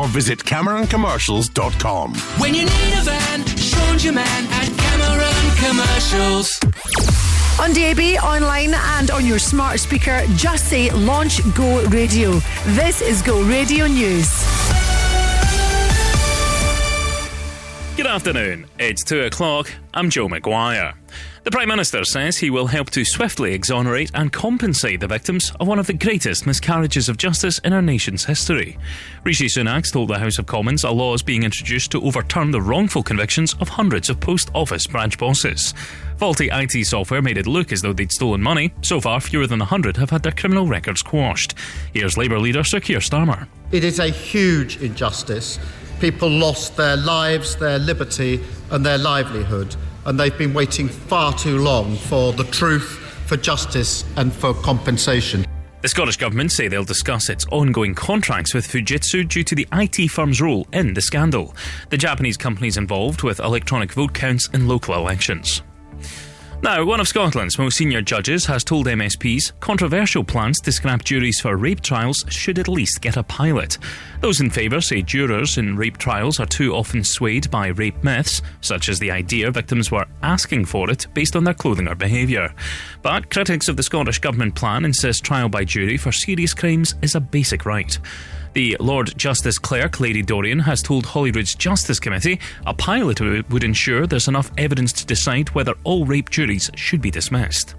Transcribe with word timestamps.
or 0.00 0.08
visit 0.08 0.38
CameronCommercials.com. 0.38 2.14
When 2.38 2.54
you 2.54 2.64
need 2.64 2.92
a 2.94 3.02
van, 3.02 3.44
Sean's 3.46 4.02
your 4.02 4.14
man 4.14 4.46
at 4.50 4.68
Cameron 4.78 5.56
Commercials. 5.60 6.58
On 7.60 7.72
DAB, 7.74 8.22
online, 8.24 8.72
and 8.72 9.10
on 9.10 9.26
your 9.26 9.38
smart 9.38 9.78
speaker, 9.78 10.22
just 10.36 10.68
say 10.70 10.90
Launch 10.90 11.42
Go 11.54 11.84
Radio. 11.88 12.40
This 12.68 13.02
is 13.02 13.20
Go 13.20 13.42
Radio 13.42 13.86
News. 13.86 14.26
Good 17.96 18.06
afternoon. 18.06 18.66
It's 18.78 19.04
two 19.04 19.20
o'clock. 19.20 19.70
I'm 19.92 20.08
Joe 20.08 20.28
McGuire. 20.28 20.94
The 21.42 21.50
Prime 21.50 21.68
Minister 21.68 22.04
says 22.04 22.36
he 22.36 22.50
will 22.50 22.66
help 22.66 22.90
to 22.90 23.02
swiftly 23.02 23.54
exonerate 23.54 24.10
and 24.12 24.30
compensate 24.30 25.00
the 25.00 25.06
victims 25.06 25.50
of 25.58 25.68
one 25.68 25.78
of 25.78 25.86
the 25.86 25.94
greatest 25.94 26.46
miscarriages 26.46 27.08
of 27.08 27.16
justice 27.16 27.58
in 27.60 27.72
our 27.72 27.80
nation's 27.80 28.26
history. 28.26 28.76
Rishi 29.24 29.46
Sunak 29.46 29.90
told 29.90 30.10
the 30.10 30.18
House 30.18 30.38
of 30.38 30.44
Commons 30.44 30.84
a 30.84 30.90
law 30.90 31.14
is 31.14 31.22
being 31.22 31.42
introduced 31.42 31.92
to 31.92 32.02
overturn 32.02 32.50
the 32.50 32.60
wrongful 32.60 33.02
convictions 33.02 33.54
of 33.58 33.70
hundreds 33.70 34.10
of 34.10 34.20
post 34.20 34.50
office 34.54 34.86
branch 34.86 35.16
bosses. 35.16 35.72
Faulty 36.18 36.50
IT 36.52 36.84
software 36.84 37.22
made 37.22 37.38
it 37.38 37.46
look 37.46 37.72
as 37.72 37.80
though 37.80 37.94
they'd 37.94 38.12
stolen 38.12 38.42
money. 38.42 38.74
So 38.82 39.00
far, 39.00 39.18
fewer 39.18 39.46
than 39.46 39.60
100 39.60 39.96
have 39.96 40.10
had 40.10 40.22
their 40.22 40.32
criminal 40.32 40.66
records 40.66 41.00
quashed. 41.00 41.54
Here's 41.94 42.18
Labour 42.18 42.38
leader 42.38 42.64
Sir 42.64 42.80
Keir 42.80 42.98
Starmer. 42.98 43.48
It 43.72 43.82
is 43.82 43.98
a 43.98 44.08
huge 44.08 44.76
injustice. 44.82 45.58
People 46.00 46.28
lost 46.28 46.76
their 46.76 46.98
lives, 46.98 47.56
their 47.56 47.78
liberty, 47.78 48.44
and 48.70 48.84
their 48.84 48.98
livelihood 48.98 49.74
and 50.06 50.18
they've 50.18 50.36
been 50.36 50.54
waiting 50.54 50.88
far 50.88 51.32
too 51.32 51.58
long 51.58 51.96
for 51.96 52.32
the 52.32 52.44
truth, 52.44 52.98
for 53.26 53.36
justice, 53.36 54.04
and 54.16 54.32
for 54.32 54.54
compensation. 54.54 55.44
The 55.82 55.88
Scottish 55.88 56.18
Government 56.18 56.52
say 56.52 56.68
they'll 56.68 56.84
discuss 56.84 57.30
its 57.30 57.46
ongoing 57.46 57.94
contracts 57.94 58.52
with 58.52 58.68
Fujitsu 58.68 59.26
due 59.26 59.42
to 59.44 59.54
the 59.54 59.66
IT 59.72 60.08
firm's 60.08 60.40
role 60.42 60.66
in 60.74 60.92
the 60.92 61.00
scandal. 61.00 61.54
The 61.88 61.96
Japanese 61.96 62.36
company's 62.36 62.76
involved 62.76 63.22
with 63.22 63.40
electronic 63.40 63.92
vote 63.92 64.12
counts 64.12 64.46
in 64.52 64.68
local 64.68 64.94
elections. 64.94 65.62
Now, 66.62 66.84
one 66.84 67.00
of 67.00 67.08
Scotland's 67.08 67.58
most 67.58 67.78
senior 67.78 68.02
judges 68.02 68.44
has 68.44 68.62
told 68.62 68.86
MSPs 68.86 69.58
controversial 69.60 70.22
plans 70.22 70.60
to 70.60 70.70
scrap 70.70 71.02
juries 71.02 71.40
for 71.40 71.56
rape 71.56 71.80
trials 71.80 72.22
should 72.28 72.58
at 72.58 72.68
least 72.68 73.00
get 73.00 73.16
a 73.16 73.22
pilot. 73.22 73.78
Those 74.20 74.42
in 74.42 74.50
favour 74.50 74.82
say 74.82 75.00
jurors 75.00 75.56
in 75.56 75.74
rape 75.74 75.96
trials 75.96 76.38
are 76.38 76.44
too 76.44 76.74
often 76.74 77.02
swayed 77.02 77.50
by 77.50 77.68
rape 77.68 78.04
myths, 78.04 78.42
such 78.60 78.90
as 78.90 78.98
the 78.98 79.10
idea 79.10 79.50
victims 79.50 79.90
were 79.90 80.04
asking 80.22 80.66
for 80.66 80.90
it 80.90 81.06
based 81.14 81.34
on 81.34 81.44
their 81.44 81.54
clothing 81.54 81.88
or 81.88 81.94
behaviour. 81.94 82.52
But 83.00 83.30
critics 83.30 83.68
of 83.68 83.78
the 83.78 83.82
Scottish 83.82 84.18
Government 84.18 84.54
plan 84.54 84.84
insist 84.84 85.24
trial 85.24 85.48
by 85.48 85.64
jury 85.64 85.96
for 85.96 86.12
serious 86.12 86.52
crimes 86.52 86.94
is 87.00 87.14
a 87.14 87.20
basic 87.20 87.64
right. 87.64 87.98
The 88.52 88.76
Lord 88.80 89.16
Justice 89.16 89.58
Clerk, 89.58 90.00
Lady 90.00 90.22
Dorian, 90.22 90.58
has 90.58 90.82
told 90.82 91.04
Holyrood's 91.06 91.54
Justice 91.54 92.00
Committee 92.00 92.40
a 92.66 92.74
pilot 92.74 93.20
would 93.20 93.62
ensure 93.62 94.06
there's 94.06 94.26
enough 94.26 94.50
evidence 94.58 94.92
to 94.94 95.06
decide 95.06 95.50
whether 95.50 95.74
all 95.84 96.04
rape 96.04 96.30
juries 96.30 96.68
should 96.74 97.00
be 97.00 97.12
dismissed. 97.12 97.76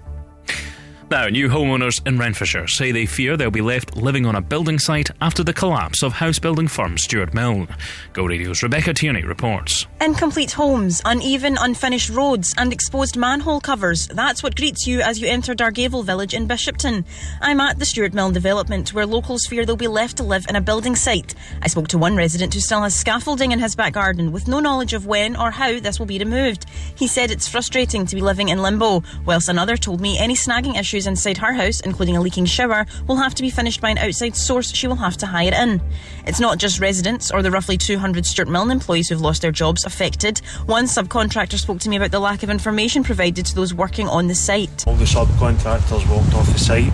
Now, 1.12 1.28
new 1.28 1.50
homeowners 1.50 2.00
in 2.06 2.16
Renfrewshire 2.16 2.66
say 2.68 2.90
they 2.90 3.04
fear 3.04 3.36
they'll 3.36 3.50
be 3.50 3.60
left 3.60 3.98
living 3.98 4.24
on 4.24 4.34
a 4.34 4.40
building 4.40 4.78
site 4.78 5.10
after 5.20 5.44
the 5.44 5.52
collapse 5.52 6.02
of 6.02 6.14
house 6.14 6.38
building 6.38 6.66
firm 6.66 6.96
Stewart 6.96 7.34
Milne. 7.34 7.68
Go 8.14 8.24
Radio's 8.24 8.62
Rebecca 8.62 8.94
Tierney 8.94 9.22
reports. 9.22 9.86
Incomplete 10.00 10.52
homes, 10.52 11.02
uneven, 11.04 11.58
unfinished 11.60 12.08
roads, 12.08 12.54
and 12.56 12.72
exposed 12.72 13.18
manhole 13.18 13.60
covers. 13.60 14.06
That's 14.08 14.42
what 14.42 14.56
greets 14.56 14.86
you 14.86 15.02
as 15.02 15.20
you 15.20 15.28
enter 15.28 15.54
Dargavel 15.54 16.02
village 16.02 16.32
in 16.32 16.48
Bishopton. 16.48 17.04
I'm 17.42 17.60
at 17.60 17.78
the 17.78 17.84
Stewart 17.84 18.14
Milne 18.14 18.32
development 18.32 18.94
where 18.94 19.04
locals 19.04 19.44
fear 19.46 19.66
they'll 19.66 19.76
be 19.76 19.88
left 19.88 20.16
to 20.16 20.22
live 20.22 20.46
in 20.48 20.56
a 20.56 20.62
building 20.62 20.96
site. 20.96 21.34
I 21.60 21.68
spoke 21.68 21.88
to 21.88 21.98
one 21.98 22.16
resident 22.16 22.54
who 22.54 22.60
still 22.60 22.80
has 22.80 22.94
scaffolding 22.94 23.52
in 23.52 23.58
his 23.58 23.76
back 23.76 23.92
garden 23.92 24.32
with 24.32 24.48
no 24.48 24.60
knowledge 24.60 24.94
of 24.94 25.04
when 25.04 25.36
or 25.36 25.50
how 25.50 25.78
this 25.78 25.98
will 25.98 26.06
be 26.06 26.18
removed. 26.18 26.64
He 26.94 27.06
said 27.06 27.30
it's 27.30 27.48
frustrating 27.48 28.06
to 28.06 28.14
be 28.14 28.22
living 28.22 28.48
in 28.48 28.62
limbo, 28.62 29.02
whilst 29.26 29.50
another 29.50 29.76
told 29.76 30.00
me 30.00 30.18
any 30.18 30.34
snagging 30.34 30.80
issues 30.80 31.01
issues 31.02 31.06
inside 31.06 31.38
her 31.38 31.52
house, 31.52 31.80
including 31.80 32.16
a 32.16 32.20
leaking 32.20 32.46
shower, 32.46 32.86
will 33.06 33.16
have 33.16 33.34
to 33.34 33.42
be 33.42 33.50
finished 33.50 33.80
by 33.80 33.90
an 33.90 33.98
outside 33.98 34.36
source 34.36 34.72
she 34.72 34.86
will 34.86 34.96
have 34.96 35.16
to 35.18 35.26
hire 35.26 35.52
in. 35.52 35.80
It's 36.26 36.40
not 36.40 36.58
just 36.58 36.80
residents 36.80 37.30
or 37.30 37.42
the 37.42 37.50
roughly 37.50 37.76
200 37.76 38.24
Stewart 38.24 38.48
Milne 38.48 38.70
employees 38.70 39.08
who've 39.08 39.20
lost 39.20 39.42
their 39.42 39.52
jobs 39.52 39.84
affected. 39.84 40.38
One 40.66 40.84
subcontractor 40.84 41.58
spoke 41.58 41.80
to 41.80 41.88
me 41.88 41.96
about 41.96 42.10
the 42.10 42.20
lack 42.20 42.42
of 42.42 42.50
information 42.50 43.02
provided 43.02 43.46
to 43.46 43.54
those 43.54 43.74
working 43.74 44.08
on 44.08 44.28
the 44.28 44.34
site. 44.34 44.86
All 44.86 44.94
the 44.94 45.04
subcontractors 45.04 46.08
walked 46.08 46.34
off 46.34 46.46
the 46.52 46.58
site 46.58 46.92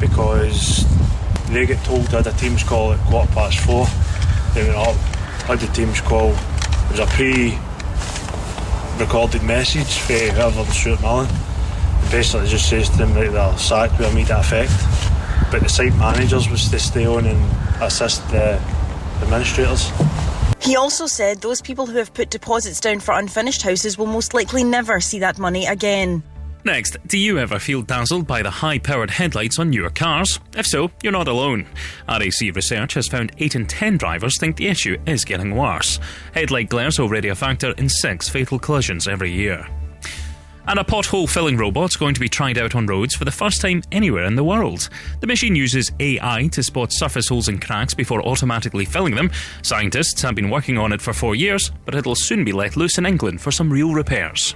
because 0.00 0.84
they 1.48 1.66
get 1.66 1.82
told 1.84 2.02
they 2.06 2.18
had 2.18 2.26
a 2.26 2.32
team's 2.32 2.62
call 2.62 2.92
at 2.92 3.00
quarter 3.06 3.32
past 3.32 3.58
four. 3.60 3.86
They 4.54 4.64
went 4.64 4.76
up, 4.76 4.96
had 5.46 5.60
the 5.60 5.72
team's 5.72 6.00
call. 6.00 6.32
It 6.32 6.90
was 6.90 7.00
a 7.00 7.06
pre 7.06 7.58
recorded 8.98 9.42
message 9.44 9.98
for 9.98 10.12
whoever 10.12 10.64
the 10.64 10.72
Stewart 10.72 11.00
Milne 11.00 11.28
basically 12.10 12.48
just 12.48 12.68
says 12.68 12.88
to 12.90 12.98
them 12.98 13.14
that 13.14 13.32
they're 13.32 13.58
sacked 13.58 13.98
with 13.98 14.12
immediate 14.12 14.38
effect. 14.38 14.72
But 15.50 15.62
the 15.62 15.68
site 15.68 15.94
managers 15.96 16.48
was 16.50 16.68
to 16.70 16.78
stay 16.78 17.06
on 17.06 17.26
and 17.26 17.82
assist 17.82 18.28
the 18.30 18.60
administrators. 19.22 19.90
He 20.60 20.76
also 20.76 21.06
said 21.06 21.40
those 21.40 21.62
people 21.62 21.86
who 21.86 21.96
have 21.98 22.12
put 22.12 22.30
deposits 22.30 22.80
down 22.80 23.00
for 23.00 23.12
unfinished 23.12 23.62
houses 23.62 23.96
will 23.96 24.06
most 24.06 24.34
likely 24.34 24.64
never 24.64 25.00
see 25.00 25.18
that 25.20 25.38
money 25.38 25.66
again. 25.66 26.22
Next, 26.64 26.96
do 27.06 27.16
you 27.16 27.38
ever 27.38 27.58
feel 27.58 27.82
dazzled 27.82 28.26
by 28.26 28.42
the 28.42 28.50
high 28.50 28.78
powered 28.78 29.10
headlights 29.10 29.58
on 29.58 29.70
newer 29.70 29.90
cars? 29.90 30.40
If 30.54 30.66
so, 30.66 30.90
you're 31.02 31.12
not 31.12 31.28
alone. 31.28 31.66
RAC 32.08 32.54
research 32.54 32.94
has 32.94 33.06
found 33.06 33.32
8 33.38 33.54
in 33.54 33.66
10 33.66 33.96
drivers 33.96 34.38
think 34.38 34.56
the 34.56 34.66
issue 34.66 34.98
is 35.06 35.24
getting 35.24 35.56
worse. 35.56 36.00
Headlight 36.34 36.68
glare 36.68 36.88
is 36.88 36.98
already 36.98 37.28
a 37.28 37.34
factor 37.34 37.70
in 37.78 37.88
6 37.88 38.28
fatal 38.28 38.58
collisions 38.58 39.06
every 39.08 39.30
year. 39.30 39.66
And 40.68 40.78
a 40.78 40.84
pothole 40.84 41.28
filling 41.28 41.56
robot's 41.56 41.96
going 41.96 42.12
to 42.12 42.20
be 42.20 42.28
tried 42.28 42.58
out 42.58 42.74
on 42.74 42.86
roads 42.86 43.14
for 43.14 43.24
the 43.24 43.30
first 43.30 43.62
time 43.62 43.82
anywhere 43.90 44.24
in 44.24 44.36
the 44.36 44.44
world. 44.44 44.90
The 45.20 45.26
machine 45.26 45.56
uses 45.56 45.90
AI 45.98 46.48
to 46.52 46.62
spot 46.62 46.92
surface 46.92 47.28
holes 47.28 47.48
and 47.48 47.60
cracks 47.60 47.94
before 47.94 48.20
automatically 48.20 48.84
filling 48.84 49.14
them. 49.14 49.30
Scientists 49.62 50.20
have 50.20 50.34
been 50.34 50.50
working 50.50 50.76
on 50.76 50.92
it 50.92 51.00
for 51.00 51.14
four 51.14 51.34
years, 51.34 51.72
but 51.86 51.94
it'll 51.94 52.14
soon 52.14 52.44
be 52.44 52.52
let 52.52 52.76
loose 52.76 52.98
in 52.98 53.06
England 53.06 53.40
for 53.40 53.50
some 53.50 53.72
real 53.72 53.94
repairs. 53.94 54.54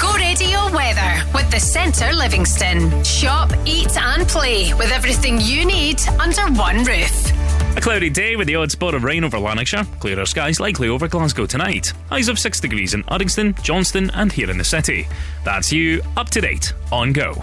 Go 0.00 0.12
radio 0.16 0.72
weather 0.72 1.22
with 1.32 1.48
the 1.52 1.60
Centre 1.60 2.12
Livingston. 2.12 3.04
Shop, 3.04 3.52
eat, 3.64 3.96
and 3.96 4.26
play 4.26 4.74
with 4.74 4.90
everything 4.90 5.40
you 5.40 5.64
need 5.64 6.00
under 6.18 6.42
one 6.58 6.82
roof. 6.82 7.55
A 7.76 7.80
cloudy 7.80 8.08
day 8.08 8.36
with 8.36 8.46
the 8.46 8.56
odd 8.56 8.72
spot 8.72 8.94
of 8.94 9.04
rain 9.04 9.22
over 9.22 9.38
Lanarkshire. 9.38 9.84
Clearer 10.00 10.24
skies 10.24 10.60
likely 10.60 10.88
over 10.88 11.06
Glasgow 11.08 11.44
tonight. 11.44 11.92
Highs 12.08 12.28
of 12.28 12.38
6 12.38 12.58
degrees 12.58 12.94
in 12.94 13.02
Uddingston, 13.04 13.62
Johnston, 13.62 14.10
and 14.14 14.32
here 14.32 14.50
in 14.50 14.56
the 14.56 14.64
city. 14.64 15.06
That's 15.44 15.70
you 15.70 16.00
up 16.16 16.30
to 16.30 16.40
date 16.40 16.72
on 16.90 17.12
Go. 17.12 17.34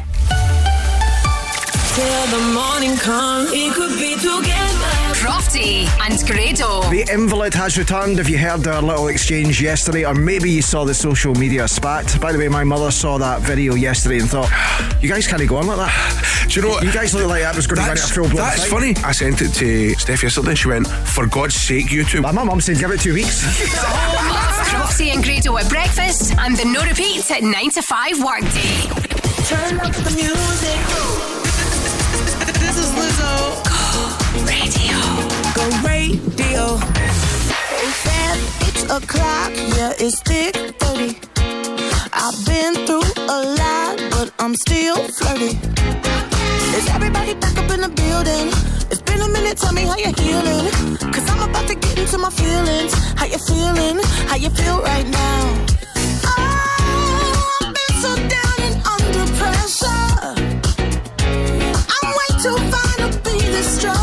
Till 1.95 2.25
the 2.27 2.53
morning 2.53 2.97
come, 2.97 3.45
it 3.49 3.71
could 3.75 3.99
be 3.99 4.15
together. 4.15 4.93
Crofty 5.13 5.85
and 6.01 6.19
Grado. 6.25 6.81
The 6.89 7.07
invalid 7.13 7.53
has 7.53 7.77
returned. 7.77 8.19
If 8.19 8.27
you 8.27 8.39
heard 8.39 8.65
our 8.67 8.81
little 8.81 9.09
exchange 9.09 9.61
yesterday, 9.61 10.03
or 10.03 10.15
maybe 10.15 10.49
you 10.49 10.63
saw 10.63 10.85
the 10.85 10.93
social 10.95 11.35
media 11.35 11.67
spat. 11.67 12.19
By 12.19 12.31
the 12.31 12.39
way, 12.39 12.47
my 12.47 12.63
mother 12.63 12.89
saw 12.89 13.19
that 13.19 13.41
video 13.41 13.75
yesterday 13.75 14.19
and 14.19 14.27
thought, 14.27 14.49
"You 15.01 15.07
guys 15.07 15.27
can't 15.27 15.47
go 15.47 15.57
on 15.57 15.67
like 15.67 15.77
that." 15.77 16.47
Do 16.49 16.55
you 16.55 16.61
know 16.63 16.73
what? 16.73 16.83
You 16.83 16.91
guys 16.91 17.13
look 17.13 17.27
like 17.27 17.43
that 17.43 17.55
was 17.55 17.67
going 17.67 17.79
to 17.81 17.87
win 17.87 17.97
it 17.97 18.03
a 18.03 18.07
full 18.07 18.23
blown. 18.23 18.37
That's 18.37 18.65
funny. 18.65 18.95
I 19.03 19.11
sent 19.11 19.41
it 19.41 19.53
to 19.53 19.93
Steph 19.99 20.23
yesterday. 20.23 20.55
She 20.55 20.69
went, 20.69 20.87
"For 20.87 21.27
God's 21.27 21.55
sake, 21.55 21.89
YouTube." 21.89 22.23
My 22.23 22.31
mum 22.31 22.59
said, 22.59 22.79
"Give 22.79 22.89
it 22.89 23.01
two 23.01 23.13
weeks." 23.13 23.43
Crofty 24.73 25.13
and 25.13 25.23
Grado 25.23 25.55
at 25.57 25.69
breakfast 25.69 26.33
and 26.39 26.57
the 26.57 26.65
no 26.65 26.81
repeat 26.81 27.29
at 27.29 27.43
9 27.43 27.69
to 27.69 27.81
5 27.83 28.23
workday. 28.23 28.89
Turn 29.45 29.79
up 29.79 29.93
the 29.93 30.11
music. 30.15 31.42
Go 33.19 33.31
radio. 34.45 34.97
Go 35.57 35.65
radio. 35.87 36.77
Fam, 38.03 38.37
it's 38.67 38.83
o'clock, 38.83 39.51
yeah, 39.75 39.93
it's 39.99 40.19
thick 40.23 40.55
30. 40.79 41.17
I've 42.13 42.45
been 42.45 42.73
through 42.85 43.03
a 43.29 43.39
lot, 43.59 43.97
but 44.11 44.31
I'm 44.39 44.55
still 44.55 44.97
flirty. 45.17 45.57
Is 46.77 46.87
everybody 46.89 47.33
back 47.35 47.57
up 47.57 47.69
in 47.71 47.81
the 47.81 47.89
building? 47.89 48.47
It's 48.91 49.01
been 49.01 49.21
a 49.21 49.29
minute, 49.29 49.57
tell 49.57 49.73
me 49.73 49.83
how 49.83 49.97
you're 49.97 50.17
healing. 50.19 50.71
Cause 51.11 51.29
I'm 51.29 51.49
about 51.49 51.67
to 51.67 51.75
get 51.75 51.97
into 51.99 52.17
my 52.17 52.29
feelings. 52.29 52.93
How 53.17 53.25
you 53.25 53.37
feeling? 53.37 53.99
How 54.29 54.35
you 54.35 54.49
feel 54.49 54.81
right 54.81 55.07
now? 55.07 55.65
Oh, 56.25 57.57
I've 57.61 57.73
been 57.73 57.95
so 58.01 58.15
down 58.15 58.57
and 58.67 58.75
under 58.87 59.25
pressure. 59.37 60.12
To 63.63 64.02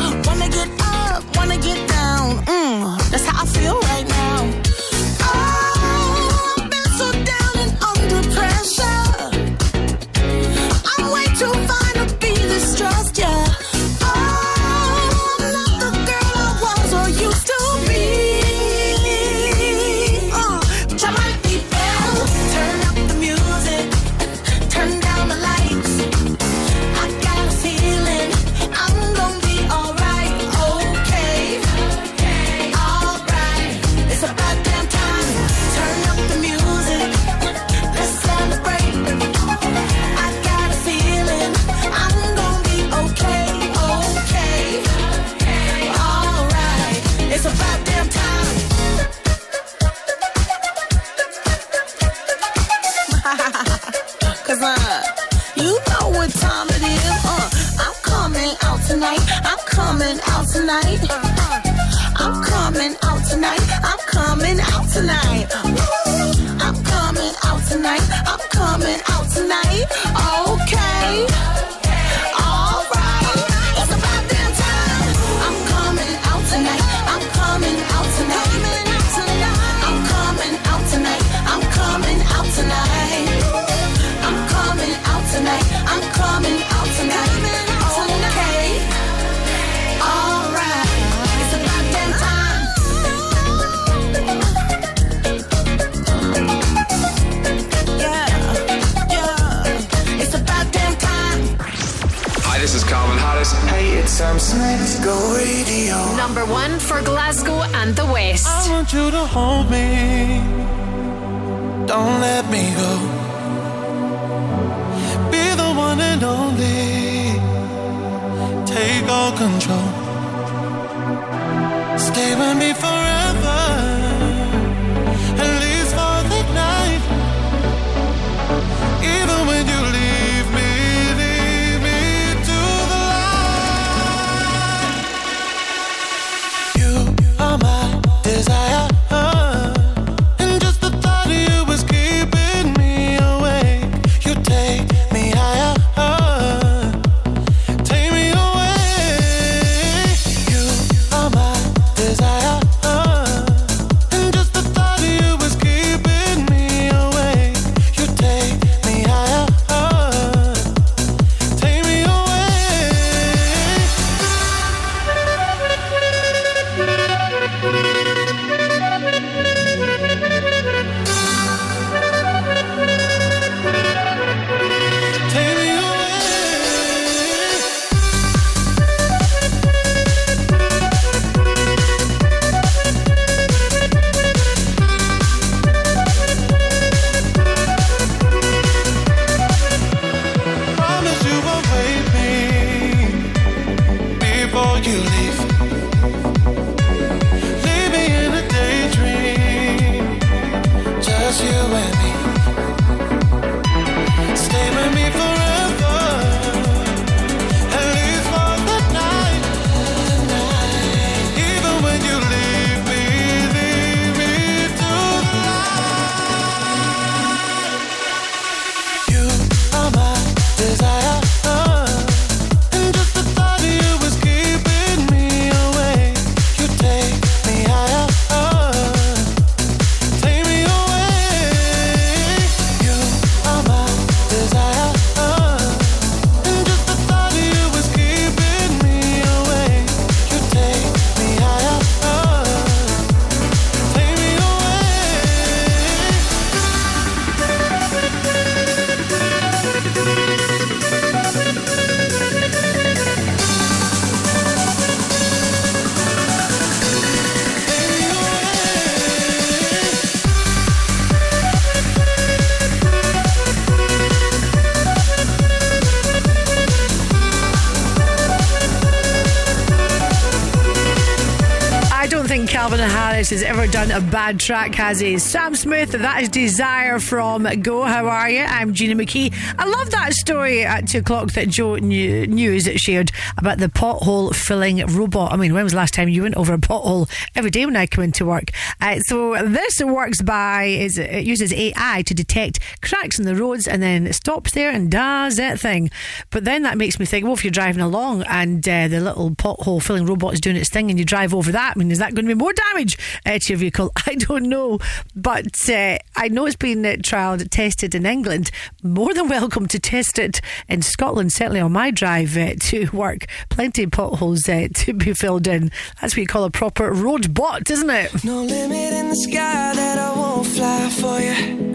bad 274.09 274.39
track, 274.39 274.73
has 274.75 274.99
he? 274.99 275.19
Sam 275.19 275.55
Smith, 275.55 275.91
that 275.91 276.23
is 276.23 276.29
Desire 276.29 276.99
from 276.99 277.43
Go. 277.61 277.83
How 277.83 278.07
are 278.07 278.29
you? 278.29 278.39
I'm 278.39 278.73
Gina 278.73 278.95
McKee. 278.95 279.33
I 279.57 279.65
love 279.65 279.91
that 279.91 280.13
story 280.13 280.63
at 280.63 280.87
two 280.87 280.99
o'clock 280.99 281.31
that 281.33 281.49
Joe 281.49 281.75
New- 281.75 282.25
News 282.25 282.63
shared 282.81 283.11
about 283.37 283.59
the 283.59 283.67
pothole 283.67 284.33
filling 284.33 284.83
robot. 284.87 285.31
I 285.31 285.35
mean, 285.35 285.53
when 285.53 285.63
was 285.63 285.73
the 285.73 285.77
last 285.77 285.93
time 285.93 286.09
you 286.09 286.23
went 286.23 286.35
over 286.35 286.53
a 286.53 286.57
pothole? 286.57 287.09
Every 287.35 287.51
day 287.51 287.65
when 287.65 287.75
I 287.75 287.85
come 287.85 288.03
into 288.03 288.25
work. 288.25 288.51
Uh, 288.79 288.99
so 289.01 289.47
this 289.47 289.81
works 289.83 290.21
by 290.21 290.63
is 290.63 290.97
it 290.97 291.25
uses 291.25 291.53
AI 291.53 292.01
to 292.05 292.13
detect 292.13 292.59
cracks 292.81 293.19
in 293.19 293.25
the 293.25 293.35
roads 293.35 293.67
and 293.67 293.83
then 293.83 294.11
stops 294.13 294.53
there 294.53 294.71
and 294.71 294.89
does 294.89 295.35
that 295.35 295.59
thing. 295.59 295.90
But 296.31 296.45
then 296.45 296.63
that 296.63 296.77
makes 296.77 296.99
me 296.99 297.05
think, 297.05 297.25
well, 297.25 297.33
if 297.33 297.43
you're 297.43 297.51
driving 297.51 297.81
along 297.81 298.23
and 298.23 298.67
uh, 298.67 298.87
the 298.87 298.99
little 299.01 299.31
pothole 299.31 299.83
filling 299.83 300.05
robot 300.05 300.33
is 300.33 300.41
doing 300.41 300.55
its 300.55 300.69
thing 300.69 300.89
and 300.89 300.97
you 300.97 301.05
drive 301.05 301.33
over 301.33 301.51
that, 301.51 301.73
I 301.75 301.79
mean, 301.79 301.91
is 301.91 301.99
that 301.99 302.15
going 302.15 302.25
to 302.25 302.33
be 302.33 302.39
more 302.39 302.53
damage 302.53 302.97
uh, 303.25 303.37
to 303.37 303.53
your 303.53 303.57
vehicle? 303.57 303.91
I 304.07 304.15
don't 304.15 304.47
know. 304.47 304.79
But 305.15 305.69
uh, 305.69 305.97
I 306.15 306.29
know 306.29 306.45
it's 306.45 306.55
been 306.55 306.85
uh, 306.85 306.95
trialled, 307.01 307.49
tested 307.49 307.93
in 307.93 308.05
England. 308.05 308.49
More 308.81 309.13
than 309.13 309.27
welcome 309.27 309.67
to 309.67 309.79
test 309.79 310.17
it 310.17 310.41
in 310.69 310.81
Scotland, 310.81 311.33
certainly 311.33 311.59
on 311.59 311.73
my 311.73 311.91
drive 311.91 312.37
uh, 312.37 312.55
to 312.59 312.89
work. 312.91 313.25
Plenty 313.49 313.83
of 313.83 313.91
potholes 313.91 314.47
uh, 314.47 314.69
to 314.73 314.93
be 314.93 315.13
filled 315.13 315.47
in. 315.47 315.69
That's 315.99 316.13
what 316.13 316.21
you 316.21 316.27
call 316.27 316.45
a 316.45 316.51
proper 316.51 316.91
road 316.93 317.33
bot, 317.33 317.69
isn't 317.69 317.89
it? 317.89 318.23
No 318.23 318.41
limit 318.43 318.93
in 318.93 319.09
the 319.09 319.15
sky 319.15 319.73
that 319.75 319.99
I 319.99 320.15
won't 320.15 320.47
fly 320.47 320.89
for 320.89 321.19
you. 321.19 321.71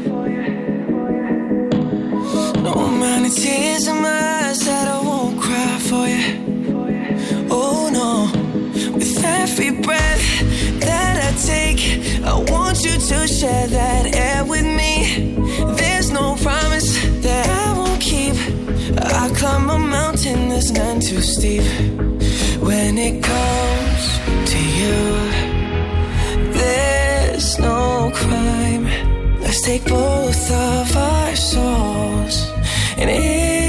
No 2.63 2.73
amount 2.73 3.27
of 3.27 3.35
tears 3.35 3.87
in 3.87 4.03
my 4.03 4.26
eyes 4.47 4.61
that 4.61 4.87
I 4.89 5.01
won't 5.01 5.41
cry 5.41 5.79
for 5.91 6.07
you. 6.15 6.27
Oh 7.51 7.83
no, 7.99 8.11
with 8.97 9.25
every 9.25 9.71
breath 9.87 10.27
that 10.87 11.15
I 11.29 11.31
take, 11.53 11.81
I 12.25 12.35
want 12.53 12.85
you 12.85 12.95
to 13.11 13.19
share 13.27 13.67
that 13.79 14.05
air 14.15 14.45
with 14.45 14.67
me. 14.81 14.93
There's 15.81 16.11
no 16.11 16.37
promise 16.47 16.89
that 17.27 17.47
I 17.65 17.67
won't 17.79 18.01
keep. 18.01 18.37
I 19.23 19.25
climb 19.39 19.69
a 19.71 19.79
mountain 19.79 20.49
that's 20.51 20.71
none 20.71 21.01
too 21.01 21.23
steep. 21.23 21.67
When 22.69 22.93
it 23.09 23.17
comes 23.33 24.03
to 24.53 24.59
you, 24.81 24.99
there's 26.59 27.59
no 27.59 28.11
crime. 28.15 28.85
Let's 29.41 29.63
take 29.63 29.85
both 29.87 30.51
of 30.51 30.97
our 30.97 31.37
souls 31.37 32.37
and 32.99 33.11
intertwine. 33.11 33.66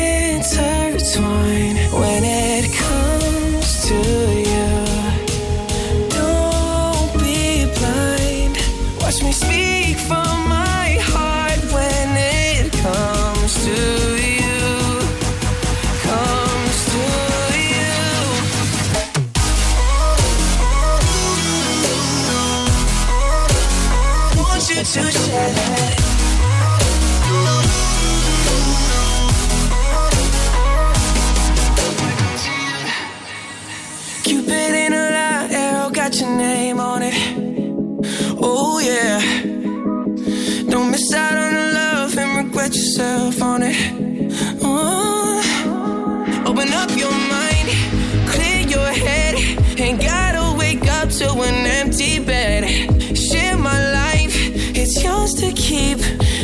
Yours 55.27 55.41
to 55.41 55.51
keep. 55.53 55.97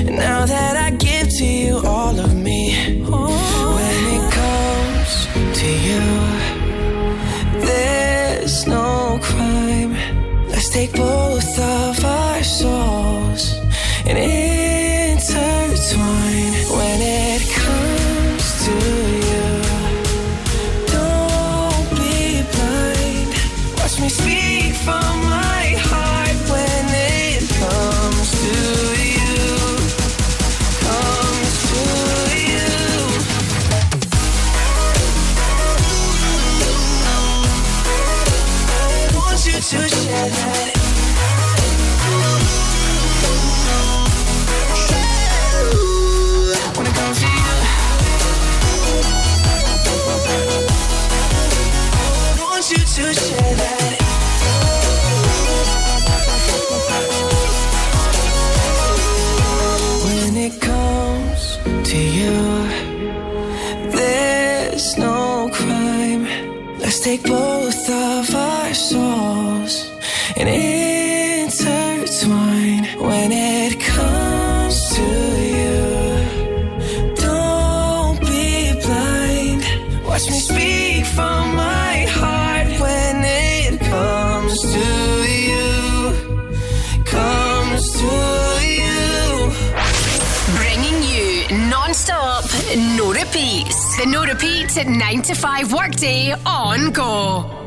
Now 0.06 0.46
that 0.46 0.76
I 0.78 0.92
and 70.48 71.46
intertwine. 71.46 72.84
When 73.00 73.32
it 73.32 73.80
comes 73.80 74.90
to 74.96 75.02
you, 75.58 75.82
don't 77.16 78.20
be 78.20 78.74
blind. 78.82 79.64
Watch 80.06 80.30
me 80.30 80.40
speak 80.40 81.06
from 81.06 81.56
my 81.56 82.06
heart 82.10 82.68
when 82.80 83.24
it 83.24 83.80
comes 83.80 84.60
to 84.62 84.88
you. 85.50 86.14
Comes 87.06 87.92
to 88.02 88.14
you. 88.82 89.52
Bringing 90.58 91.04
you 91.04 91.48
non-stop, 91.70 92.46
no 92.98 93.14
repeats. 93.14 93.98
The 93.98 94.06
no 94.08 94.24
repeat 94.26 94.78
at 94.78 94.88
9 94.88 95.22
to 95.24 95.36
5 95.36 95.74
workday 95.74 96.34
on 96.46 96.92
Go. 96.92 97.63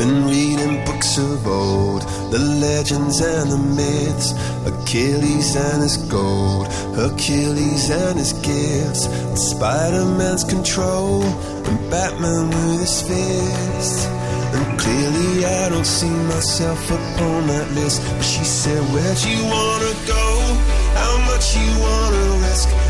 Been 0.00 0.24
reading 0.24 0.82
books 0.86 1.18
of 1.18 1.46
old, 1.46 2.00
the 2.32 2.38
legends 2.38 3.20
and 3.20 3.52
the 3.52 3.58
myths, 3.58 4.32
Achilles 4.64 5.54
and 5.56 5.82
his 5.82 5.98
gold, 5.98 6.66
Hercules 6.96 7.90
and 7.90 8.18
his 8.18 8.32
gifts, 8.32 9.04
Spider 9.50 10.06
Man's 10.16 10.42
control, 10.42 11.22
and 11.22 11.90
Batman 11.90 12.48
with 12.48 12.80
his 12.80 13.02
fists. 13.02 14.06
And 14.54 14.80
clearly, 14.80 15.44
I 15.44 15.68
don't 15.68 15.84
see 15.84 16.16
myself 16.32 16.82
upon 16.90 17.48
that 17.48 17.70
list. 17.72 18.00
But 18.16 18.24
she 18.24 18.42
said, 18.42 18.80
Where'd 18.94 19.20
you 19.20 19.44
wanna 19.44 19.92
go? 20.08 20.26
How 20.96 21.14
much 21.28 21.54
you 21.60 21.68
wanna 21.84 22.24
risk? 22.48 22.89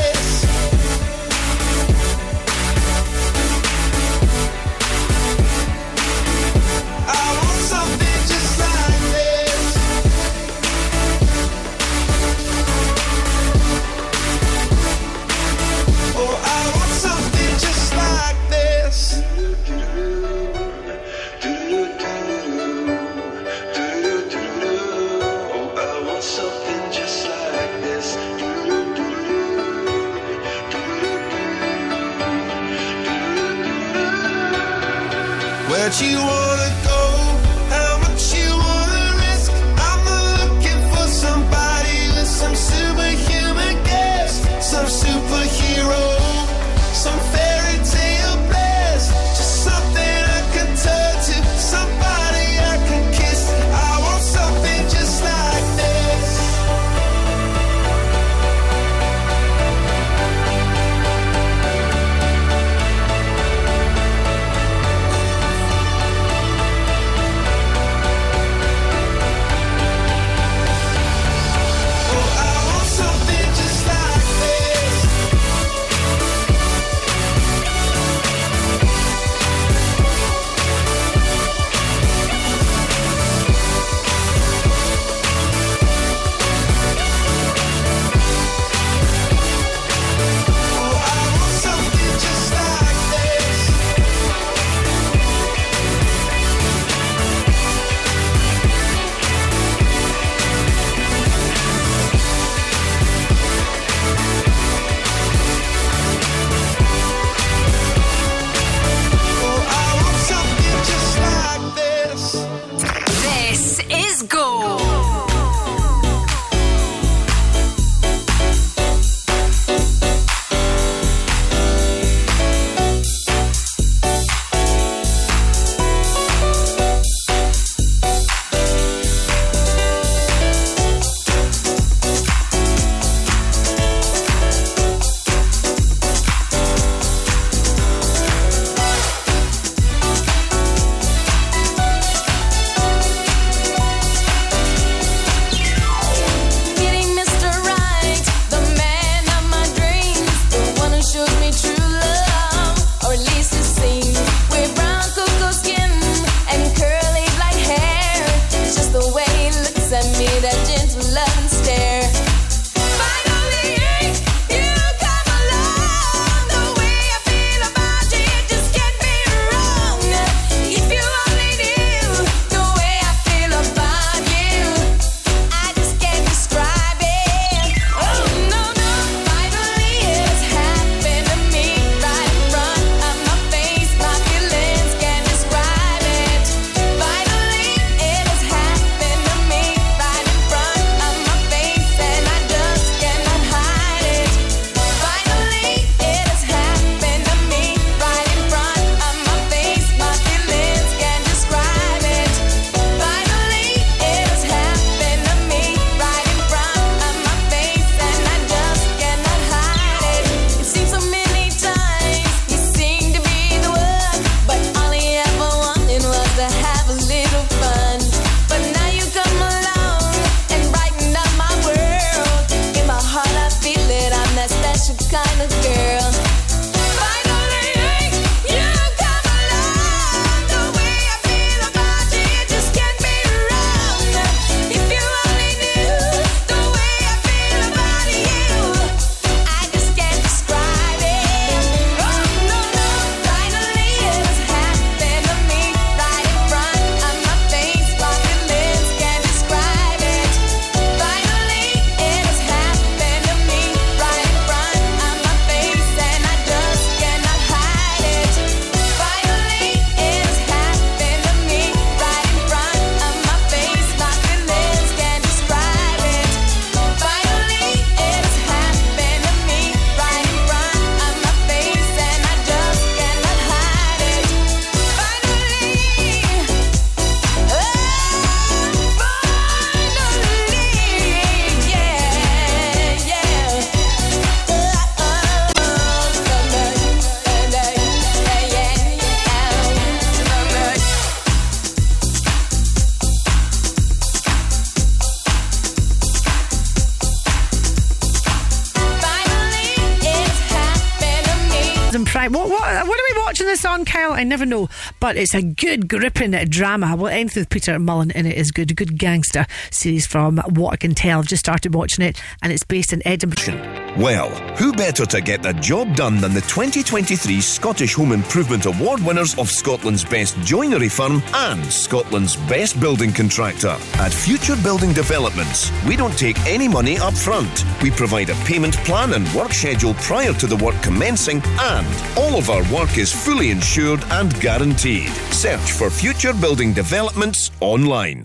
I 304.21 304.23
never 304.23 304.45
know. 304.45 304.69
But 304.99 305.17
it's 305.17 305.33
a 305.33 305.41
good, 305.41 305.89
gripping 305.89 306.31
drama. 306.45 306.95
Well, 306.95 307.11
anything 307.11 307.41
with 307.41 307.49
Peter 307.49 307.77
Mullen 307.79 308.11
in 308.11 308.27
it 308.27 308.37
is 308.37 308.51
good. 308.51 308.69
A 308.69 308.73
good 308.75 308.99
gangster 308.99 309.47
series 309.71 310.05
from 310.05 310.37
what 310.49 310.73
I 310.73 310.75
can 310.75 310.93
tell. 310.93 311.19
I've 311.19 311.27
just 311.27 311.43
started 311.43 311.73
watching 311.73 312.05
it, 312.05 312.21
and 312.43 312.53
it's 312.53 312.63
based 312.63 312.93
in 312.93 313.01
Edinburgh. 313.05 313.70
Well, 313.97 314.29
who 314.55 314.71
better 314.71 315.05
to 315.05 315.19
get 315.19 315.43
the 315.43 315.51
job 315.51 315.97
done 315.97 316.21
than 316.21 316.33
the 316.33 316.39
2023 316.39 317.41
Scottish 317.41 317.93
Home 317.95 318.13
Improvement 318.13 318.65
Award 318.65 319.01
winners 319.01 319.37
of 319.37 319.49
Scotland's 319.49 320.05
best 320.05 320.37
joinery 320.39 320.87
firm 320.87 321.21
and 321.33 321.65
Scotland's 321.65 322.37
best 322.47 322.79
building 322.79 323.11
contractor? 323.11 323.75
At 323.95 324.13
Future 324.13 324.55
Building 324.63 324.93
Developments, 324.93 325.69
we 325.85 325.97
don't 325.97 326.17
take 326.17 326.39
any 326.47 326.69
money 326.69 326.97
up 326.99 327.13
front. 327.13 327.65
We 327.83 327.91
provide 327.91 328.29
a 328.29 328.35
payment 328.45 328.77
plan 328.85 329.11
and 329.11 329.27
work 329.33 329.51
schedule 329.51 329.93
prior 329.95 330.31
to 330.35 330.47
the 330.47 330.63
work 330.63 330.81
commencing, 330.81 331.41
and 331.59 331.87
all 332.17 332.37
of 332.37 332.49
our 332.49 332.63
work 332.73 332.97
is 332.97 333.11
fully 333.11 333.51
insured 333.51 334.01
and 334.11 334.33
guaranteed. 334.39 335.11
Search 335.31 335.73
for 335.73 335.89
Future 335.89 336.33
Building 336.33 336.71
Developments 336.71 337.51
online. 337.59 338.23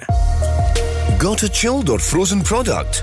Got 1.18 1.42
a 1.42 1.48
chilled 1.48 1.88
or 1.88 1.98
frozen 1.98 2.42
product? 2.42 3.02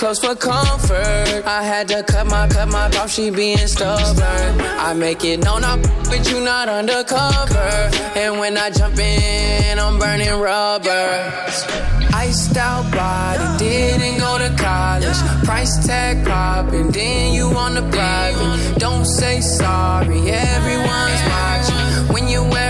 close 0.00 0.18
for 0.18 0.34
comfort. 0.34 1.44
I 1.44 1.62
had 1.62 1.88
to 1.88 2.02
cut 2.02 2.26
my 2.26 2.48
cut 2.48 2.68
my 2.68 2.86
off, 2.96 3.10
she 3.10 3.28
being 3.28 3.58
stubborn. 3.58 4.60
I 4.88 4.94
make 4.94 5.22
it 5.24 5.44
known 5.44 5.62
I'm 5.62 5.82
with 6.10 6.26
you, 6.30 6.40
not 6.40 6.70
undercover. 6.70 7.70
And 8.16 8.38
when 8.40 8.56
I 8.56 8.70
jump 8.70 8.98
in, 8.98 9.78
I'm 9.78 9.98
burning 9.98 10.36
rubber. 10.40 11.04
Iced 12.14 12.56
out 12.56 12.90
body, 12.90 13.64
didn't 13.64 14.18
go 14.18 14.38
to 14.38 14.50
college. 14.56 15.20
Price 15.44 15.86
tag 15.86 16.26
popping, 16.26 16.90
then 16.90 17.34
you 17.34 17.46
on 17.64 17.74
the 17.74 17.82
private. 17.82 18.78
Don't 18.78 19.04
say 19.04 19.42
sorry, 19.42 20.20
everyone's 20.30 21.22
watching. 21.34 22.14
When 22.14 22.26
you're 22.26 22.48
where 22.48 22.69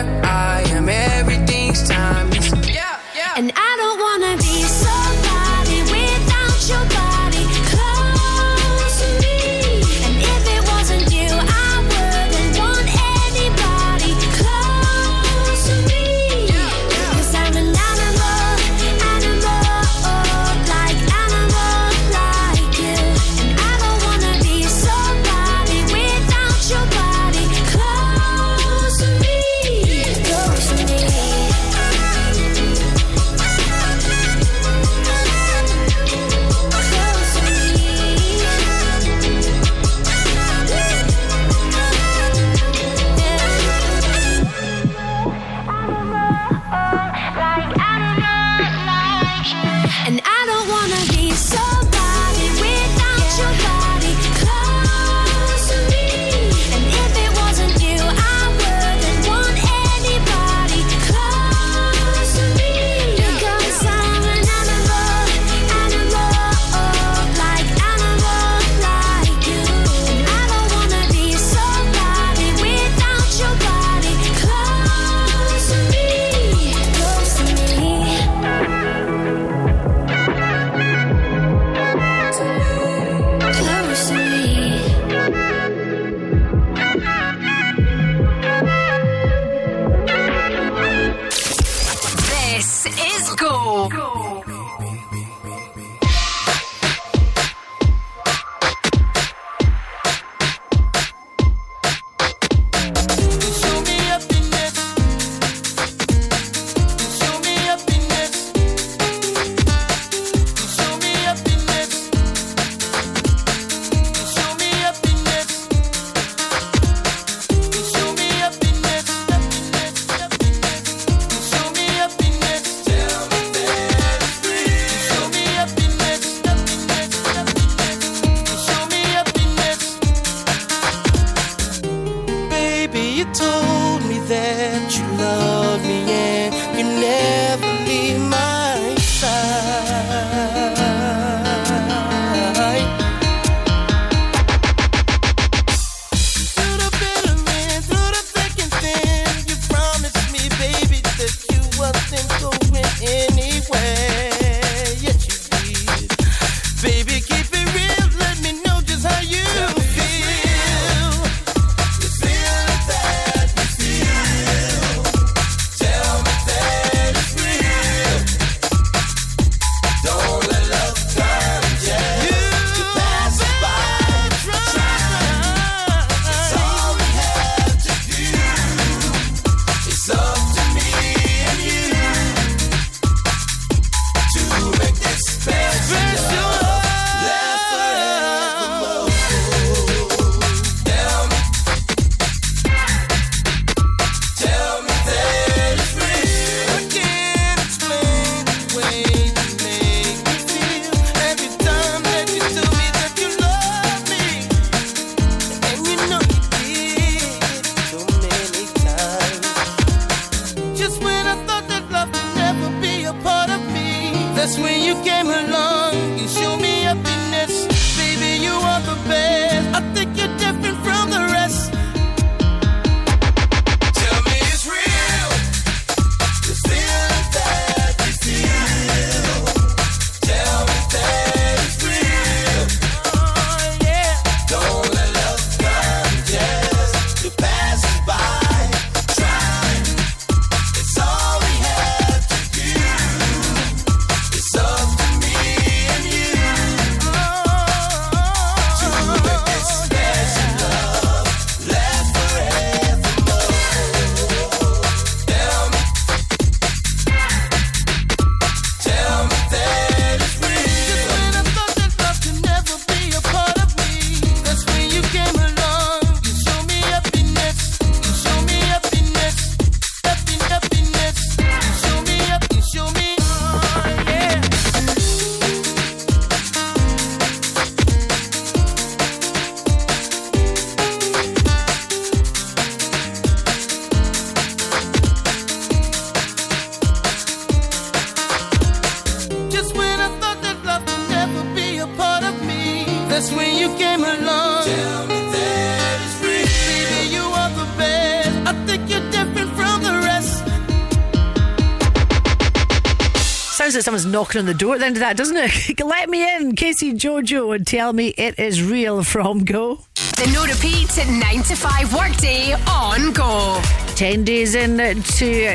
knocking 304.30 304.38
on 304.40 304.46
the 304.46 304.54
door 304.54 304.74
at 304.74 304.80
the 304.80 304.86
end 304.86 304.96
of 304.96 305.00
that, 305.00 305.16
doesn't 305.16 305.36
it? 305.36 305.80
Let 305.84 306.08
me 306.08 306.36
in, 306.36 306.54
Casey 306.54 306.92
Jojo, 306.92 307.54
and 307.54 307.66
tell 307.66 307.92
me 307.92 308.08
it 308.16 308.38
is 308.38 308.62
real 308.62 309.02
from 309.02 309.44
Go. 309.44 309.80
The 309.94 310.30
no 310.32 310.44
repeat 310.44 310.96
9 310.96 311.42
to 311.44 311.56
5 311.56 311.94
workday 311.94 312.52
on 312.68 313.12
Go. 313.12 313.60
10 313.96 314.22
days 314.22 314.54
into 314.54 314.94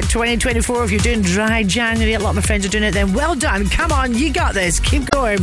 2024. 0.01 0.83
If 0.83 0.91
you're 0.91 0.99
doing 0.99 1.21
dry 1.21 1.63
January, 1.63 2.13
a 2.15 2.19
lot 2.19 2.31
of 2.31 2.35
my 2.35 2.41
friends 2.41 2.65
are 2.65 2.69
doing 2.69 2.83
it, 2.83 2.91
then 2.91 3.13
well 3.13 3.33
done. 3.33 3.69
Come 3.69 3.93
on, 3.93 4.13
you 4.13 4.33
got 4.33 4.53
this. 4.53 4.79
Keep 4.79 5.09
going. 5.11 5.39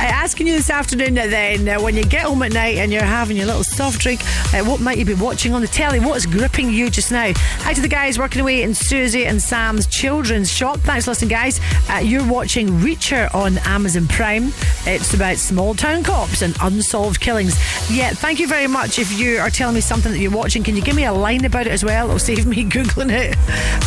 Uh, 0.00 0.04
asking 0.04 0.46
you 0.46 0.54
this 0.54 0.70
afternoon 0.70 1.18
uh, 1.18 1.26
then, 1.26 1.68
uh, 1.68 1.78
when 1.78 1.94
you 1.94 2.02
get 2.02 2.22
home 2.22 2.42
at 2.42 2.52
night 2.52 2.78
and 2.78 2.90
you're 2.90 3.02
having 3.02 3.36
your 3.36 3.44
little 3.44 3.62
soft 3.62 4.00
drink, 4.00 4.22
uh, 4.54 4.64
what 4.64 4.80
might 4.80 4.96
you 4.96 5.04
be 5.04 5.12
watching 5.12 5.52
on 5.52 5.60
the 5.60 5.66
telly? 5.66 6.00
What 6.00 6.16
is 6.16 6.24
gripping 6.24 6.70
you 6.70 6.88
just 6.88 7.12
now? 7.12 7.32
Hi 7.70 7.74
to 7.74 7.82
the 7.82 7.86
guys 7.86 8.18
working 8.18 8.40
away 8.40 8.64
in 8.64 8.74
Susie 8.74 9.26
and 9.26 9.40
Sam's 9.40 9.86
children's 9.86 10.52
shop. 10.52 10.78
Thanks 10.78 11.04
for 11.04 11.12
listening, 11.12 11.30
guys. 11.30 11.60
Uh, 11.88 11.98
you're 11.98 12.28
watching 12.28 12.66
Reacher 12.66 13.32
on 13.32 13.58
Amazon 13.58 14.08
Prime. 14.08 14.52
It's 14.86 15.14
about 15.14 15.36
small 15.36 15.76
town 15.76 16.02
cops 16.02 16.42
and 16.42 16.56
unsolved 16.60 17.20
killings. 17.20 17.54
Yeah, 17.88 18.10
thank 18.10 18.40
you 18.40 18.48
very 18.48 18.66
much. 18.66 18.98
If 18.98 19.16
you 19.16 19.38
are 19.38 19.50
telling 19.50 19.76
me 19.76 19.82
something 19.82 20.10
that 20.10 20.18
you're 20.18 20.32
watching, 20.32 20.64
can 20.64 20.74
you 20.74 20.82
give 20.82 20.96
me 20.96 21.04
a 21.04 21.12
line 21.12 21.44
about 21.44 21.68
it 21.68 21.70
as 21.70 21.84
well? 21.84 22.06
It'll 22.06 22.18
save 22.18 22.44
me 22.44 22.64
Googling 22.68 23.12
it. 23.12 23.36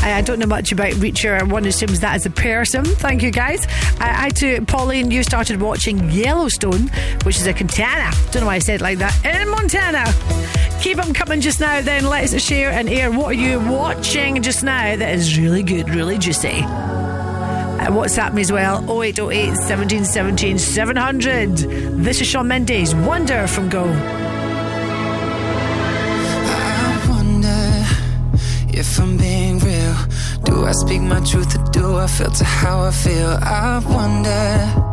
I, 0.01 0.19
I 0.19 0.21
don't 0.21 0.39
know 0.39 0.45
much 0.45 0.71
about 0.71 0.93
Reacher. 0.93 1.45
One 1.51 1.65
assumes 1.65 1.99
that 1.99 2.15
is 2.15 2.25
a 2.25 2.29
person. 2.29 2.85
Thank 2.85 3.21
you, 3.21 3.31
guys. 3.31 3.65
Uh, 3.65 4.13
hi 4.13 4.29
to 4.29 4.61
Pauline. 4.65 5.11
You 5.11 5.23
started 5.23 5.59
watching 5.59 6.09
Yellowstone, 6.09 6.87
which 7.25 7.35
is 7.35 7.47
a 7.47 7.51
Montana. 7.51 8.15
Don't 8.31 8.43
know 8.43 8.47
why 8.47 8.55
I 8.55 8.59
said 8.59 8.75
it 8.75 8.81
like 8.81 8.99
that. 8.99 9.13
In 9.25 9.49
Montana. 9.49 10.72
Keep 10.83 10.97
them 10.97 11.13
coming 11.13 11.39
just 11.39 11.61
now, 11.61 11.79
then 11.79 12.05
let's 12.05 12.37
share 12.43 12.69
and 12.69 12.89
air. 12.89 13.09
What 13.09 13.27
are 13.27 13.33
you 13.33 13.57
watching 13.57 14.41
just 14.41 14.65
now 14.65 14.97
that 14.97 15.15
is 15.15 15.39
really 15.39 15.63
good, 15.63 15.89
really 15.89 16.17
juicy? 16.17 16.59
Uh, 16.59 17.87
WhatsApp 17.87 18.33
me 18.33 18.41
as 18.41 18.51
well 18.51 18.79
0808 18.91 19.51
1717 19.51 20.59
700. 20.59 21.55
This 22.03 22.19
is 22.19 22.27
Sean 22.27 22.49
Mendes, 22.49 22.93
Wonder 22.95 23.47
from 23.47 23.69
Go. 23.69 23.85
I 26.45 27.05
wonder 27.09 27.85
if 28.77 28.99
I'm 28.99 29.15
being 29.15 29.59
real. 29.59 29.95
Do 30.43 30.65
I 30.65 30.73
speak 30.73 31.01
my 31.01 31.21
truth 31.21 31.57
or 31.57 31.63
do 31.71 31.95
I 31.95 32.07
filter 32.07 32.43
how 32.43 32.81
I 32.81 32.91
feel? 32.91 33.37
I 33.41 33.79
wonder, 33.87 34.92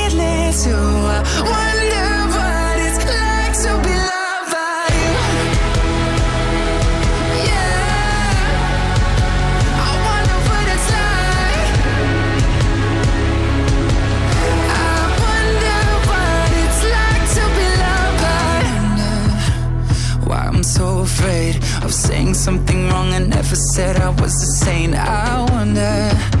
something 22.41 22.89
wrong. 22.89 23.13
I 23.13 23.19
never 23.19 23.55
said 23.55 23.97
I 23.97 24.09
was 24.09 24.33
saint. 24.59 24.95
I 24.95 25.45
wonder 25.51 26.40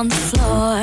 on 0.00 0.08
the 0.08 0.22
floor. 0.30 0.78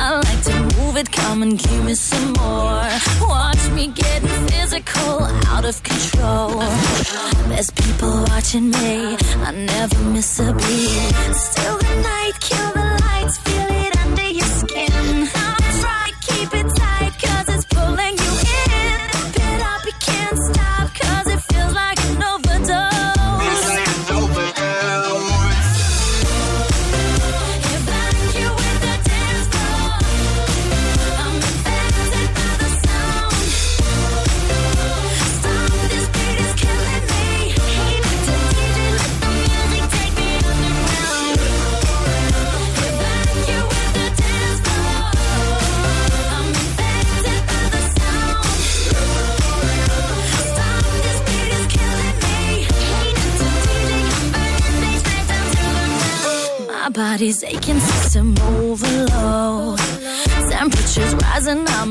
I 0.00 0.20
like 0.26 0.42
to 0.44 0.54
move 0.76 0.96
it, 0.96 1.10
come 1.10 1.42
and 1.42 1.58
give 1.58 1.84
me 1.84 1.94
some 1.94 2.32
more. 2.34 2.86
Watch 3.20 3.64
me 3.70 3.88
getting 3.88 4.28
physical, 4.46 5.24
out 5.52 5.64
of 5.64 5.82
control. 5.82 6.60
There's 7.48 7.70
people 7.70 8.12
watching 8.28 8.70
me, 8.70 9.16
I 9.48 9.50
never 9.72 9.98
miss 10.14 10.38
a 10.38 10.52
beat. 10.52 11.34
Still 11.34 11.78
the 11.78 11.94
night, 12.10 12.34
kill 12.38 12.70
the 12.78 12.81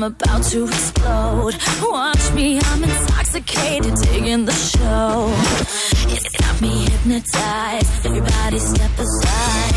I'm 0.02 0.10
about 0.10 0.42
to 0.46 0.64
explode. 0.64 1.54
Watch 1.80 2.32
me, 2.32 2.58
I'm 2.60 2.82
intoxicated, 2.82 3.94
digging 4.02 4.46
the 4.46 4.52
show. 4.52 5.32
It's 6.10 6.28
got 6.38 6.60
me 6.60 6.90
hypnotized. 6.90 8.06
Everybody 8.06 8.58
step 8.58 8.98
aside. 8.98 9.71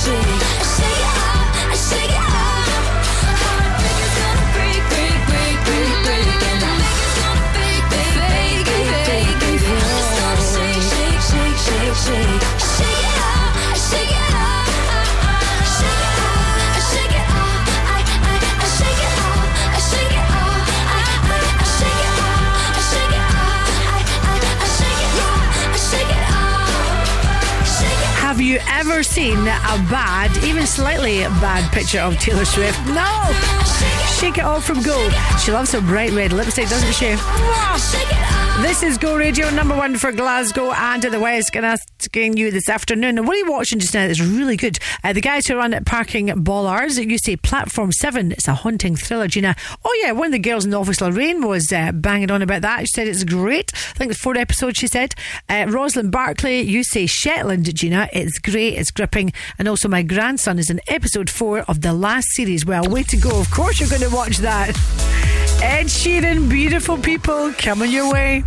Shake, 0.00 0.39
seen 29.10 29.38
a 29.38 29.76
bad, 29.90 30.30
even 30.44 30.64
slightly 30.64 31.18
bad 31.42 31.72
picture 31.72 31.98
of 31.98 32.16
Taylor 32.18 32.44
Swift? 32.44 32.78
No! 32.86 33.32
Shake 34.20 34.38
it 34.38 34.44
off 34.44 34.64
from 34.64 34.82
gold. 34.82 35.12
She 35.44 35.50
loves 35.50 35.72
her 35.72 35.80
bright 35.80 36.12
red 36.12 36.32
lipstick, 36.32 36.68
doesn't 36.68 36.92
she? 36.92 37.16
This 38.62 38.84
is 38.84 38.98
Go 38.98 39.16
Radio 39.16 39.50
number 39.50 39.76
one 39.76 39.96
for 39.96 40.12
Glasgow 40.12 40.70
and 40.70 41.02
the 41.02 41.18
West. 41.18 41.56
And 41.56 41.66
asking 42.10 42.36
you 42.36 42.50
this 42.50 42.68
afternoon, 42.68 43.24
what 43.24 43.36
are 43.36 43.38
you 43.38 43.50
watching 43.50 43.78
just 43.78 43.94
now? 43.94 44.04
It's 44.04 44.20
really 44.20 44.56
good. 44.56 44.78
Uh, 45.04 45.12
the 45.12 45.20
guys 45.20 45.46
who 45.46 45.54
run 45.54 45.72
at 45.72 45.86
Parking 45.86 46.26
Bollards, 46.42 46.98
you 46.98 47.18
say 47.18 47.36
Platform 47.36 47.92
7. 47.92 48.32
It's 48.32 48.48
a 48.48 48.54
haunting 48.54 48.96
thriller, 48.96 49.28
Gina. 49.28 49.54
Oh, 49.84 50.00
yeah, 50.02 50.10
one 50.10 50.26
of 50.26 50.32
the 50.32 50.40
girls 50.40 50.64
in 50.64 50.72
the 50.72 50.80
office, 50.80 51.00
Lorraine, 51.00 51.46
was 51.46 51.72
uh, 51.72 51.92
banging 51.92 52.32
on 52.32 52.42
about 52.42 52.62
that. 52.62 52.80
She 52.80 52.86
said 52.94 53.06
it's 53.06 53.22
great. 53.22 53.70
I 53.74 53.92
think 53.94 54.10
it's 54.10 54.20
four 54.20 54.36
episodes, 54.36 54.78
she 54.78 54.88
said. 54.88 55.14
Uh, 55.48 55.66
Rosalind 55.68 56.10
Barclay, 56.10 56.62
you 56.62 56.82
say 56.82 57.06
Shetland, 57.06 57.72
Gina. 57.76 58.08
It's 58.12 58.40
great, 58.40 58.74
it's 58.74 58.90
gripping. 58.90 59.32
And 59.56 59.68
also, 59.68 59.88
my 59.88 60.02
grandson 60.02 60.58
is 60.58 60.68
in 60.68 60.80
episode 60.88 61.30
four 61.30 61.60
of 61.60 61.82
the 61.82 61.92
last 61.92 62.26
series. 62.32 62.66
Well, 62.66 62.90
way 62.90 63.04
to 63.04 63.16
go. 63.16 63.38
Of 63.38 63.52
course, 63.52 63.78
you're 63.78 63.88
going 63.88 64.02
to 64.02 64.14
watch 64.14 64.38
that. 64.38 64.70
Ed 65.62 65.86
Sheeran, 65.86 66.48
beautiful 66.48 66.98
people, 66.98 67.52
coming 67.52 67.92
your 67.92 68.12
way. 68.12 68.42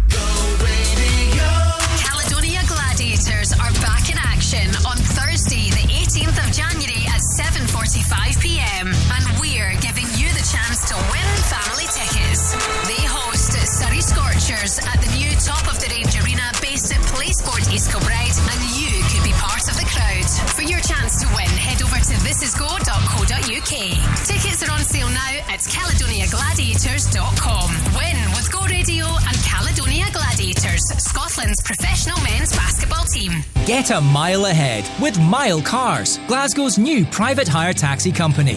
thisisgo.co.uk. 23.64 24.26
Tickets 24.26 24.64
are 24.64 24.72
on 24.72 24.80
sale 24.80 25.10
now 25.10 25.30
at 25.50 25.60
caledoniagladiators.com. 25.60 27.70
Win 27.98 28.18
with 28.36 28.50
Go 28.52 28.62
Radio 28.66 29.06
and 29.06 29.38
Caledonia 29.44 30.06
Gladiators, 30.12 30.82
Scotland's 30.98 31.62
professional 31.62 32.20
men's 32.24 32.52
basketball 32.54 33.06
team. 33.06 33.32
Get 33.66 33.92
a 33.92 34.02
mile 34.02 34.46
ahead 34.46 34.90
with 35.02 35.18
Mile 35.20 35.62
Cars, 35.62 36.18
Glasgow's 36.28 36.78
new 36.78 37.06
private 37.06 37.48
hire 37.48 37.74
taxi 37.74 38.12
company. 38.12 38.56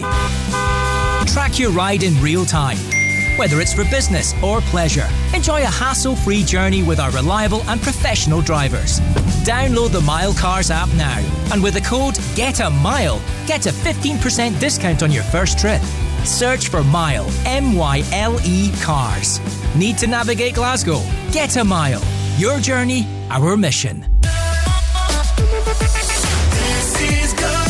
Track 1.25 1.57
your 1.59 1.71
ride 1.71 2.03
in 2.03 2.19
real 2.21 2.45
time. 2.45 2.77
Whether 3.37 3.61
it's 3.61 3.71
for 3.71 3.83
business 3.83 4.33
or 4.41 4.61
pleasure, 4.61 5.07
enjoy 5.31 5.61
a 5.61 5.67
hassle 5.67 6.15
free 6.15 6.43
journey 6.43 6.81
with 6.81 6.99
our 6.99 7.11
reliable 7.11 7.61
and 7.67 7.79
professional 7.79 8.41
drivers. 8.41 8.99
Download 9.45 9.91
the 9.91 10.01
Mile 10.01 10.33
Cars 10.33 10.71
app 10.71 10.89
now, 10.95 11.19
and 11.53 11.61
with 11.61 11.75
the 11.75 11.81
code 11.81 12.15
GET 12.33 12.59
A 12.61 12.71
MILE, 12.71 13.21
get 13.45 13.67
a 13.67 13.69
15% 13.69 14.59
discount 14.59 15.03
on 15.03 15.11
your 15.11 15.21
first 15.21 15.59
trip. 15.59 15.83
Search 16.23 16.69
for 16.69 16.83
Mile, 16.83 17.27
M 17.45 17.75
Y 17.75 18.01
L 18.11 18.39
E 18.43 18.71
Cars. 18.81 19.39
Need 19.75 19.99
to 19.99 20.07
navigate 20.07 20.55
Glasgow? 20.55 20.99
Get 21.31 21.57
a 21.57 21.63
Mile. 21.63 22.01
Your 22.39 22.59
journey, 22.59 23.05
our 23.29 23.55
mission. 23.55 24.03
This 26.51 27.01
is 27.01 27.33
Go. 27.33 27.66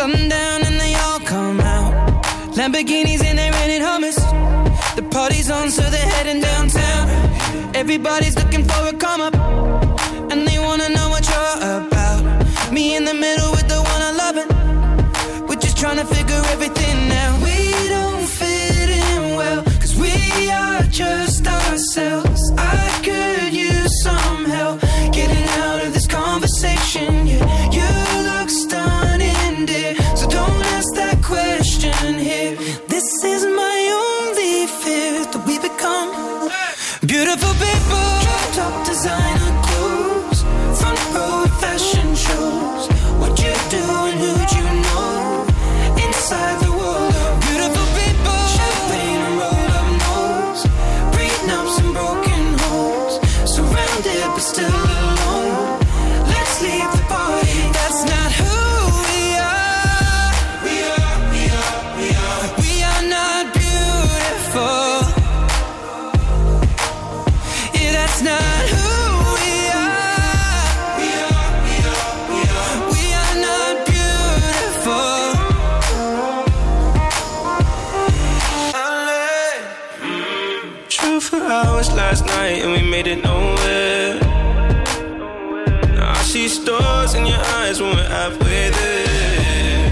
Sundown 0.00 0.62
and 0.64 0.80
they 0.80 0.94
all 0.94 1.20
come 1.20 1.60
out. 1.60 1.92
Lamborghinis 2.56 3.22
and 3.22 3.38
they're 3.38 3.52
rented 3.52 3.82
Hummers. 3.82 4.16
The 4.96 5.06
party's 5.10 5.50
on, 5.50 5.70
so 5.70 5.82
they're 5.82 6.10
heading 6.16 6.40
downtown. 6.40 7.04
Everybody's 7.76 8.34
looking 8.34 8.64
for 8.64 8.88
a 8.88 8.94
come 8.94 9.20
up, 9.20 9.34
last 82.10 82.26
night 82.26 82.58
and 82.64 82.72
we 82.72 82.82
made 82.82 83.06
it 83.06 83.22
nowhere. 83.22 84.18
Now 85.94 86.10
I 86.10 86.22
see 86.32 86.48
stars 86.48 87.14
in 87.14 87.24
your 87.24 87.42
eyes 87.58 87.80
when 87.80 87.94
we're 87.94 88.12
halfway 88.18 88.62
there. 88.78 89.90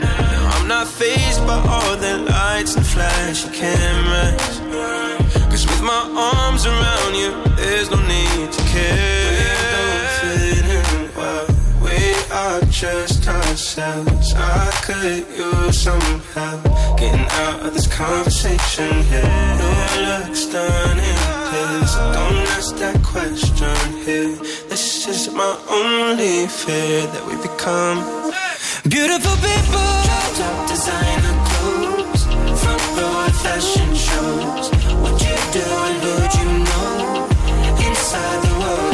Now 0.00 0.54
I'm 0.54 0.66
not 0.66 0.88
phased 0.88 1.46
by 1.46 1.58
all 1.72 1.96
the 1.96 2.14
lights 2.34 2.74
and 2.74 2.84
flashy 2.84 3.48
cameras. 3.62 4.58
Cause 5.50 5.64
with 5.70 5.82
my 5.82 6.02
arms 6.34 6.66
around 6.66 7.14
you, 7.14 7.30
there's 7.54 7.88
no 7.92 8.00
need 8.14 8.50
to 8.56 8.62
care. 8.74 9.30
We 9.38 9.52
don't 9.76 10.08
fit 10.20 10.66
in 10.78 11.16
well. 11.16 11.46
We 11.84 11.98
are 12.42 12.60
just 12.82 13.28
ourselves. 13.28 14.34
I 14.34 14.70
could 14.84 15.24
use 15.38 15.78
some 15.80 16.00
help 16.34 16.79
getting 17.00 17.26
out 17.44 17.64
of 17.64 17.72
this 17.72 17.86
conversation 17.86 18.92
here. 19.10 19.32
Your 19.60 20.02
looks 20.08 20.40
stunning 20.40 21.20
here, 21.52 21.86
so 21.92 22.00
don't 22.12 22.36
ask 22.56 22.76
that 22.76 23.02
question 23.02 23.76
here. 24.04 24.36
This 24.68 25.08
is 25.08 25.32
my 25.32 25.52
only 25.70 26.46
fear 26.46 27.06
that 27.12 27.24
we 27.26 27.34
become 27.48 27.98
beautiful 28.86 29.36
people. 29.48 29.88
Top 30.36 30.68
designer 30.68 31.36
clothes, 31.48 32.22
front 32.62 32.84
row 32.96 33.28
fashion 33.44 33.90
shows. 34.06 34.66
What 35.02 35.16
you 35.24 35.36
do 35.56 35.64
and 35.88 35.96
who'd 36.04 36.32
you 36.38 36.48
know? 36.68 37.28
Inside 37.88 38.38
the 38.46 38.52
world 38.60 38.89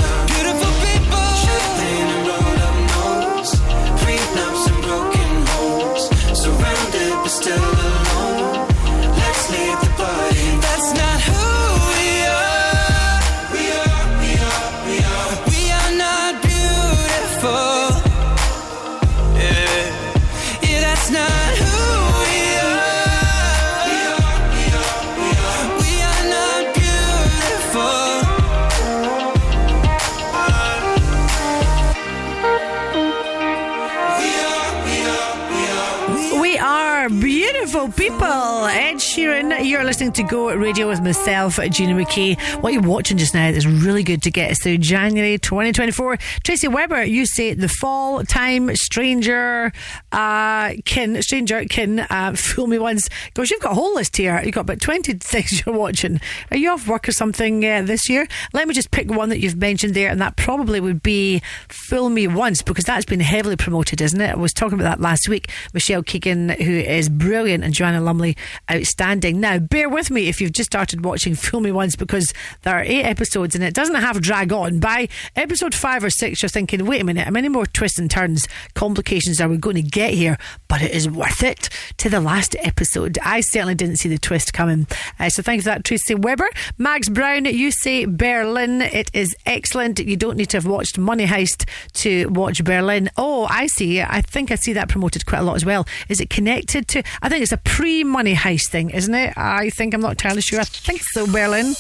people. 37.93 38.27
Ed 38.27 38.97
Sheeran, 38.97 39.65
you're 39.65 39.85
listening 39.85 40.11
to 40.13 40.23
Go 40.25 40.53
Radio 40.55 40.89
with 40.89 41.03
myself, 41.03 41.61
Gina 41.71 41.95
McKie. 41.95 42.41
What 42.61 42.73
you're 42.73 42.83
watching 42.83 43.17
just 43.17 43.35
now 43.35 43.49
is 43.49 43.67
really 43.67 44.03
good 44.03 44.23
to 44.23 44.31
get 44.31 44.51
us 44.51 44.59
through 44.61 44.79
January 44.79 45.39
2024. 45.39 46.17
Tracy 46.43 46.69
Weber, 46.69 47.05
you 47.05 47.27
say 47.27 47.55
The 47.55 47.69
Fall, 47.69 48.25
Time, 48.25 48.75
Stranger, 48.75 49.73
uh, 50.11 50.73
Kin, 50.85 51.23
Stranger, 51.23 51.65
Kin, 51.67 52.01
uh, 52.01 52.33
Fool 52.37 52.67
Me 52.67 52.79
Once. 52.79 53.09
Gosh, 53.35 53.51
you've 53.51 53.63
got 53.63 53.73
a 53.73 53.77
whole 53.77 53.95
list 53.95 54.17
here. 54.17 54.41
You've 54.43 54.55
got 54.55 54.63
about 54.63 54.81
20 54.81 55.13
things 55.21 55.65
you're 55.65 55.75
watching. 55.75 56.21
Are 56.51 56.57
you 56.57 56.71
off 56.71 56.89
work 56.89 57.09
or 57.09 57.13
something 57.13 57.65
uh, 57.65 57.83
this 57.83 58.09
year? 58.09 58.27
Let 58.53 58.67
me 58.67 58.75
just 58.75 58.91
pick 58.91 59.11
one 59.11 59.29
that 59.29 59.39
you've 59.39 59.57
mentioned 59.57 59.95
there, 59.95 60.11
and 60.11 60.21
that 60.21 60.37
probably 60.37 60.81
would 60.81 61.03
be 61.03 61.41
Fool 61.69 62.09
Me 62.09 62.27
Once, 62.27 62.63
because 62.63 62.85
that's 62.85 63.05
been 63.05 63.21
heavily 63.21 63.57
promoted, 63.57 64.01
isn't 64.01 64.21
it? 64.21 64.31
I 64.31 64.37
was 64.37 64.53
talking 64.53 64.81
about 64.81 64.99
that 64.99 65.01
last 65.01 65.29
week. 65.29 65.51
Michelle 65.73 66.03
Keegan, 66.03 66.49
who 66.49 66.73
is 66.73 67.09
brilliant, 67.09 67.63
and 67.63 67.76
Joanna 67.77 68.01
Lumley, 68.01 68.37
outstanding. 68.71 69.41
Now, 69.41 69.59
bear 69.59 69.89
with 69.89 70.11
me 70.11 70.29
if 70.29 70.41
you've 70.41 70.53
just 70.53 70.71
started 70.71 71.05
watching 71.05 71.35
Fool 71.35 71.61
Me 71.61 71.71
Once, 71.71 71.97
because 71.97 72.33
there 72.63 72.75
are 72.75 72.83
eight 72.83 73.05
episodes 73.05 73.55
and 73.55 73.63
it 73.63 73.75
doesn't 73.75 73.95
have 73.95 74.21
drag 74.21 74.53
on. 74.53 74.81
By 74.81 75.09
episode 75.35 75.75
five 75.75 76.03
or 76.03 76.11
six, 76.11 76.43
you're 76.43 76.49
thinking, 76.49 76.87
wait 76.87 77.01
a 77.01 77.05
minute, 77.05 77.25
how 77.25 77.31
many 77.31 77.49
more 77.49 77.67
twists 77.67 77.99
and 77.99 78.11
turns, 78.11 78.49
complications 78.75 79.41
are 79.41 79.49
we 79.49 79.57
going 79.57 79.77
to 79.77 79.83
get 79.83 80.15
here? 80.15 80.39
But 80.69 80.83
it 80.83 80.93
is 80.93 81.09
worth 81.09 81.43
it 81.43 81.69
to 81.99 82.09
the 82.09 82.21
last 82.21 82.57
episode. 82.61 83.19
I 83.23 83.41
certainly 83.41 83.75
didn't 83.75 83.97
see 83.97 84.09
the 84.09 84.19
twist 84.19 84.53
coming. 84.53 84.87
Uh, 85.19 85.29
so 85.29 85.43
thanks 85.43 85.65
for 85.65 85.71
that, 85.71 85.85
Tracy 85.85 86.15
Weber. 86.15 86.49
Max 86.79 87.09
Brown, 87.09 87.45
you 87.45 87.71
say 87.71 88.05
Berlin. 88.05 88.83
It 88.83 89.11
is 89.13 89.37
excellent. 89.45 89.99
You 89.99 90.17
don't 90.17 90.37
need 90.37 90.51
to 90.51 90.57
have 90.57 90.67
watched 90.67 90.99
Money 90.99 91.27
Heist 91.27 91.69
to 91.95 92.29
watch 92.29 92.65
Berlin. 92.65 93.11
Oh, 93.17 93.47
I 93.51 93.67
see. 93.67 94.01
I 94.01 94.21
think 94.21 94.51
I 94.51 94.55
see 94.55 94.73
that 94.73 94.89
promoted 94.89 95.27
quite 95.27 95.41
a 95.41 95.43
lot 95.43 95.57
as 95.57 95.65
well. 95.65 95.87
Is 96.09 96.21
it 96.21 96.31
connected 96.31 96.89
to? 96.89 97.03
I 97.23 97.29
think 97.29 97.43
it's 97.43 97.53
a 97.53 97.59
pre 97.67 98.05
Money 98.05 98.35
Heist 98.35 98.69
thing, 98.71 98.91
isn't 98.91 99.15
it? 99.15 99.37
I 99.37 99.71
think 99.71 99.93
I'm 99.93 100.01
not 100.01 100.13
entirely 100.13 100.41
sure. 100.41 100.61
I 100.61 100.65
think 100.65 101.03
so, 101.03 101.27
Berlin. 101.27 101.75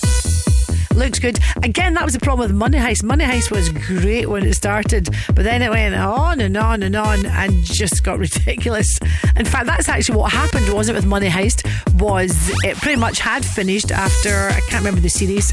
Looks 0.94 1.18
good. 1.18 1.38
Again, 1.62 1.94
that 1.94 2.04
was 2.04 2.14
the 2.14 2.20
problem 2.20 2.48
with 2.48 2.56
Money 2.56 2.78
Heist. 2.78 3.02
Money 3.02 3.24
Heist 3.24 3.50
was 3.50 3.68
great 3.68 4.28
when 4.28 4.44
it 4.46 4.54
started, 4.54 5.08
but 5.34 5.44
then 5.44 5.60
it 5.62 5.70
went 5.70 5.94
on 5.94 6.40
and 6.40 6.56
on 6.56 6.82
and 6.82 6.96
on 6.96 7.26
and 7.26 7.64
just 7.64 8.02
got 8.02 8.18
ridiculous. 8.26 8.98
In 9.36 9.44
fact, 9.44 9.66
that's 9.66 9.88
actually 9.88 10.18
what 10.18 10.32
happened, 10.32 10.72
wasn't 10.72 10.96
it, 10.96 11.00
with 11.00 11.06
Money 11.06 11.28
Heist? 11.28 11.64
Was 12.00 12.50
it 12.64 12.76
pretty 12.78 12.98
much 12.98 13.18
had 13.18 13.44
finished 13.44 13.90
after 13.90 14.30
I 14.30 14.60
can't 14.68 14.84
remember 14.84 15.00
the 15.00 15.10
series, 15.10 15.52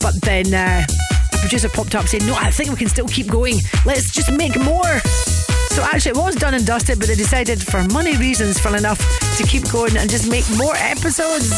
but 0.00 0.14
then 0.22 0.54
uh, 0.54 0.86
a 1.32 1.38
producer 1.38 1.68
popped 1.68 1.94
up 1.94 2.06
saying, 2.06 2.26
"No, 2.26 2.34
I 2.34 2.50
think 2.50 2.70
we 2.70 2.76
can 2.76 2.88
still 2.88 3.08
keep 3.08 3.26
going. 3.28 3.56
Let's 3.84 4.12
just 4.12 4.30
make 4.32 4.56
more." 4.60 5.43
So 5.74 5.82
actually, 5.82 6.12
it 6.12 6.18
was 6.18 6.36
done 6.36 6.54
and 6.54 6.64
dusted, 6.64 7.00
but 7.00 7.08
they 7.08 7.16
decided, 7.16 7.60
for 7.60 7.82
money 7.88 8.16
reasons, 8.16 8.60
full 8.60 8.76
enough, 8.76 9.00
to 9.36 9.42
keep 9.42 9.68
going 9.72 9.96
and 9.96 10.08
just 10.08 10.30
make 10.30 10.44
more 10.56 10.76
episodes. 10.76 11.50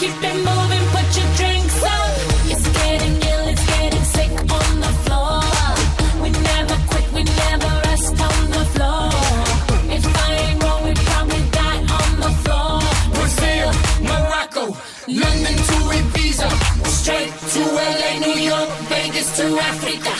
Dance 0.00 0.48
the 4.80 4.92
floor. 5.04 5.40
We 6.22 6.30
never 6.30 6.76
quit, 6.90 7.06
we 7.16 7.22
never 7.24 7.70
rest 7.88 8.14
on 8.28 8.40
the 8.56 8.64
floor. 8.74 9.10
If 9.96 10.04
I 10.24 10.34
ain't 10.44 10.62
wrong, 10.62 10.84
we 10.84 10.94
probably 10.94 11.42
die 11.50 11.82
on 12.00 12.10
the 12.24 12.32
floor. 12.42 12.78
Brazil, 13.16 13.68
Morocco, 14.10 14.64
London 15.22 15.56
to 15.68 15.76
Ibiza. 15.98 16.48
Straight 16.86 17.32
to 17.54 17.60
LA, 18.00 18.12
New 18.26 18.38
York, 18.52 18.70
Vegas 18.90 19.36
to 19.38 19.46
Africa. 19.70 20.12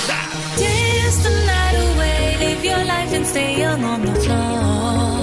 Just 0.59 1.26
a 1.31 1.35
night 1.53 1.76
away, 1.87 2.37
live 2.41 2.64
your 2.64 2.85
life 2.85 3.12
and 3.12 3.26
stay 3.26 3.61
young 3.61 3.85
on 3.85 4.01
the 4.05 4.14
floor. 4.22 5.17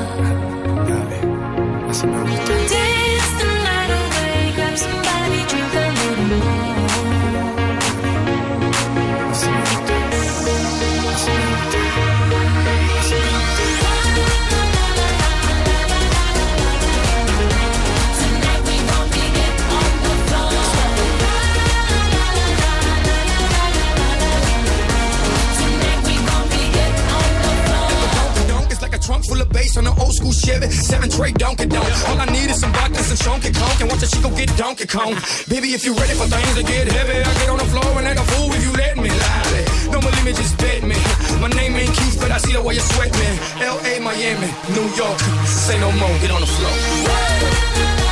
School 30.26 30.34
Chevy. 30.34 30.70
Seven 30.72 31.10
tray 31.10 31.32
Donkey 31.32 31.66
Donk. 31.66 31.86
All 32.10 32.20
I 32.20 32.26
need 32.26 32.50
is 32.50 32.60
some 32.60 32.72
vodka, 32.74 33.04
some 33.04 33.18
Chunky 33.18 33.52
Conk, 33.54 33.82
and 33.82 33.90
watch 33.90 34.04
a 34.04 34.08
chico 34.08 34.30
get 34.30 34.50
Donkey 34.58 34.88
Kong. 34.88 35.14
Baby, 35.50 35.74
if 35.74 35.86
you 35.86 35.94
ready 35.94 36.14
for 36.14 36.26
things 36.26 36.56
to 36.56 36.64
get 36.64 36.88
heavy, 36.92 37.20
I 37.22 37.34
get 37.40 37.50
on 37.50 37.58
the 37.58 37.66
floor 37.66 37.98
and 37.98 38.08
act 38.08 38.20
a 38.20 38.24
fool 38.34 38.52
if 38.54 38.64
you 38.64 38.74
let 38.74 38.98
me 38.98 39.10
lie. 39.10 39.66
Don't 39.92 40.02
believe 40.02 40.26
me, 40.26 40.34
just 40.34 40.58
bet 40.58 40.84
me. 40.84 40.98
My 41.40 41.50
name 41.50 41.76
ain't 41.76 41.94
Keith, 41.96 42.18
but 42.20 42.32
I 42.32 42.38
see 42.38 42.54
the 42.54 42.62
way 42.62 42.76
you 42.76 42.82
sweat 42.82 43.12
me. 43.14 43.28
L.A., 43.62 44.00
Miami, 44.00 44.50
New 44.74 44.88
York. 44.96 45.20
Say 45.46 45.80
no 45.80 45.92
more, 45.94 46.14
get 46.20 46.32
on 46.32 46.42
the 46.42 46.48
floor. 46.48 48.05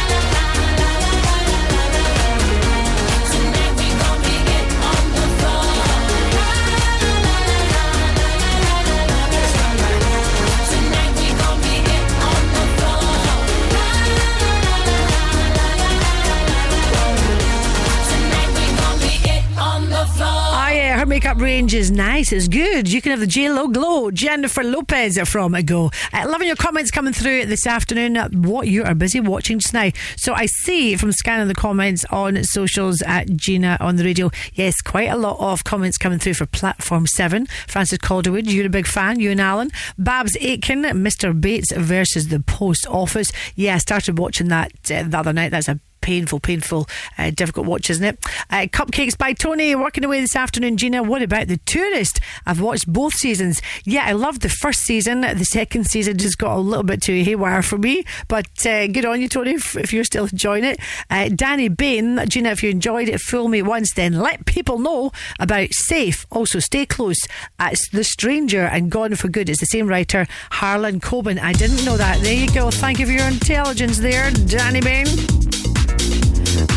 Makeup 21.24 21.42
range 21.42 21.74
is 21.74 21.90
nice. 21.90 22.34
It's 22.34 22.50
good. 22.50 22.92
You 22.92 23.02
can 23.02 23.12
have 23.12 23.22
the 23.22 23.28
J 23.28 23.50
Lo 23.50 23.70
glow. 23.70 24.12
Jennifer 24.12 24.62
Lopez 24.62 25.18
from 25.20 25.54
Go. 25.62 25.90
Uh, 26.12 26.26
loving 26.28 26.48
your 26.48 26.58
comments 26.58 26.92
coming 26.92 27.14
through 27.14 27.46
this 27.46 27.66
afternoon. 27.66 28.18
What 28.44 28.68
you 28.68 28.84
are 28.84 28.94
busy 28.94 29.22
watching 29.22 29.60
just 29.60 29.74
now. 29.74 29.90
So 30.18 30.34
I 30.34 30.48
see 30.48 30.98
from 30.98 31.14
scanning 31.14 31.48
the 31.48 31.56
comments 31.56 32.04
on 32.10 32.44
socials 32.44 33.02
at 33.04 33.38
Gina 33.38 33.78
on 33.80 33.96
the 33.96 34.04
radio. 34.04 34.32
Yes, 34.54 34.82
quite 34.82 35.10
a 35.10 35.16
lot 35.16 35.40
of 35.40 35.64
comments 35.64 35.98
coming 35.98 36.20
through 36.20 36.34
for 36.34 36.46
Platform 36.46 37.08
Seven. 37.08 37.46
Francis 37.68 38.00
Calderwood, 38.00 38.52
you're 38.52 38.66
a 38.66 38.70
big 38.70 38.86
fan. 38.86 39.22
You 39.22 39.32
and 39.32 39.40
Alan. 39.40 39.72
Babs 39.98 40.36
Aitken, 40.42 40.84
Mr. 40.84 41.40
Bates 41.40 41.72
versus 41.72 42.28
the 42.28 42.42
Post 42.42 42.86
Office. 42.88 43.32
Yeah, 43.56 43.76
I 43.76 43.78
started 43.78 44.20
watching 44.20 44.50
that 44.50 44.74
uh, 44.92 45.04
the 45.04 45.18
other 45.18 45.32
night. 45.32 45.52
That's 45.52 45.70
a 45.70 45.80
painful, 46.04 46.40
painful, 46.40 46.88
uh, 47.18 47.32
difficult 47.32 47.66
watch, 47.66 47.90
isn't 47.90 48.04
it? 48.04 48.20
Uh, 48.50 48.68
Cupcakes 48.68 49.18
by 49.18 49.34
Tony 49.34 49.74
working 49.74 50.04
away 50.04 50.20
this 50.20 50.36
afternoon. 50.36 50.78
Gina, 50.78 51.02
what 51.02 51.24
about 51.24 51.48
The 51.48 51.58
Tourist? 51.58 52.20
I've 52.46 52.62
watched 52.62 52.92
both 52.92 53.14
seasons. 53.14 53.62
Yeah, 53.86 54.04
I 54.06 54.12
loved 54.12 54.42
the 54.42 54.50
first 54.50 54.82
season. 54.82 55.22
The 55.22 55.46
second 55.46 55.86
season 55.86 56.18
just 56.18 56.38
got 56.38 56.58
a 56.58 56.60
little 56.60 56.84
bit 56.84 57.02
too 57.02 57.24
haywire 57.24 57.62
for 57.64 57.78
me, 57.78 58.04
but 58.28 58.46
uh, 58.66 58.88
good 58.88 59.06
on 59.06 59.22
you, 59.22 59.30
Tony, 59.30 59.54
if, 59.54 59.78
if 59.78 59.94
you're 59.94 60.04
still 60.04 60.26
enjoying 60.26 60.66
it. 60.66 60.80
Uh, 61.10 61.30
Danny 61.34 61.70
Bain, 61.70 62.20
Gina, 62.28 62.50
if 62.50 62.62
you 62.62 62.70
enjoyed 62.70 63.08
it, 63.08 63.22
fool 63.22 63.48
me 63.48 63.62
once, 63.62 63.94
then 63.94 64.20
let 64.20 64.46
people 64.46 64.78
know 64.78 65.12
about 65.40 65.70
Safe. 65.72 66.28
Also, 66.30 66.60
stay 66.60 66.86
close. 66.86 67.20
It's 67.62 67.90
The 67.90 68.04
Stranger 68.04 68.66
and 68.66 68.92
Gone 68.92 69.16
for 69.16 69.30
Good. 69.30 69.50
It's 69.50 69.62
the 69.62 69.66
same 69.68 69.88
writer, 69.88 70.28
Harlan 70.52 71.00
Coben. 71.00 71.40
I 71.42 71.54
didn't 71.54 71.86
know 71.86 71.96
that. 71.96 72.22
There 72.22 72.34
you 72.34 72.52
go. 72.54 72.70
Thank 72.70 73.00
you 73.00 73.06
for 73.06 73.14
your 73.14 73.28
intelligence 73.28 74.00
there, 74.00 74.30
Danny 74.32 74.82
Bain. 74.82 75.63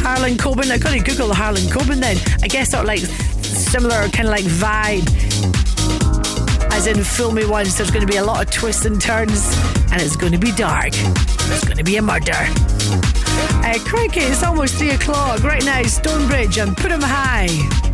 Harlan 0.03 0.37
Coben. 0.37 0.71
I 0.71 0.79
couldn't 0.79 1.05
Google 1.05 1.33
Harlan 1.35 1.63
Coben 1.65 2.01
then. 2.01 2.17
I 2.43 2.49
guess 2.49 2.71
sort 2.71 2.83
of 2.83 2.89
like 2.89 3.01
similar 3.45 4.09
kind 4.09 4.29
of 4.29 4.33
like 4.33 4.45
vibe. 4.45 5.07
As 6.73 6.87
in 6.87 7.03
Fool 7.03 7.33
Me 7.33 7.47
Once, 7.47 7.77
there's 7.77 7.91
going 7.91 8.07
to 8.07 8.11
be 8.11 8.19
a 8.19 8.25
lot 8.25 8.45
of 8.45 8.53
twists 8.53 8.85
and 8.85 9.01
turns, 9.01 9.47
and 9.91 10.03
it's 10.03 10.17
going 10.17 10.33
to 10.33 10.39
be 10.39 10.53
dark. 10.53 10.93
There's 10.93 11.65
going 11.65 11.79
to 11.79 11.85
be 11.85 11.97
a 11.97 12.03
murder. 12.03 12.33
Uh, 13.65 13.79
crikey, 13.85 14.21
it's 14.21 14.43
almost 14.43 14.75
three 14.75 14.91
o'clock. 14.91 15.43
Right 15.43 15.65
now, 15.65 15.83
Stonebridge 15.85 16.59
and 16.59 16.77
Put 16.77 16.93
'em 16.93 17.01
High. 17.01 17.86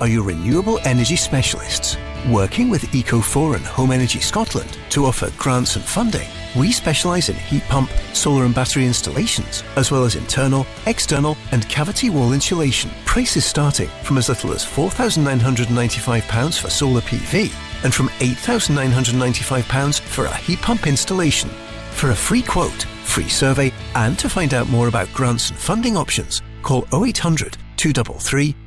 Are 0.00 0.08
your 0.08 0.24
renewable 0.24 0.78
energy 0.84 1.16
specialists. 1.16 1.96
Working 2.28 2.68
with 2.68 2.82
Eco4 2.82 3.56
and 3.56 3.64
Home 3.64 3.92
Energy 3.92 4.20
Scotland 4.20 4.78
to 4.90 5.06
offer 5.06 5.30
grants 5.38 5.76
and 5.76 5.84
funding, 5.84 6.28
we 6.56 6.72
specialise 6.72 7.28
in 7.28 7.36
heat 7.36 7.62
pump, 7.64 7.90
solar 8.12 8.44
and 8.44 8.54
battery 8.54 8.86
installations, 8.86 9.62
as 9.76 9.90
well 9.90 10.04
as 10.04 10.16
internal, 10.16 10.66
external, 10.86 11.36
and 11.52 11.68
cavity 11.68 12.10
wall 12.10 12.32
insulation. 12.32 12.90
Prices 13.04 13.44
starting 13.44 13.88
from 14.02 14.18
as 14.18 14.28
little 14.28 14.52
as 14.52 14.64
£4,995 14.64 16.58
for 16.60 16.70
solar 16.70 17.00
PV 17.00 17.52
and 17.84 17.94
from 17.94 18.08
£8,995 18.18 20.00
for 20.00 20.26
a 20.26 20.36
heat 20.36 20.60
pump 20.60 20.86
installation. 20.86 21.50
For 21.92 22.10
a 22.10 22.16
free 22.16 22.42
quote, 22.42 22.82
free 23.04 23.28
survey, 23.28 23.72
and 23.94 24.18
to 24.18 24.28
find 24.28 24.54
out 24.54 24.68
more 24.68 24.88
about 24.88 25.12
grants 25.12 25.50
and 25.50 25.58
funding 25.58 25.96
options, 25.96 26.42
call 26.62 26.86
0800 26.92 27.56
233 27.76 28.54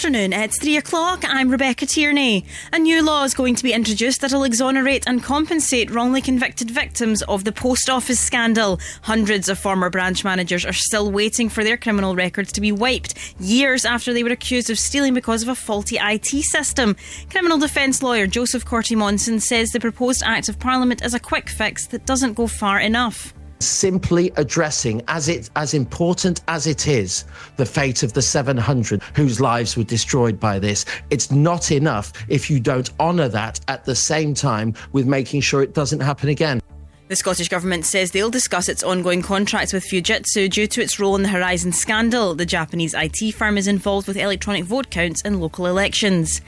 Afternoon. 0.00 0.32
It's 0.32 0.58
three 0.58 0.78
o'clock. 0.78 1.24
I'm 1.26 1.50
Rebecca 1.50 1.84
Tierney. 1.84 2.46
A 2.72 2.78
new 2.78 3.02
law 3.02 3.22
is 3.24 3.34
going 3.34 3.54
to 3.56 3.62
be 3.62 3.74
introduced 3.74 4.22
that'll 4.22 4.44
exonerate 4.44 5.06
and 5.06 5.22
compensate 5.22 5.90
wrongly 5.90 6.22
convicted 6.22 6.70
victims 6.70 7.20
of 7.24 7.44
the 7.44 7.52
post 7.52 7.90
office 7.90 8.18
scandal. 8.18 8.80
Hundreds 9.02 9.50
of 9.50 9.58
former 9.58 9.90
branch 9.90 10.24
managers 10.24 10.64
are 10.64 10.72
still 10.72 11.12
waiting 11.12 11.50
for 11.50 11.62
their 11.62 11.76
criminal 11.76 12.16
records 12.16 12.50
to 12.52 12.62
be 12.62 12.72
wiped 12.72 13.12
years 13.40 13.84
after 13.84 14.14
they 14.14 14.22
were 14.22 14.30
accused 14.30 14.70
of 14.70 14.78
stealing 14.78 15.12
because 15.12 15.42
of 15.42 15.50
a 15.50 15.54
faulty 15.54 15.98
IT 16.00 16.44
system. 16.44 16.96
Criminal 17.28 17.58
defence 17.58 18.02
lawyer 18.02 18.26
Joseph 18.26 18.64
Corty 18.64 18.96
Monson 18.96 19.38
says 19.38 19.68
the 19.68 19.80
proposed 19.80 20.22
Act 20.24 20.48
of 20.48 20.58
Parliament 20.58 21.04
is 21.04 21.12
a 21.12 21.20
quick 21.20 21.50
fix 21.50 21.86
that 21.88 22.06
doesn't 22.06 22.32
go 22.32 22.46
far 22.46 22.80
enough 22.80 23.34
simply 23.60 24.32
addressing 24.36 25.02
as 25.08 25.28
it 25.28 25.50
as 25.56 25.74
important 25.74 26.40
as 26.48 26.66
it 26.66 26.88
is 26.88 27.24
the 27.56 27.66
fate 27.66 28.02
of 28.02 28.12
the 28.14 28.22
700 28.22 29.02
whose 29.14 29.40
lives 29.40 29.76
were 29.76 29.84
destroyed 29.84 30.40
by 30.40 30.58
this 30.58 30.84
it's 31.10 31.30
not 31.30 31.70
enough 31.70 32.12
if 32.28 32.50
you 32.50 32.58
don't 32.58 32.90
honor 32.98 33.28
that 33.28 33.60
at 33.68 33.84
the 33.84 33.94
same 33.94 34.34
time 34.34 34.74
with 34.92 35.06
making 35.06 35.40
sure 35.40 35.62
it 35.62 35.74
doesn't 35.74 36.00
happen 36.00 36.28
again 36.28 36.60
the 37.08 37.16
Scottish 37.16 37.48
Government 37.48 37.84
says 37.84 38.12
they'll 38.12 38.30
discuss 38.30 38.68
its 38.68 38.84
ongoing 38.84 39.20
contracts 39.20 39.72
with 39.72 39.84
Fujitsu 39.84 40.48
due 40.48 40.68
to 40.68 40.80
its 40.80 41.00
role 41.00 41.16
in 41.16 41.24
the 41.24 41.28
Horizon 41.28 41.72
scandal. 41.72 42.36
The 42.36 42.46
Japanese 42.46 42.94
IT 42.96 43.34
firm 43.34 43.58
is 43.58 43.66
involved 43.66 44.06
with 44.06 44.16
electronic 44.16 44.62
vote 44.62 44.90
counts 44.90 45.20
in 45.22 45.40
local 45.40 45.66
elections. 45.66 46.40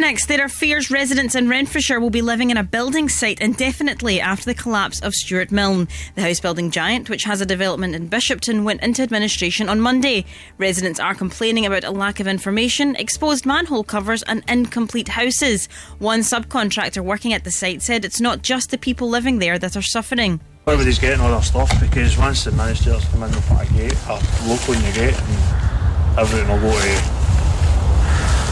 Next, 0.00 0.26
there 0.26 0.44
are 0.44 0.48
fears 0.48 0.92
residents 0.92 1.34
in 1.34 1.48
Renfrewshire 1.48 1.98
will 1.98 2.08
be 2.08 2.22
living 2.22 2.50
in 2.50 2.56
a 2.56 2.62
building 2.62 3.08
site 3.08 3.40
indefinitely 3.40 4.20
after 4.20 4.44
the 4.44 4.54
collapse 4.54 5.00
of 5.00 5.12
Stewart 5.12 5.50
Milne. 5.50 5.88
The 6.14 6.22
house 6.22 6.38
building 6.38 6.70
giant, 6.70 7.10
which 7.10 7.24
has 7.24 7.40
a 7.40 7.46
development 7.46 7.96
in 7.96 8.08
Bishopton, 8.08 8.62
went 8.62 8.80
into 8.80 9.02
administration 9.02 9.68
on 9.68 9.80
Monday. 9.80 10.24
Residents 10.56 11.00
are 11.00 11.16
complaining 11.16 11.66
about 11.66 11.82
a 11.82 11.90
lack 11.90 12.20
of 12.20 12.28
information, 12.28 12.94
exposed 12.94 13.44
manhole 13.44 13.82
covers, 13.82 14.22
and 14.22 14.44
incomplete 14.46 15.08
houses. 15.08 15.68
One 15.98 16.20
subcontractor 16.20 17.02
working 17.02 17.32
at 17.32 17.42
the 17.42 17.50
site 17.50 17.82
said 17.82 18.04
it's 18.04 18.20
not 18.20 18.42
just 18.42 18.70
the 18.70 18.78
people 18.78 19.08
living 19.10 19.40
there 19.40 19.58
that 19.58 19.76
are 19.76 19.82
suffering. 19.82 20.40
Everybody's 20.68 21.00
getting 21.00 21.20
all 21.20 21.32
their 21.32 21.42
stuff 21.42 21.72
because 21.80 22.16
once 22.16 22.44
the 22.44 22.52
ministers 22.52 23.04
come 23.06 23.24
in 23.24 23.32
with 23.32 23.48
that 23.48 23.68
gate, 23.72 23.96
or 24.08 24.20
local 24.48 24.74
in 24.74 24.82
the 24.82 24.92
gate, 24.92 25.20
and 25.20 26.18
everything 26.18 26.46
will 26.46 26.60
go 26.60 26.80
to 26.80 27.17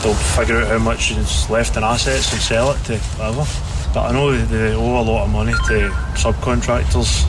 they'll 0.03 0.15
figure 0.15 0.61
out 0.61 0.69
how 0.69 0.79
much 0.79 1.11
is 1.13 1.49
left 1.51 1.77
in 1.77 1.85
assets 1.85 2.33
and 2.33 2.41
sell 2.41 2.73
it 2.73 2.79
to 2.85 2.99
whatever. 2.99 3.47
But 3.93 4.11
I 4.11 4.13
know 4.13 4.37
they 4.37 4.75
owe 4.75 5.01
a 5.01 5.03
lot 5.03 5.25
of 5.25 5.31
money 5.31 5.53
to 5.53 5.91
subcontractors. 6.15 7.25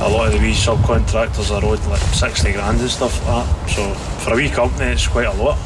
A 0.00 0.08
lot 0.08 0.28
of 0.28 0.32
the 0.32 0.38
wee 0.38 0.52
subcontractors 0.52 1.50
are 1.50 1.64
owed 1.64 1.84
like 1.86 2.00
60 2.00 2.52
grand 2.52 2.80
and 2.80 2.88
stuff 2.88 3.18
like 3.26 3.46
that. 3.46 3.70
So 3.70 3.94
for 4.24 4.34
a 4.34 4.36
wee 4.36 4.48
company, 4.48 4.92
it's 4.92 5.08
quite 5.08 5.26
a 5.26 5.32
lot. 5.32 5.58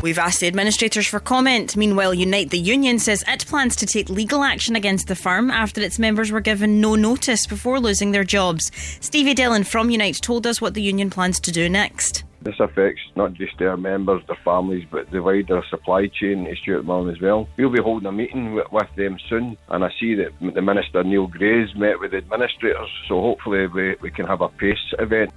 We've 0.00 0.18
asked 0.18 0.38
the 0.38 0.46
administrators 0.46 1.08
for 1.08 1.18
comment. 1.18 1.76
Meanwhile, 1.76 2.14
Unite 2.14 2.50
the 2.50 2.58
Union 2.58 3.00
says 3.00 3.24
it 3.26 3.46
plans 3.46 3.74
to 3.76 3.86
take 3.86 4.08
legal 4.08 4.44
action 4.44 4.76
against 4.76 5.08
the 5.08 5.16
firm 5.16 5.50
after 5.50 5.80
its 5.80 5.98
members 5.98 6.30
were 6.30 6.40
given 6.40 6.80
no 6.80 6.94
notice 6.94 7.46
before 7.48 7.80
losing 7.80 8.12
their 8.12 8.22
jobs. 8.22 8.70
Stevie 9.00 9.34
Dillon 9.34 9.64
from 9.64 9.90
Unite 9.90 10.20
told 10.22 10.46
us 10.46 10.60
what 10.60 10.74
the 10.74 10.82
union 10.82 11.10
plans 11.10 11.40
to 11.40 11.50
do 11.50 11.68
next. 11.68 12.22
This 12.48 12.60
affects 12.60 13.02
not 13.14 13.34
just 13.34 13.58
their 13.58 13.76
members, 13.76 14.22
their 14.26 14.38
families, 14.42 14.86
but 14.90 15.10
the 15.10 15.22
wider 15.22 15.60
supply 15.68 16.06
chain 16.06 16.46
to 16.46 16.56
Stewart 16.56 16.86
Milne 16.86 17.10
as 17.10 17.20
well. 17.20 17.46
We'll 17.58 17.68
be 17.68 17.82
holding 17.82 18.08
a 18.08 18.12
meeting 18.12 18.54
with, 18.54 18.72
with 18.72 18.88
them 18.96 19.18
soon, 19.28 19.58
and 19.68 19.84
I 19.84 19.90
see 20.00 20.14
that 20.14 20.30
the 20.40 20.62
Minister 20.62 21.04
Neil 21.04 21.26
Gray's 21.26 21.68
met 21.76 22.00
with 22.00 22.12
the 22.12 22.16
administrators, 22.16 22.88
so 23.06 23.20
hopefully 23.20 23.66
we, 23.66 23.96
we 24.00 24.10
can 24.10 24.26
have 24.26 24.40
a 24.40 24.48
PACE 24.48 24.94
event. 24.98 25.30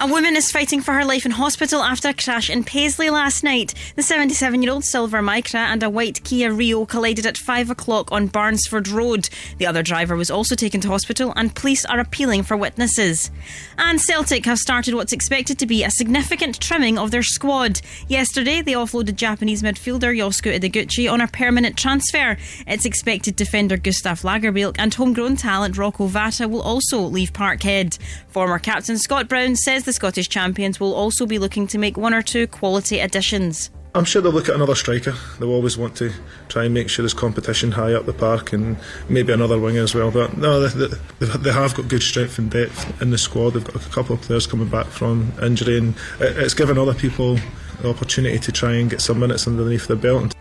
A 0.00 0.06
woman 0.06 0.36
is 0.36 0.52
fighting 0.52 0.80
for 0.80 0.94
her 0.94 1.04
life 1.04 1.26
in 1.26 1.32
hospital 1.32 1.82
after 1.82 2.10
a 2.10 2.14
crash 2.14 2.48
in 2.48 2.62
Paisley 2.62 3.10
last 3.10 3.42
night. 3.42 3.74
The 3.96 4.02
77 4.04 4.62
year 4.62 4.70
old 4.70 4.84
silver 4.84 5.18
Micra 5.18 5.56
and 5.56 5.82
a 5.82 5.90
white 5.90 6.22
Kia 6.22 6.52
Rio 6.52 6.86
collided 6.86 7.26
at 7.26 7.36
5 7.36 7.70
o'clock 7.70 8.12
on 8.12 8.28
Barnsford 8.28 8.92
Road. 8.92 9.28
The 9.56 9.66
other 9.66 9.82
driver 9.82 10.14
was 10.14 10.30
also 10.30 10.54
taken 10.54 10.80
to 10.82 10.88
hospital, 10.88 11.32
and 11.34 11.52
police 11.52 11.84
are 11.84 11.98
appealing 11.98 12.44
for 12.44 12.56
witnesses. 12.56 13.32
And 13.76 14.00
Celtic 14.00 14.44
have 14.46 14.58
started 14.58 14.94
what's 14.94 15.12
expected 15.12 15.58
to 15.58 15.66
be 15.66 15.82
a 15.82 15.90
significant 15.90 16.60
trimming 16.60 16.96
of 16.96 17.10
their 17.10 17.24
squad. 17.24 17.80
Yesterday, 18.06 18.62
they 18.62 18.74
offloaded 18.74 19.16
Japanese 19.16 19.64
midfielder 19.64 20.16
Yosuke 20.16 20.60
Ideguchi 20.60 21.10
on 21.10 21.20
a 21.20 21.26
permanent 21.26 21.76
transfer. 21.76 22.36
It's 22.68 22.86
expected 22.86 23.34
defender 23.34 23.76
Gustav 23.76 24.20
Lagerbielke 24.20 24.76
and 24.78 24.94
homegrown 24.94 25.34
talent 25.34 25.76
Rocco 25.76 26.06
Vata 26.06 26.48
will 26.48 26.62
also 26.62 27.00
leave 27.00 27.32
Parkhead. 27.32 27.98
Former 28.28 28.60
captain 28.60 28.96
Scott 28.96 29.28
Brown 29.28 29.56
says 29.56 29.87
the 29.88 29.92
Scottish 29.94 30.28
champions 30.28 30.78
will 30.78 30.92
also 30.92 31.24
be 31.24 31.38
looking 31.38 31.66
to 31.66 31.78
make 31.78 31.96
one 31.96 32.12
or 32.12 32.20
two 32.20 32.46
quality 32.46 33.00
additions. 33.00 33.70
I'm 33.94 34.04
sure 34.04 34.20
they'll 34.20 34.30
look 34.30 34.50
at 34.50 34.54
another 34.54 34.74
striker. 34.74 35.14
They'll 35.38 35.48
always 35.48 35.78
want 35.78 35.96
to 35.96 36.12
try 36.48 36.66
and 36.66 36.74
make 36.74 36.90
sure 36.90 37.02
there's 37.02 37.14
competition 37.14 37.72
high 37.72 37.94
up 37.94 38.04
the 38.04 38.12
park 38.12 38.52
and 38.52 38.76
maybe 39.08 39.32
another 39.32 39.58
winger 39.58 39.80
as 39.80 39.94
well. 39.94 40.10
But 40.10 40.36
no, 40.36 40.68
they, 40.68 40.94
they, 41.20 41.26
they 41.38 41.52
have 41.52 41.74
got 41.74 41.88
good 41.88 42.02
strength 42.02 42.38
and 42.38 42.50
depth 42.50 43.00
in 43.00 43.08
the 43.12 43.16
squad. 43.16 43.54
They've 43.54 43.64
got 43.64 43.76
a 43.76 43.88
couple 43.88 44.14
of 44.14 44.20
players 44.20 44.46
coming 44.46 44.68
back 44.68 44.88
from 44.88 45.32
injury 45.42 45.78
and 45.78 45.94
it's 46.20 46.52
given 46.52 46.76
other 46.76 46.92
people 46.92 47.38
the 47.80 47.88
opportunity 47.88 48.38
to 48.40 48.52
try 48.52 48.74
and 48.74 48.90
get 48.90 49.00
some 49.00 49.18
minutes 49.18 49.46
underneath 49.46 49.86
their 49.86 49.96
belt. 49.96 50.34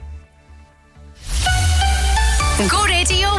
Go 2.70 2.86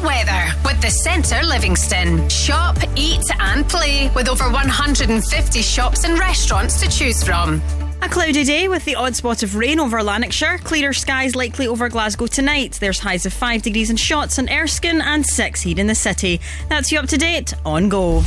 weather 0.00 0.52
with 0.64 0.80
the 0.80 0.90
Centre 0.90 1.42
Livingston. 1.44 2.28
Shop, 2.28 2.76
eat, 2.96 3.24
and 3.40 3.68
play 3.68 4.10
with 4.14 4.28
over 4.28 4.44
150 4.44 5.62
shops 5.62 6.04
and 6.04 6.18
restaurants 6.18 6.80
to 6.80 6.88
choose 6.88 7.22
from. 7.22 7.62
A 8.00 8.08
cloudy 8.08 8.44
day 8.44 8.68
with 8.68 8.84
the 8.84 8.94
odd 8.94 9.16
spot 9.16 9.42
of 9.42 9.56
rain 9.56 9.80
over 9.80 10.02
Lanarkshire. 10.02 10.58
Clearer 10.58 10.92
skies 10.92 11.34
likely 11.34 11.66
over 11.66 11.88
Glasgow 11.88 12.26
tonight. 12.26 12.78
There's 12.80 13.00
highs 13.00 13.26
of 13.26 13.32
5 13.32 13.62
degrees 13.62 13.90
in 13.90 13.96
Shotts 13.96 14.38
and 14.38 14.48
Erskine 14.48 15.00
and 15.00 15.26
6 15.26 15.60
here 15.62 15.78
in 15.78 15.88
the 15.88 15.94
city. 15.94 16.40
That's 16.68 16.92
you 16.92 16.98
up 16.98 17.08
to 17.08 17.16
date 17.16 17.54
on 17.64 17.88
Go. 17.88 18.22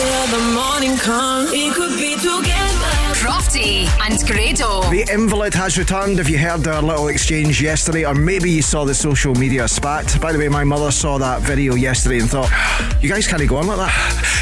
Till 0.00 0.26
the 0.28 0.52
morning 0.54 0.96
comes, 0.96 1.50
we 1.50 1.68
could 1.72 1.94
be 1.98 2.14
together. 2.14 2.94
Crofty 3.20 3.84
and 4.00 4.18
Grado. 4.26 4.80
The 4.88 5.06
invalid 5.12 5.52
has 5.52 5.76
returned. 5.76 6.18
If 6.18 6.30
you 6.30 6.38
heard 6.38 6.66
our 6.66 6.80
little 6.80 7.08
exchange 7.08 7.60
yesterday, 7.60 8.06
or 8.06 8.14
maybe 8.14 8.50
you 8.50 8.62
saw 8.62 8.86
the 8.86 8.94
social 8.94 9.34
media 9.34 9.68
spat. 9.68 10.18
By 10.18 10.32
the 10.32 10.38
way, 10.38 10.48
my 10.48 10.64
mother 10.64 10.90
saw 10.90 11.18
that 11.18 11.42
video 11.42 11.74
yesterday 11.74 12.20
and 12.20 12.30
thought, 12.30 12.50
"You 13.02 13.10
guys 13.10 13.26
can't 13.26 13.46
go 13.46 13.58
on 13.58 13.66
like 13.66 13.76
that." 13.76 13.92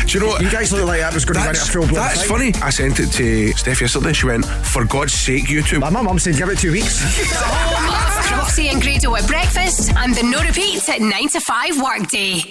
Do 0.06 0.12
you 0.12 0.20
know 0.20 0.30
what? 0.30 0.42
You 0.42 0.48
guys 0.48 0.70
look 0.70 0.86
like 0.86 1.00
that 1.00 1.12
was 1.12 1.24
going 1.24 1.40
to 1.40 1.44
run 1.44 1.56
a 1.56 1.58
full 1.58 1.88
blown 1.88 1.94
That's 1.94 2.22
funny. 2.22 2.54
I 2.62 2.70
sent 2.70 3.00
it 3.00 3.10
to 3.14 3.52
Steph 3.54 3.80
yesterday. 3.80 4.12
She 4.12 4.26
went, 4.26 4.46
"For 4.46 4.84
God's 4.84 5.14
sake, 5.14 5.46
YouTube." 5.46 5.80
My 5.80 5.90
mum 5.90 6.20
said, 6.20 6.36
"Give 6.36 6.48
it 6.50 6.58
two 6.60 6.70
weeks." 6.70 7.02
Crofty 8.28 8.70
and 8.70 8.80
Grado 8.80 9.16
at 9.16 9.26
breakfast 9.26 9.90
and 9.96 10.14
the 10.14 10.22
no 10.22 10.40
repeats 10.40 10.88
at 10.88 11.00
9 11.00 11.28
to 11.30 11.40
5 11.40 11.82
workday. 11.82 12.44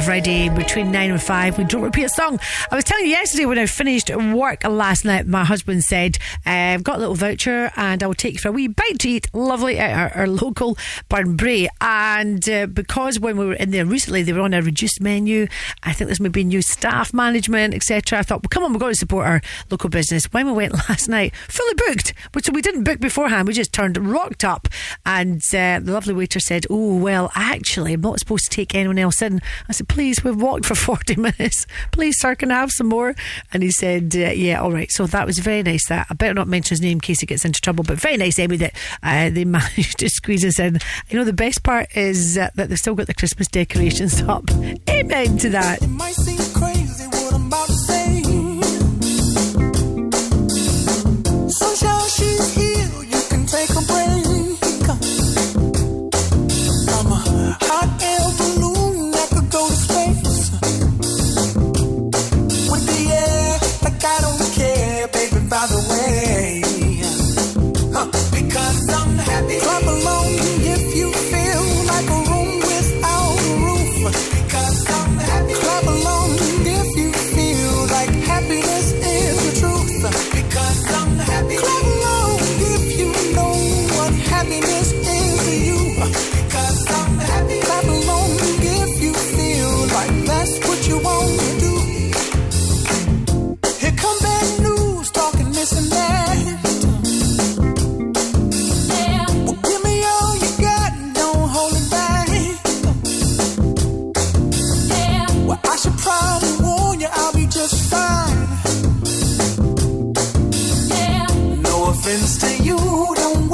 Friday, 0.00 0.48
between 0.72 0.90
9 0.90 1.10
and 1.10 1.22
5. 1.22 1.58
We 1.58 1.64
don't 1.64 1.82
repeat 1.82 2.04
a 2.04 2.08
song. 2.08 2.40
I 2.70 2.76
was 2.76 2.84
telling 2.84 3.04
you 3.04 3.10
yesterday 3.10 3.44
when 3.44 3.58
I 3.58 3.66
finished 3.66 4.08
work 4.08 4.64
last 4.64 5.04
night, 5.04 5.26
my 5.26 5.44
husband 5.44 5.84
said, 5.84 6.16
uh, 6.46 6.50
I've 6.50 6.82
got 6.82 6.96
a 6.96 6.98
little 6.98 7.14
voucher 7.14 7.70
and 7.76 8.02
I 8.02 8.06
will 8.06 8.14
take 8.14 8.32
you 8.32 8.38
for 8.38 8.48
a 8.48 8.52
wee 8.52 8.68
bite 8.68 9.00
to 9.00 9.10
eat, 9.10 9.28
lovely, 9.34 9.78
at 9.78 10.16
our, 10.16 10.22
our 10.22 10.26
local 10.26 10.78
Burnbrae. 11.10 11.68
And 11.82 12.48
uh, 12.48 12.68
because 12.68 13.20
when 13.20 13.36
we 13.36 13.44
were 13.44 13.52
in 13.52 13.70
there 13.70 13.84
recently, 13.84 14.22
they 14.22 14.32
were 14.32 14.40
on 14.40 14.54
a 14.54 14.62
reduced 14.62 14.98
menu. 14.98 15.46
I 15.82 15.92
think 15.92 16.08
there's 16.08 16.20
maybe 16.20 16.42
new 16.42 16.62
staff 16.62 17.12
management, 17.12 17.74
etc. 17.74 18.20
I 18.20 18.22
thought, 18.22 18.42
well, 18.42 18.48
come 18.48 18.64
on, 18.64 18.72
we've 18.72 18.80
got 18.80 18.88
to 18.88 18.94
support 18.94 19.26
our 19.26 19.42
local 19.70 19.90
business. 19.90 20.24
When 20.32 20.46
we 20.46 20.52
went 20.52 20.72
last 20.88 21.06
night, 21.06 21.36
fully 21.36 21.74
booked, 21.74 22.14
which 22.32 22.48
we 22.48 22.62
didn't 22.62 22.84
book 22.84 22.98
beforehand. 22.98 23.46
We 23.46 23.52
just 23.52 23.74
turned 23.74 23.98
rocked 23.98 24.42
up, 24.42 24.68
and 25.04 25.42
uh, 25.54 25.80
the 25.82 25.92
lovely 25.92 26.14
waiter 26.14 26.40
said, 26.40 26.64
"Oh 26.70 26.96
well, 26.96 27.30
actually, 27.34 27.92
I'm 27.92 28.00
not 28.00 28.20
supposed 28.20 28.44
to 28.44 28.50
take 28.50 28.74
anyone 28.74 28.98
else 28.98 29.20
in." 29.20 29.42
I 29.68 29.72
said, 29.72 29.88
"Please, 29.88 30.24
we've 30.24 30.40
walked 30.40 30.61
for 30.68 30.74
40 30.74 31.16
minutes. 31.16 31.66
Please, 31.90 32.18
sir, 32.18 32.34
can 32.34 32.50
I 32.50 32.60
have 32.60 32.70
some 32.70 32.88
more?" 32.88 33.14
And 33.52 33.62
he 33.62 33.70
said, 33.70 34.14
uh, 34.14 34.30
"Yeah, 34.30 34.60
all 34.60 34.72
right." 34.72 34.90
So 34.90 35.06
that 35.06 35.26
was 35.26 35.38
very 35.38 35.62
nice. 35.62 35.86
That 35.88 36.06
I 36.10 36.14
better 36.14 36.34
not 36.34 36.48
mention 36.48 36.74
his 36.74 36.80
name 36.80 36.96
in 36.96 37.00
case 37.00 37.20
he 37.20 37.26
gets 37.26 37.44
into 37.44 37.60
trouble. 37.60 37.84
But 37.84 37.98
very 37.98 38.16
nice, 38.16 38.38
Amy, 38.38 38.56
that 38.58 38.74
uh, 39.02 39.30
they 39.30 39.44
managed 39.58 39.98
to 39.98 40.08
squeeze 40.08 40.44
us 40.44 40.58
in. 40.58 40.78
You 41.08 41.18
know, 41.18 41.24
the 41.24 41.32
best 41.32 41.62
part 41.62 41.94
is 41.96 42.38
uh, 42.38 42.50
that 42.54 42.68
they've 42.68 42.78
still 42.78 42.94
got 42.94 43.06
the 43.06 43.14
Christmas 43.14 43.48
decorations 43.48 44.22
up. 44.28 44.50
Amen 44.88 45.38
to 45.38 45.50
that. 45.50 45.80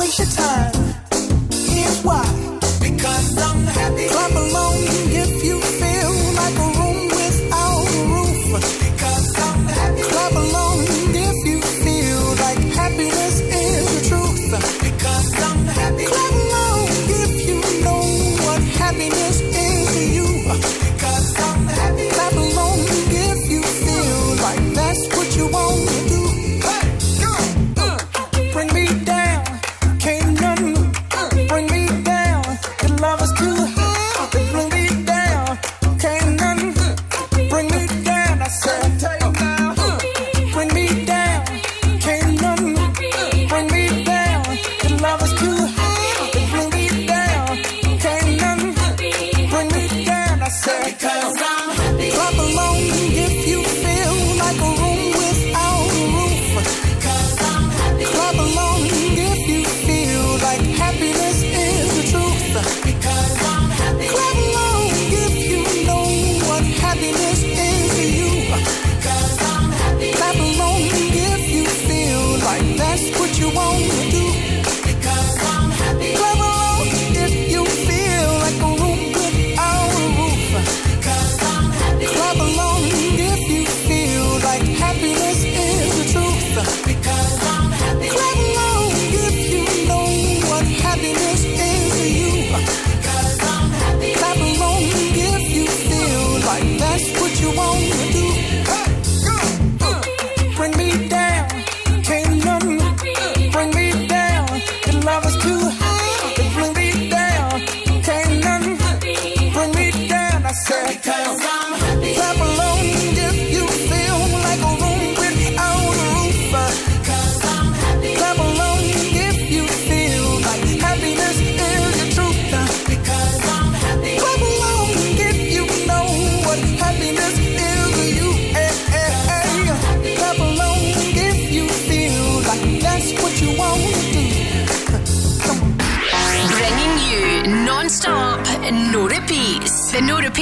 waste 0.09 0.19
your 0.19 0.29
time. 0.29 0.73
Here's 1.51 2.03
why. 2.03 2.25
Because 2.81 3.37
I'm 3.39 3.65
happy. 3.67 4.09
Clap 4.09 4.30
along. 4.30 4.67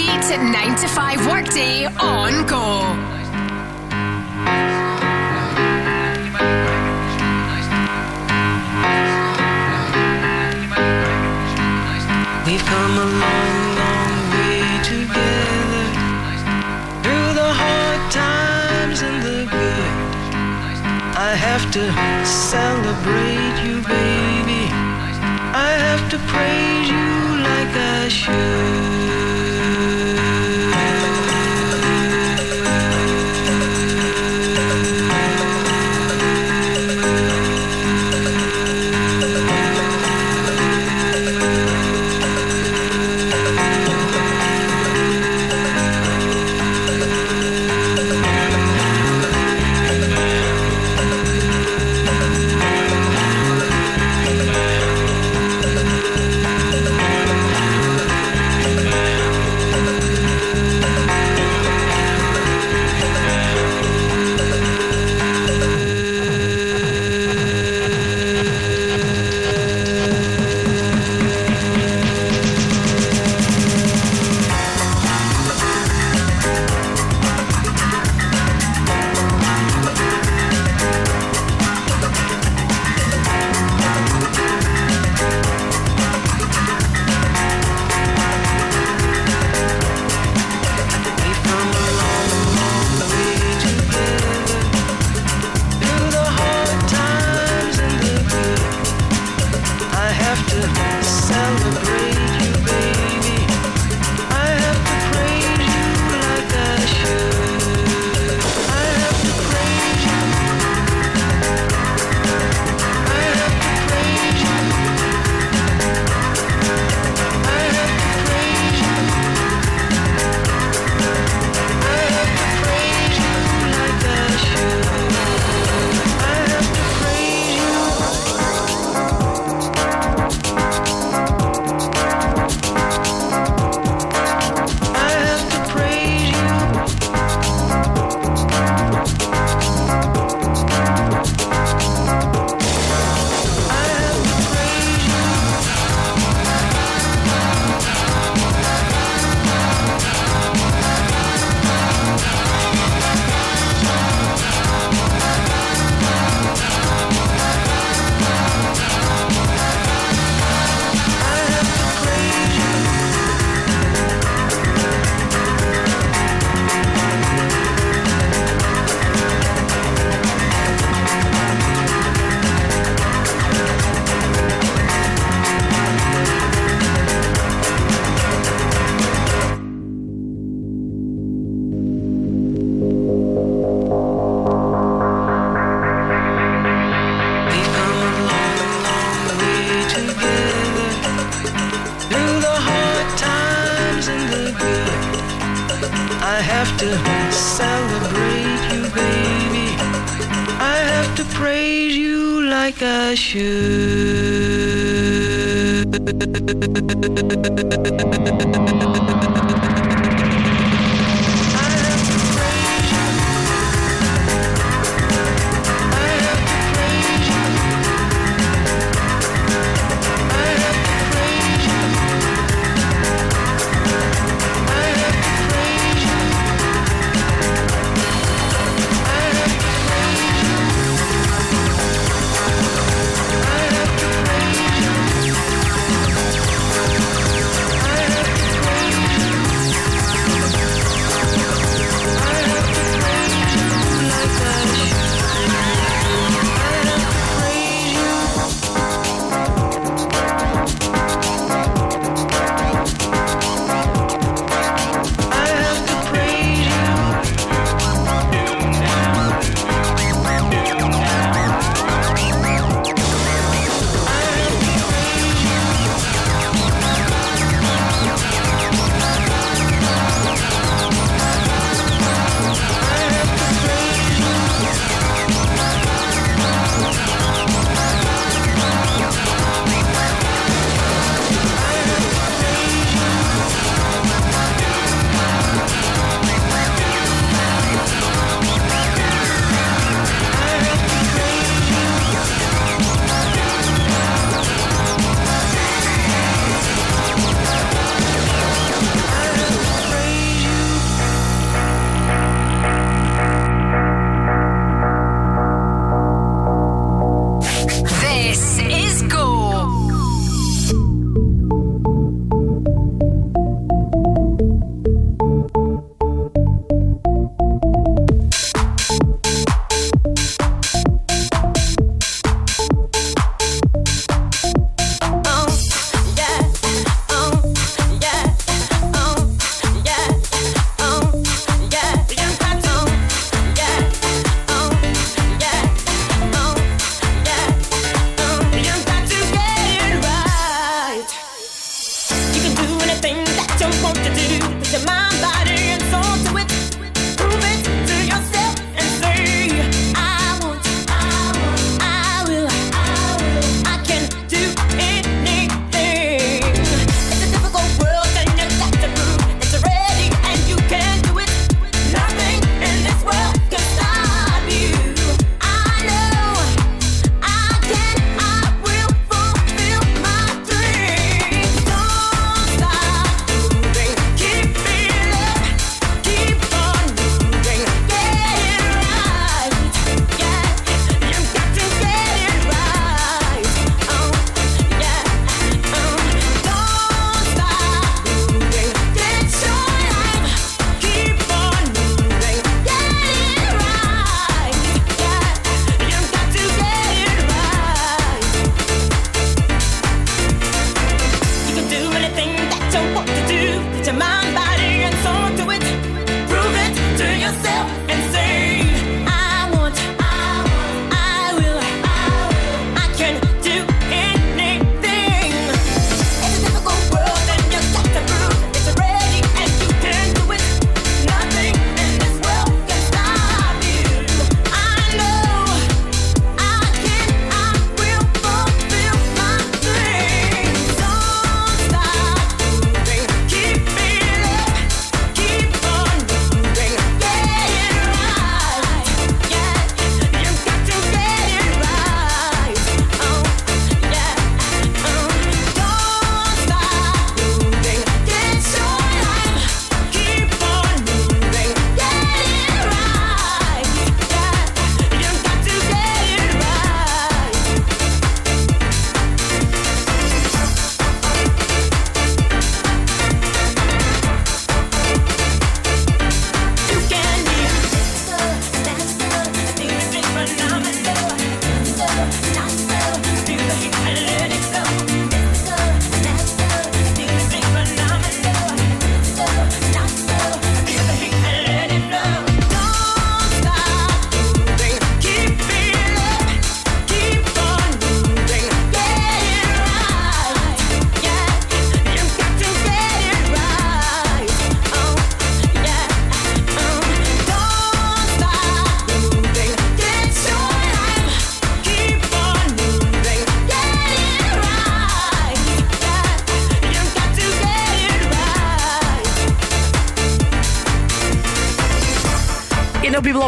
To 0.06 0.36
9 0.38 0.76
to 0.76 0.88
5 0.88 1.26
workday 1.26 1.84
on 1.86 2.46
Go. 2.46 2.94
We've 12.46 12.64
come 12.64 12.94
a 12.98 13.08
long, 13.22 13.54
long 13.80 14.12
way 14.30 14.62
together 14.84 15.86
Through 17.02 17.30
the 17.34 17.50
hard 17.60 18.02
times 18.10 19.02
and 19.02 19.22
the 19.22 19.44
good 19.50 19.96
I 21.16 21.34
have 21.36 21.70
to 21.72 21.84
celebrate 22.24 23.35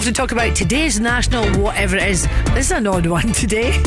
Often 0.09 0.15
talk 0.15 0.33
about 0.33 0.57
today's 0.57 0.99
national 0.99 1.45
whatever 1.61 1.97
it 1.97 2.09
is. 2.09 2.27
This 2.55 2.67
is 2.67 2.73
an 2.73 2.87
odd 2.87 3.07
one 3.07 3.33
today. 3.33 3.81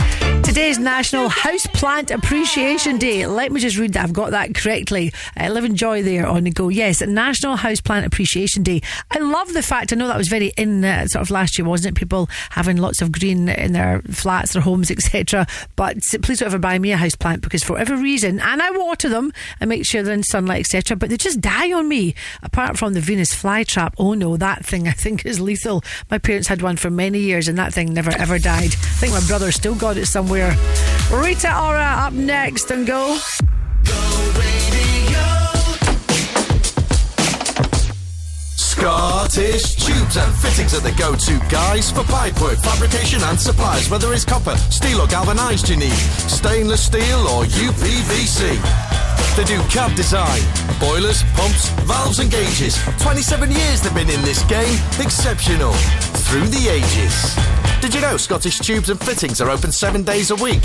Today's 0.44 0.80
National 0.80 1.30
Houseplant 1.30 2.12
Appreciation 2.12 2.98
Day. 2.98 3.26
Let 3.26 3.52
me 3.52 3.60
just 3.62 3.78
read 3.78 3.94
that. 3.94 4.04
I've 4.04 4.12
got 4.12 4.32
that 4.32 4.54
correctly. 4.54 5.14
Uh, 5.40 5.50
live 5.50 5.64
and 5.64 5.78
joy 5.78 6.04
there 6.04 6.28
on 6.28 6.44
the 6.44 6.52
go. 6.52 6.68
Yes, 6.68 7.02
National 7.02 7.56
Houseplant 7.56 8.06
Appreciation 8.06 8.64
Day. 8.64 8.82
I 9.12 9.20
love 9.20 9.54
the 9.54 9.62
fact, 9.62 9.94
I 9.94 9.96
know 9.96 10.08
that 10.08 10.18
was 10.18 10.28
very 10.28 10.52
in 10.58 10.84
uh, 10.84 11.06
sort 11.08 11.22
of 11.22 11.32
last 11.32 11.58
year, 11.58 11.66
wasn't 11.66 11.96
it? 11.96 12.00
People 12.00 12.30
having 12.50 12.78
lots 12.78 13.02
of 13.02 13.12
green 13.12 13.48
in 13.48 13.72
their 13.74 14.02
flats, 14.10 14.54
their 14.54 14.62
homes, 14.62 14.92
etc. 14.92 15.48
But 15.76 15.98
please 16.22 16.40
don't 16.40 16.48
ever 16.48 16.60
buy 16.60 16.80
me 16.80 16.92
a 16.92 16.98
houseplant 16.98 17.42
because 17.42 17.64
for 17.64 17.74
whatever 17.74 17.96
reason, 17.96 18.40
and 18.42 18.62
I 18.62 18.72
water 18.72 19.08
them 19.08 19.32
and 19.60 19.70
make 19.70 19.86
sure 19.86 20.04
they're 20.04 20.14
in 20.14 20.24
sunlight, 20.24 20.62
etc. 20.62 20.98
But 20.98 21.10
they 21.10 21.18
just 21.18 21.40
die 21.40 21.72
on 21.72 21.88
me. 21.88 22.14
Apart 22.44 22.78
from 22.78 22.94
the 22.94 23.00
Venus 23.02 23.34
flytrap, 23.34 23.94
oh 23.98 24.16
no, 24.16 24.38
that 24.38 24.66
thing 24.66 24.88
I 24.88 24.92
think 24.92 25.26
is 25.26 25.40
lethal. 25.40 25.82
My 26.10 26.18
parents 26.18 26.48
had 26.50 26.62
one 26.62 26.76
for 26.76 26.90
many 26.90 27.20
years 27.20 27.48
and 27.48 27.58
that 27.58 27.74
thing 27.74 27.94
never 27.94 28.12
ever 28.12 28.38
died. 28.38 28.51
I 28.52 28.68
think 29.00 29.14
my 29.14 29.26
brother 29.28 29.52
still 29.52 29.76
got 29.76 29.98
it 29.98 30.06
somewhere. 30.06 30.56
Rita 31.12 31.58
Ora 31.58 32.06
up 32.06 32.14
next 32.14 32.72
and 32.72 32.86
go. 32.86 33.18
Scottish 38.58 39.76
Tubes 39.76 40.18
and 40.18 40.34
Fittings 40.36 40.74
are 40.74 40.82
the 40.82 40.92
go-to 40.98 41.40
guys 41.50 41.92
for 41.92 42.02
pipework, 42.02 42.60
fabrication 42.64 43.22
and 43.24 43.40
supplies. 43.40 43.90
Whether 43.90 44.12
it's 44.14 44.26
copper, 44.26 44.56
steel 44.58 45.02
or 45.02 45.08
galvanised 45.08 45.70
you 45.70 45.78
need, 45.78 45.94
stainless 45.94 46.86
steel 46.86 47.28
or 47.28 47.46
UPVC. 47.46 48.58
They 49.36 49.46
do 49.46 49.62
CAD 49.70 49.96
design, 49.96 50.42
boilers, 50.80 51.24
pumps, 51.34 51.70
valves 51.88 52.20
and 52.20 52.30
gauges. 52.30 52.78
27 53.00 53.50
years 53.50 53.82
they've 53.82 53.94
been 53.96 54.10
in 54.10 54.22
this 54.24 54.44
game. 54.44 54.78
Exceptional. 55.00 55.74
Through 56.28 56.48
the 56.48 56.68
ages. 56.70 57.36
Did 57.82 57.96
you 57.96 58.02
know 58.02 58.18
Scottish 58.18 58.60
Tubes 58.60 58.90
and 58.90 59.00
Fittings 59.00 59.40
are 59.42 59.50
open 59.50 59.72
seven 59.72 60.04
days 60.04 60.32
a 60.32 60.36
week? 60.36 60.62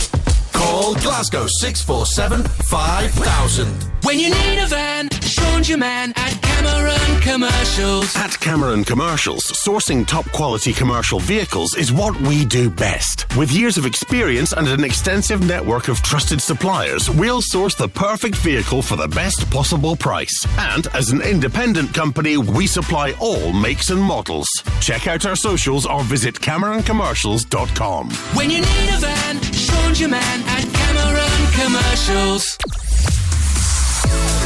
Call 0.53 0.95
Glasgow 0.97 1.47
647 1.47 2.43
5000. 2.43 3.67
When 4.03 4.19
you 4.19 4.31
need 4.31 4.59
a 4.59 4.67
van, 4.67 5.11
Sean's 5.21 5.69
your 5.69 5.79
man 5.79 6.13
at 6.17 6.41
Cameron 6.41 7.21
Commercials. 7.21 8.15
At 8.17 8.39
Cameron 8.41 8.85
Commercials, 8.85 9.43
sourcing 9.45 10.07
top 10.07 10.25
quality 10.33 10.73
commercial 10.73 11.19
vehicles 11.21 11.75
is 11.77 11.93
what 11.93 12.19
we 12.23 12.45
do 12.45 12.71
best. 12.71 13.27
With 13.37 13.51
years 13.51 13.77
of 13.77 13.85
experience 13.85 14.53
and 14.53 14.69
an 14.69 14.85
extensive 14.85 15.45
network 15.47 15.89
of 15.89 16.01
trusted 16.03 16.41
suppliers, 16.41 17.11
we'll 17.11 17.43
source 17.43 17.75
the 17.75 17.89
perfect 17.89 18.37
vehicle 18.37 18.56
for 18.65 18.97
the 18.97 19.09
best 19.09 19.51
possible 19.51 19.95
price. 19.97 20.35
And 20.59 20.87
as 20.95 21.11
an 21.11 21.21
independent 21.21 21.93
company, 21.93 22.37
we 22.39 22.67
supply 22.67 23.13
all 23.21 23.53
makes 23.53 23.91
and 23.91 24.01
models. 24.01 24.49
Check 24.81 25.07
out 25.07 25.27
our 25.27 25.37
socials 25.37 25.85
or 25.85 26.03
visit 26.03 26.35
CameronCommercials.com. 26.37 28.11
When 28.35 28.51
you 28.51 28.61
need 28.61 28.89
a 28.95 28.99
van, 28.99 29.43
Sean's 29.53 30.01
your 30.01 30.09
man 30.09 30.43
at 30.47 30.65
Cameron 30.73 31.53
Commercials. 31.53 32.57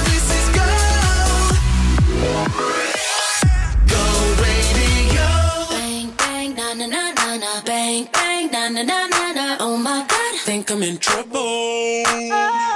This 0.06 0.26
is 0.38 0.48
go. 0.56 0.66
Go 3.86 4.02
radio. 4.42 5.28
Bang, 5.70 6.10
bang, 6.16 6.54
na 6.56 6.74
na 6.74 6.86
na 6.86 7.36
na. 7.36 7.62
Bang, 7.64 8.08
bang, 8.12 8.50
na 8.50 8.68
na 8.68 8.82
na 8.82 9.06
na 9.06 9.32
na. 9.32 9.56
Oh 9.60 9.76
my 9.76 10.04
god. 10.08 10.40
Think 10.40 10.70
I'm 10.70 10.82
in 10.82 10.98
trouble. 10.98 11.36
Ooh, 11.38 12.69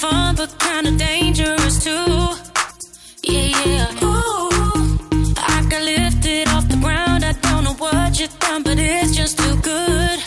fun, 0.00 0.34
but 0.34 0.50
kinda 0.58 0.92
dangerous 0.92 1.84
too. 1.84 2.28
Yeah, 3.22 3.48
yeah. 3.66 4.04
Ooh, 4.04 4.98
I 5.36 5.66
got 5.68 5.82
lifted 5.82 6.48
off 6.48 6.66
the 6.68 6.78
ground. 6.80 7.22
I 7.22 7.32
don't 7.32 7.64
know 7.64 7.74
what 7.74 8.18
you've 8.18 8.38
done, 8.38 8.62
but 8.62 8.78
it's 8.78 9.14
just 9.14 9.38
too 9.38 9.56
good. 9.56 10.19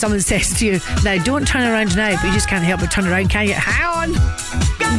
Someone 0.00 0.20
says 0.22 0.48
to 0.58 0.64
you, 0.64 0.80
now 1.04 1.22
don't 1.24 1.46
turn 1.46 1.60
around 1.60 1.94
now, 1.94 2.16
but 2.16 2.24
you 2.24 2.32
just 2.32 2.48
can't 2.48 2.64
help 2.64 2.80
but 2.80 2.90
turn 2.90 3.06
around, 3.06 3.28
can 3.28 3.46
you? 3.46 3.52
Hang 3.52 4.14
on. 4.14 4.14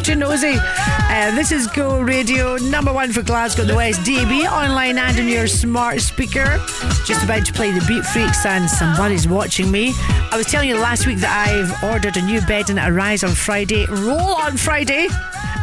Genosy. 0.04 0.56
Uh, 0.60 1.34
this 1.34 1.52
is 1.52 1.66
Go 1.66 2.00
Radio, 2.02 2.58
number 2.58 2.94
one 2.94 3.12
for 3.12 3.24
Glasgow, 3.24 3.64
the 3.64 3.76
West, 3.76 4.06
DAB, 4.06 4.46
online 4.52 5.00
and 5.00 5.18
on 5.20 5.28
your 5.28 5.48
smart 5.48 6.02
speaker. 6.02 6.60
Just 7.04 7.24
about 7.24 7.48
to 7.48 7.54
play 7.54 7.72
the 7.72 7.80
Beatfreakz 7.80 8.46
and 8.46 8.70
somebody's 8.70 9.28
watching 9.28 9.72
me. 9.72 9.92
I 10.32 10.38
was 10.38 10.46
telling 10.46 10.70
you 10.70 10.76
last 10.76 11.08
week 11.08 11.18
that 11.18 11.48
I've 11.50 11.92
ordered 11.92 12.18
a 12.18 12.22
new 12.22 12.40
bed 12.42 12.70
and 12.70 12.78
it 12.78 12.88
arrives 12.88 13.24
on 13.24 13.32
Friday. 13.32 13.88
Roll 13.88 14.36
on 14.36 14.56
Friday. 14.56 15.08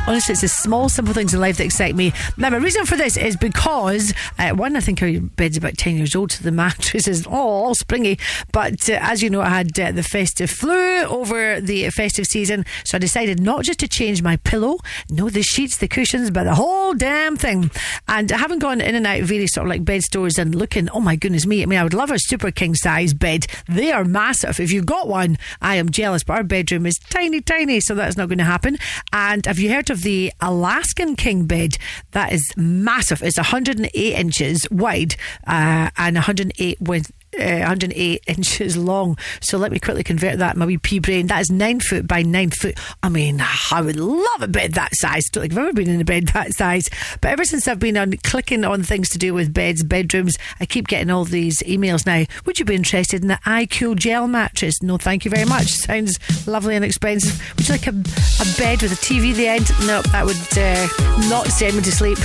Honestly, 0.09 0.33
it's 0.33 0.41
the 0.41 0.49
small, 0.49 0.89
simple 0.89 1.13
things 1.13 1.35
in 1.35 1.41
life 1.41 1.59
that 1.59 1.67
excite 1.67 1.95
me. 1.95 2.15
Now, 2.39 2.49
my 2.49 2.57
reason 2.57 2.87
for 2.87 2.97
this 2.97 3.19
is 3.19 3.37
because, 3.37 4.15
uh, 4.39 4.53
one, 4.53 4.75
I 4.75 4.81
think 4.81 5.03
our 5.03 5.21
bed's 5.21 5.59
about 5.59 5.77
10 5.77 5.99
years 5.99 6.17
old, 6.17 6.33
so 6.33 6.43
the 6.43 6.51
mattress 6.65 7.07
is 7.07 7.27
oh, 7.27 7.33
all 7.33 7.75
springy. 7.75 8.19
But 8.51 8.89
uh, 8.89 8.99
as 9.03 9.23
you 9.23 9.29
know, 9.29 9.43
I 9.43 9.51
had 9.51 9.79
uh, 9.79 9.93
the 9.93 10.03
festive 10.03 10.51
flu 10.51 11.03
over 11.03 11.38
the 11.61 11.91
festive 11.91 12.27
season, 12.27 12.65
so 12.85 12.97
I 12.97 12.99
decided 12.99 13.41
not 13.41 13.65
just 13.65 13.81
to 13.81 13.89
change 13.89 14.23
my 14.23 14.37
pillow, 14.37 14.79
no, 15.11 15.29
the 15.29 15.43
sheets, 15.43 15.79
the 15.79 15.89
cushions, 15.89 16.31
but 16.31 16.45
the 16.45 16.55
whole 16.55 16.95
damn 16.95 17.37
thing. 17.37 17.71
And 18.07 18.31
I 18.33 18.39
haven't 18.39 18.61
gone 18.61 18.81
in 18.81 18.95
and 18.95 19.07
out 19.07 19.21
of 19.21 19.29
various 19.29 19.53
sort 19.53 19.67
of 19.67 19.71
like 19.71 19.85
bed 19.85 20.03
stores 20.03 20.39
and 20.39 20.55
looking, 20.55 20.89
oh 20.91 21.01
my 21.01 21.17
goodness 21.17 21.47
me, 21.47 21.63
I 21.63 21.67
mean, 21.67 21.79
I 21.79 21.83
would 21.83 21.95
love 21.95 22.11
a 22.11 22.19
super 22.19 22.51
king 22.51 22.75
size 22.75 23.15
bed. 23.15 23.47
They 23.69 23.93
are 23.93 24.05
massive. 24.05 24.61
If 24.61 24.73
you've 24.73 24.87
got 24.87 25.09
one, 25.09 25.39
I 25.61 25.77
am 25.77 25.91
jealous, 25.91 26.25
but 26.25 26.35
our 26.35 26.43
bedroom 26.45 26.87
is 26.87 26.99
tiny, 27.11 27.41
tiny, 27.41 27.81
so 27.81 27.95
that's 27.95 28.17
not 28.17 28.29
going 28.29 28.39
to 28.39 28.45
happen. 28.45 28.79
And 29.13 29.47
have 29.47 29.59
you 29.59 29.73
heard 29.73 29.91
of 29.91 30.03
the 30.03 30.33
Alaskan 30.41 31.17
king 31.17 31.47
bed? 31.47 31.79
That 32.13 32.33
is 32.33 32.53
massive. 32.57 33.23
It's 33.23 33.37
108 33.37 34.15
inches 34.15 34.67
wide 34.71 35.17
uh, 35.47 35.91
and 35.97 36.17
108 36.17 36.81
width. 36.81 37.13
Uh, 37.39 37.59
108 37.61 38.23
inches 38.27 38.77
long. 38.77 39.17
So 39.41 39.59
let 39.59 39.71
me 39.71 39.79
quickly 39.79 40.03
convert 40.03 40.39
that 40.39 40.55
in 40.55 40.59
my 40.59 40.67
wee 40.67 40.79
pea 40.79 40.99
brain. 40.99 41.29
That 41.29 41.41
is 41.41 41.51
nine 41.51 41.81
foot 41.81 42.07
by 42.07 42.23
nine 42.23 42.51
foot. 42.51 42.79
I 43.03 43.09
mean, 43.09 43.41
I 43.71 43.81
would 43.81 43.97
love 43.97 44.43
a 44.43 44.49
bed 44.49 44.73
that 44.73 44.95
size. 44.95 45.25
Don't 45.31 45.43
think 45.43 45.53
I've 45.53 45.59
ever 45.59 45.73
been 45.73 45.89
in 45.89 46.01
a 46.01 46.05
bed 46.05 46.29
that 46.29 46.55
size. 46.55 46.89
But 47.21 47.31
ever 47.31 47.45
since 47.45 47.69
I've 47.69 47.79
been 47.79 47.97
on 47.97 48.13
clicking 48.25 48.65
on 48.65 48.83
things 48.83 49.09
to 49.11 49.19
do 49.19 49.35
with 49.35 49.55
beds, 49.55 49.85
bedrooms, 49.85 50.37
I 50.61 50.67
keep 50.67 50.89
getting 50.89 51.11
all 51.11 51.25
these 51.25 51.59
emails 51.61 52.07
now. 52.07 52.25
Would 52.45 52.59
you 52.59 52.65
be 52.65 52.75
interested 52.75 53.23
in 53.23 53.29
the 53.29 53.39
IQ 53.47 53.97
gel 53.97 54.27
mattress? 54.27 54.83
No, 54.83 54.99
thank 54.99 55.25
you 55.25 55.31
very 55.31 55.45
much. 55.45 55.67
Sounds 55.89 56.19
lovely 56.47 56.75
and 56.77 56.85
expensive. 56.85 57.41
Would 57.57 57.69
you 57.69 57.75
like 57.75 57.87
a, 57.87 57.91
a 57.91 58.47
bed 58.59 58.83
with 58.83 58.93
a 58.93 58.97
TV 58.97 59.31
at 59.31 59.37
the 59.37 59.47
end? 59.47 59.71
No, 59.87 60.03
that 60.03 60.25
would 60.25 60.37
uh, 60.59 61.29
not 61.29 61.47
send 61.47 61.77
me 61.77 61.83
to 61.83 61.93
sleep. 61.93 62.19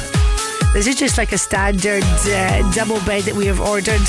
This 0.73 0.88
is 0.88 0.95
just 0.95 1.19
like 1.19 1.31
a 1.31 1.38
standard 1.38 2.03
uh, 2.03 2.72
double 2.72 2.99
bed 3.06 3.23
that 3.23 3.35
we 3.35 3.45
have 3.45 3.61
ordered. 3.61 4.02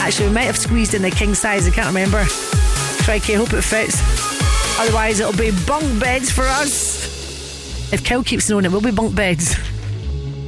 Actually, 0.00 0.28
we 0.28 0.34
might 0.34 0.44
have 0.44 0.56
squeezed 0.56 0.94
in 0.94 1.02
the 1.02 1.10
king 1.10 1.34
size. 1.34 1.66
I 1.66 1.70
can't 1.70 1.88
remember. 1.88 2.24
Crikey, 3.04 3.34
hope 3.34 3.52
it 3.52 3.62
fits. 3.62 4.00
Otherwise, 4.78 5.20
it'll 5.20 5.32
be 5.32 5.50
bunk 5.66 6.00
beds 6.00 6.30
for 6.30 6.44
us. 6.44 7.92
If 7.92 8.04
Kel 8.04 8.22
keeps 8.22 8.48
knowing 8.48 8.64
it, 8.64 8.70
we'll 8.70 8.80
be 8.80 8.90
bunk 8.90 9.14
beds. 9.14 9.56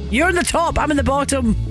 You're 0.09 0.29
in 0.29 0.35
the 0.35 0.43
top, 0.43 0.79
I'm 0.79 0.91
in 0.91 0.97
the 0.97 1.03
bottom. 1.03 1.70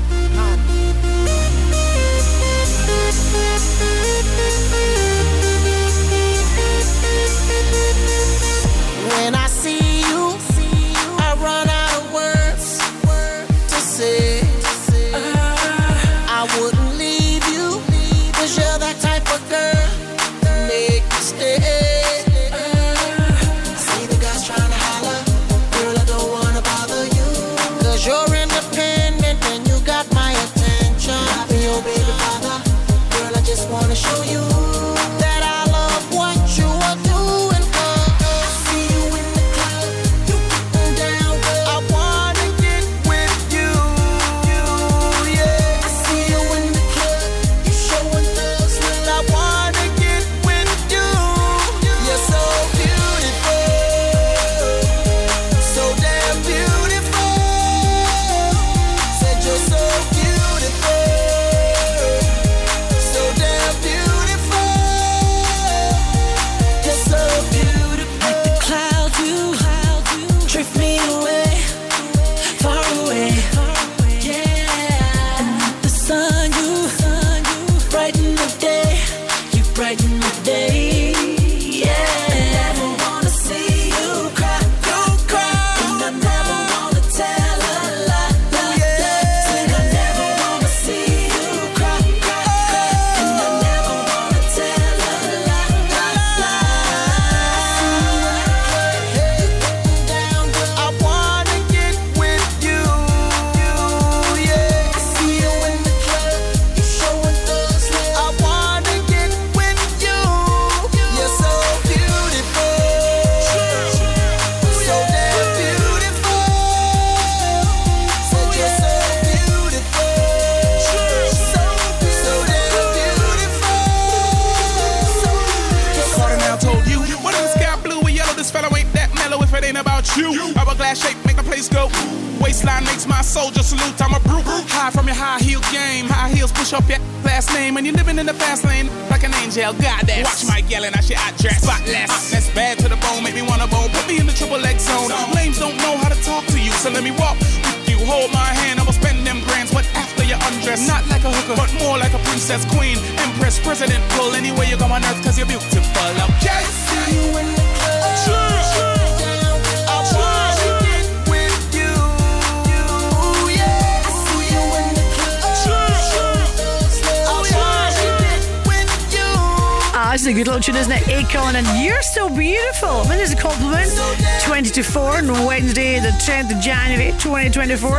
24. 177.51 177.89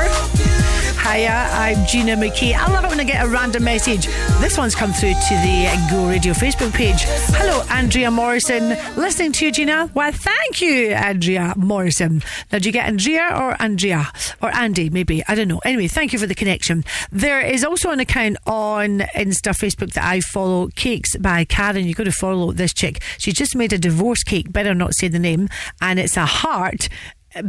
Hiya, 1.02 1.48
I'm 1.52 1.84
Gina 1.86 2.16
McKie. 2.16 2.54
I 2.54 2.72
love 2.72 2.84
it 2.84 2.88
when 2.88 3.00
I 3.00 3.04
get 3.04 3.24
a 3.24 3.28
random 3.28 3.64
message. 3.64 4.06
This 4.40 4.56
one's 4.56 4.74
come 4.74 4.92
through 4.92 5.14
to 5.14 5.34
the 5.42 5.88
Go 5.90 6.08
Radio 6.08 6.32
Facebook 6.32 6.72
page. 6.72 7.02
Hello, 7.34 7.62
Andrea 7.68 8.10
Morrison. 8.10 8.70
Listening 8.96 9.32
to 9.32 9.46
you, 9.46 9.52
Gina. 9.52 9.90
Well, 9.94 10.12
thank 10.12 10.62
you, 10.62 10.92
Andrea 10.92 11.54
Morrison. 11.56 12.22
Now, 12.50 12.60
do 12.60 12.68
you 12.68 12.72
get 12.72 12.86
Andrea 12.86 13.36
or 13.36 13.60
Andrea? 13.60 14.10
Or 14.40 14.54
Andy, 14.54 14.90
maybe. 14.90 15.22
I 15.26 15.34
don't 15.34 15.48
know. 15.48 15.60
Anyway, 15.64 15.88
thank 15.88 16.12
you 16.12 16.18
for 16.18 16.26
the 16.26 16.36
connection. 16.36 16.84
There 17.10 17.40
is 17.40 17.64
also 17.64 17.90
an 17.90 18.00
account 18.00 18.38
on 18.46 19.00
Insta, 19.14 19.50
Facebook 19.50 19.92
that 19.94 20.04
I 20.04 20.20
follow, 20.20 20.68
Cakes 20.76 21.16
by 21.16 21.44
Karen. 21.44 21.84
You've 21.84 21.96
got 21.96 22.04
to 22.04 22.12
follow 22.12 22.52
this 22.52 22.72
chick. 22.72 23.02
She 23.18 23.32
just 23.32 23.54
made 23.56 23.72
a 23.72 23.78
divorce 23.78 24.22
cake, 24.22 24.52
better 24.52 24.74
not 24.74 24.94
say 24.94 25.08
the 25.08 25.18
name. 25.18 25.48
And 25.80 25.98
it's 25.98 26.16
a 26.16 26.26
heart 26.26 26.88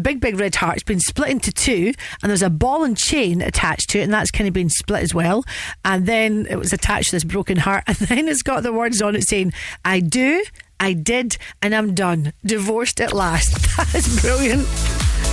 big, 0.01 0.19
big 0.19 0.39
red 0.39 0.55
heart. 0.55 0.76
It's 0.76 0.84
been 0.84 0.99
split 0.99 1.30
into 1.30 1.51
two, 1.51 1.93
and 2.22 2.30
there's 2.30 2.41
a 2.41 2.49
ball 2.49 2.84
and 2.84 2.97
chain 2.97 3.41
attached 3.41 3.89
to 3.91 3.99
it, 3.99 4.03
and 4.03 4.14
that's 4.14 4.31
kind 4.31 4.47
of 4.47 4.53
been 4.53 4.69
split 4.69 5.03
as 5.03 5.14
well. 5.14 5.43
And 5.84 6.05
then 6.05 6.47
it 6.49 6.57
was 6.57 6.73
attached 6.73 7.10
to 7.10 7.15
this 7.15 7.23
broken 7.23 7.57
heart, 7.57 7.84
and 7.88 7.97
then 7.97 8.27
it's 8.27 8.41
got 8.41 8.64
the 8.64 8.73
words 8.73 9.01
on 9.01 9.15
it 9.15 9.27
saying, 9.27 9.53
I 9.84 9.99
do, 9.99 10.43
I 10.80 10.93
did, 10.93 11.38
and 11.61 11.73
I'm 11.73 11.93
done. 11.93 12.34
Divorced 12.45 13.01
at 13.01 13.14
last. 13.14 13.60
That 13.73 13.95
is 13.95 14.22
brilliant. 14.22 14.68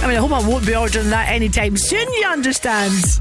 I 0.02 0.06
mean, 0.06 0.16
I 0.16 0.20
hope 0.20 0.32
I 0.32 0.46
won't 0.46 0.64
be 0.64 0.74
ordering 0.74 1.10
that 1.10 1.30
anytime 1.30 1.76
soon, 1.76 2.10
you 2.14 2.26
understand? 2.26 3.20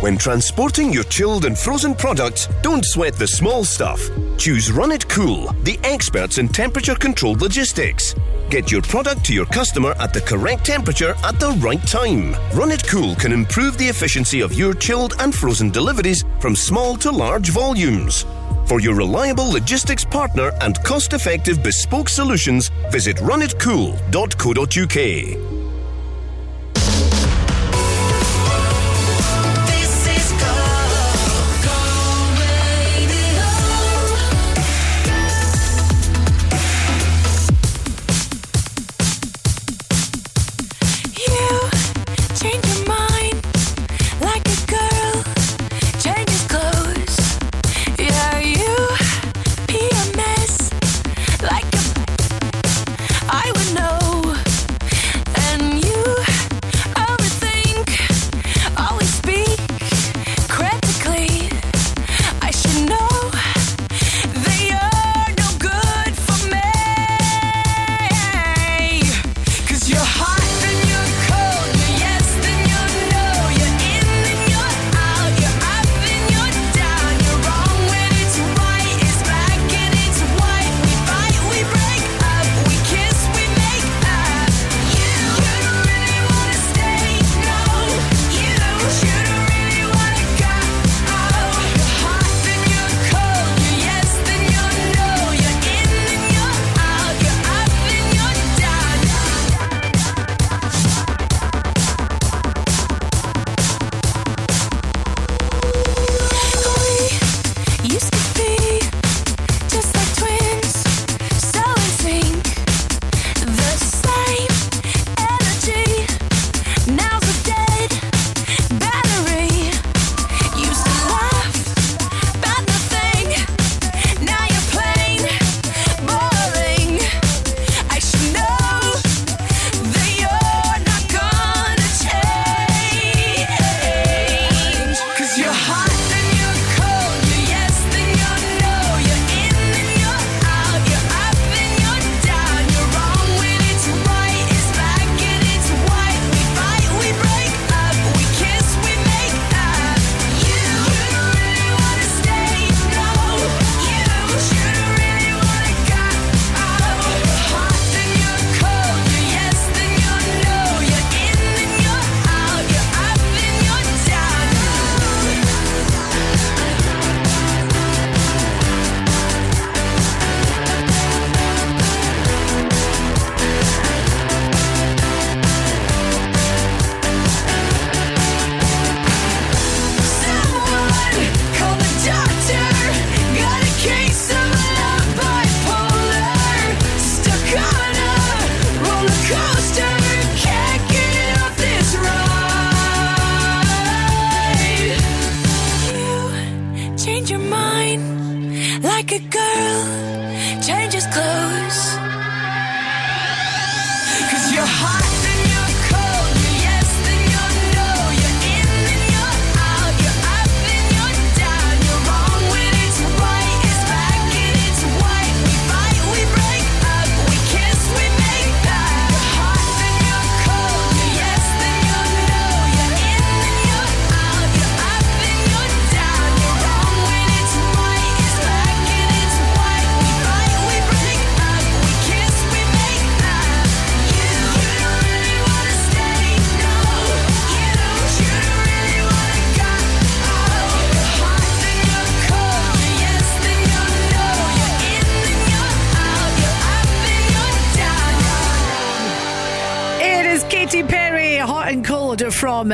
When 0.00 0.16
transporting 0.16 0.92
your 0.92 1.04
chilled 1.04 1.44
and 1.44 1.58
frozen 1.58 1.94
products, 1.94 2.48
don't 2.62 2.84
sweat 2.84 3.14
the 3.14 3.26
small 3.26 3.64
stuff. 3.64 4.00
Choose 4.36 4.70
Run 4.70 4.92
It 4.92 5.08
Cool, 5.08 5.52
the 5.64 5.78
experts 5.82 6.38
in 6.38 6.48
temperature 6.48 6.94
controlled 6.94 7.42
logistics. 7.42 8.14
Get 8.48 8.70
your 8.70 8.82
product 8.82 9.24
to 9.24 9.34
your 9.34 9.46
customer 9.46 9.96
at 9.98 10.14
the 10.14 10.20
correct 10.20 10.64
temperature 10.64 11.16
at 11.24 11.40
the 11.40 11.50
right 11.58 11.84
time. 11.84 12.36
Run 12.54 12.70
It 12.70 12.86
Cool 12.86 13.16
can 13.16 13.32
improve 13.32 13.76
the 13.76 13.88
efficiency 13.88 14.40
of 14.40 14.54
your 14.54 14.72
chilled 14.72 15.14
and 15.18 15.34
frozen 15.34 15.70
deliveries 15.70 16.24
from 16.40 16.54
small 16.54 16.96
to 16.98 17.10
large 17.10 17.50
volumes. 17.50 18.24
For 18.66 18.80
your 18.80 18.94
reliable 18.94 19.50
logistics 19.50 20.04
partner 20.04 20.52
and 20.60 20.80
cost 20.84 21.12
effective 21.12 21.60
bespoke 21.62 22.08
solutions, 22.08 22.70
visit 22.90 23.16
runitcool.co.uk. 23.16 25.77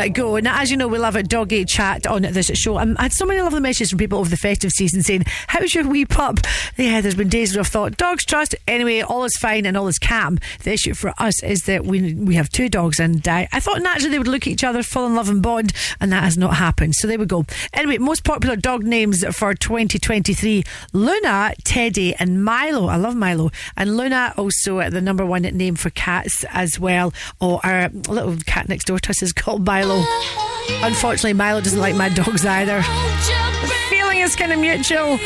from 0.04 0.33
Go. 0.34 0.40
Now, 0.40 0.60
as 0.60 0.70
you 0.70 0.76
know, 0.76 0.88
we 0.88 0.98
love 0.98 1.14
a 1.14 1.22
doggy 1.22 1.64
chat 1.64 2.06
on 2.06 2.22
this 2.22 2.46
show. 2.54 2.78
Um, 2.78 2.96
I 2.98 3.04
had 3.04 3.12
so 3.12 3.24
many 3.24 3.40
lovely 3.40 3.60
messages 3.60 3.90
from 3.90 3.98
people 3.98 4.18
over 4.18 4.28
the 4.28 4.36
festive 4.36 4.72
season 4.72 5.02
saying, 5.02 5.22
How's 5.46 5.74
your 5.74 5.86
wee 5.86 6.04
pup? 6.04 6.38
Yeah, 6.76 7.00
there's 7.00 7.14
been 7.14 7.28
days 7.28 7.54
where 7.54 7.60
I've 7.60 7.68
thought, 7.68 7.96
Dogs 7.96 8.24
trust. 8.24 8.54
Anyway, 8.66 9.00
all 9.00 9.24
is 9.24 9.36
fine 9.38 9.64
and 9.64 9.76
all 9.76 9.86
is 9.86 9.98
calm. 9.98 10.38
The 10.64 10.72
issue 10.72 10.94
for 10.94 11.12
us 11.18 11.40
is 11.42 11.60
that 11.62 11.84
we 11.84 12.14
we 12.14 12.34
have 12.34 12.48
two 12.48 12.68
dogs, 12.68 12.98
and 12.98 13.26
uh, 13.28 13.46
I 13.52 13.60
thought 13.60 13.80
naturally 13.82 14.10
they 14.10 14.18
would 14.18 14.28
look 14.28 14.42
at 14.42 14.48
each 14.48 14.64
other, 14.64 14.82
fall 14.82 15.06
in 15.06 15.14
love 15.14 15.28
and 15.28 15.42
bond, 15.42 15.72
and 16.00 16.10
that 16.12 16.24
has 16.24 16.36
not 16.36 16.56
happened. 16.56 16.94
So 16.96 17.06
there 17.06 17.18
we 17.18 17.26
go. 17.26 17.44
Anyway, 17.72 17.98
most 17.98 18.24
popular 18.24 18.56
dog 18.56 18.82
names 18.82 19.24
for 19.36 19.54
2023 19.54 20.64
Luna, 20.92 21.54
Teddy, 21.64 22.14
and 22.16 22.44
Milo. 22.44 22.88
I 22.88 22.96
love 22.96 23.14
Milo. 23.14 23.50
And 23.76 23.96
Luna, 23.96 24.34
also 24.36 24.88
the 24.90 25.00
number 25.00 25.24
one 25.24 25.42
name 25.42 25.76
for 25.76 25.90
cats 25.90 26.44
as 26.50 26.80
well. 26.80 27.12
Oh, 27.40 27.60
our 27.62 27.88
little 27.90 28.36
cat 28.46 28.68
next 28.68 28.86
door 28.86 28.98
to 28.98 29.10
us 29.10 29.22
is 29.22 29.32
called 29.32 29.64
Milo. 29.64 30.04
Unfortunately, 30.82 31.34
Milo 31.34 31.60
doesn't 31.60 31.80
like 31.80 31.94
my 31.94 32.08
dogs 32.08 32.44
either. 32.44 32.78
The 32.78 33.72
feeling 33.88 34.20
is 34.20 34.36
kind 34.36 34.52
of 34.52 34.58
mutual. 34.58 35.18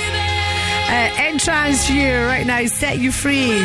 Uh, 0.90 1.10
entrance 1.18 1.90
you 1.90 2.08
right 2.24 2.46
now, 2.46 2.64
set 2.66 2.98
you 2.98 3.12
free. 3.12 3.58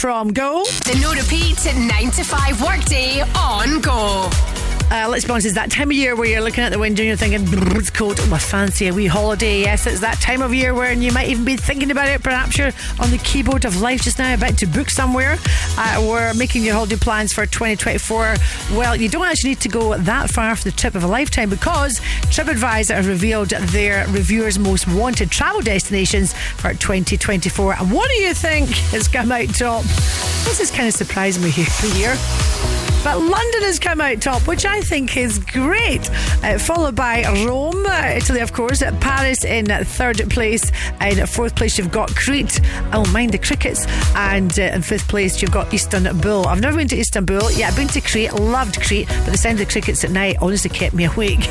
From 0.00 0.32
Go. 0.32 0.79
Honest, 5.28 5.46
it's 5.46 5.54
that 5.56 5.70
time 5.70 5.90
of 5.90 5.96
year 5.96 6.16
where 6.16 6.26
you're 6.26 6.40
looking 6.40 6.64
out 6.64 6.72
the 6.72 6.78
window 6.78 7.02
and 7.02 7.08
you're 7.08 7.16
thinking, 7.16 7.44
"Brr, 7.44 7.78
it's 7.78 7.90
cold, 7.90 8.18
oh, 8.20 8.34
I 8.34 8.38
fancy 8.38 8.88
a 8.88 8.94
wee 8.94 9.06
holiday. 9.06 9.60
Yes, 9.60 9.86
it's 9.86 10.00
that 10.00 10.20
time 10.20 10.40
of 10.40 10.54
year 10.54 10.72
where 10.72 10.92
you 10.92 11.12
might 11.12 11.28
even 11.28 11.44
be 11.44 11.56
thinking 11.56 11.90
about 11.90 12.08
it. 12.08 12.22
Perhaps 12.22 12.56
you're 12.58 12.72
on 12.98 13.10
the 13.10 13.18
keyboard 13.18 13.64
of 13.64 13.80
life 13.80 14.02
just 14.02 14.18
now, 14.18 14.32
about 14.34 14.56
to 14.58 14.66
book 14.66 14.88
somewhere 14.88 15.36
uh, 15.76 16.02
or 16.04 16.32
making 16.34 16.62
your 16.64 16.74
holiday 16.74 16.96
plans 16.96 17.32
for 17.32 17.44
2024. 17.44 18.36
Well, 18.72 18.96
you 18.96 19.08
don't 19.08 19.26
actually 19.26 19.50
need 19.50 19.60
to 19.60 19.68
go 19.68 19.96
that 19.96 20.30
far 20.30 20.56
for 20.56 20.64
the 20.64 20.72
trip 20.72 20.94
of 20.94 21.04
a 21.04 21.08
lifetime 21.08 21.50
because 21.50 22.00
TripAdvisor 22.30 22.94
have 22.94 23.08
revealed 23.08 23.50
their 23.50 24.06
reviewers' 24.08 24.58
most 24.58 24.86
wanted 24.88 25.30
travel 25.30 25.60
destinations 25.60 26.32
for 26.32 26.72
2024. 26.74 27.74
And 27.74 27.92
what 27.92 28.08
do 28.08 28.16
you 28.16 28.32
think 28.32 28.68
has 28.92 29.08
come 29.08 29.32
out 29.32 29.48
top? 29.54 29.82
This 30.44 30.60
is 30.60 30.70
kind 30.70 30.88
of 30.88 30.94
surprising 30.94 31.42
me 31.42 31.50
here. 31.50 32.16
But 33.02 33.18
London 33.18 33.62
has 33.62 33.78
come 33.78 34.00
out 34.00 34.20
top, 34.20 34.46
which 34.46 34.66
I 34.66 34.82
think 34.82 35.16
is 35.16 35.38
great. 35.38 36.10
Uh, 36.44 36.58
followed 36.58 36.94
by 36.94 37.24
Rome, 37.46 37.86
uh, 37.86 38.12
Italy, 38.16 38.40
of 38.40 38.52
course. 38.52 38.82
Paris 39.00 39.42
in 39.44 39.66
third 39.84 40.18
place. 40.28 40.70
In 41.00 41.26
fourth 41.26 41.56
place, 41.56 41.78
you've 41.78 41.90
got 41.90 42.14
Crete. 42.14 42.60
Oh, 42.92 43.10
mind 43.12 43.32
the 43.32 43.38
crickets. 43.38 43.86
And 44.14 44.56
uh, 44.58 44.64
in 44.64 44.82
fifth 44.82 45.08
place, 45.08 45.40
you've 45.40 45.50
got 45.50 45.72
Istanbul. 45.72 46.46
I've 46.46 46.60
never 46.60 46.76
been 46.76 46.88
to 46.88 46.98
Istanbul. 46.98 47.50
Yeah, 47.52 47.68
I've 47.68 47.76
been 47.76 47.88
to 47.88 48.00
Crete. 48.02 48.34
Loved 48.34 48.80
Crete. 48.82 49.08
But 49.08 49.32
the 49.32 49.38
sound 49.38 49.60
of 49.60 49.66
the 49.66 49.72
crickets 49.72 50.04
at 50.04 50.10
night 50.10 50.36
honestly 50.42 50.70
kept 50.70 50.94
me 50.94 51.04
awake. 51.04 51.48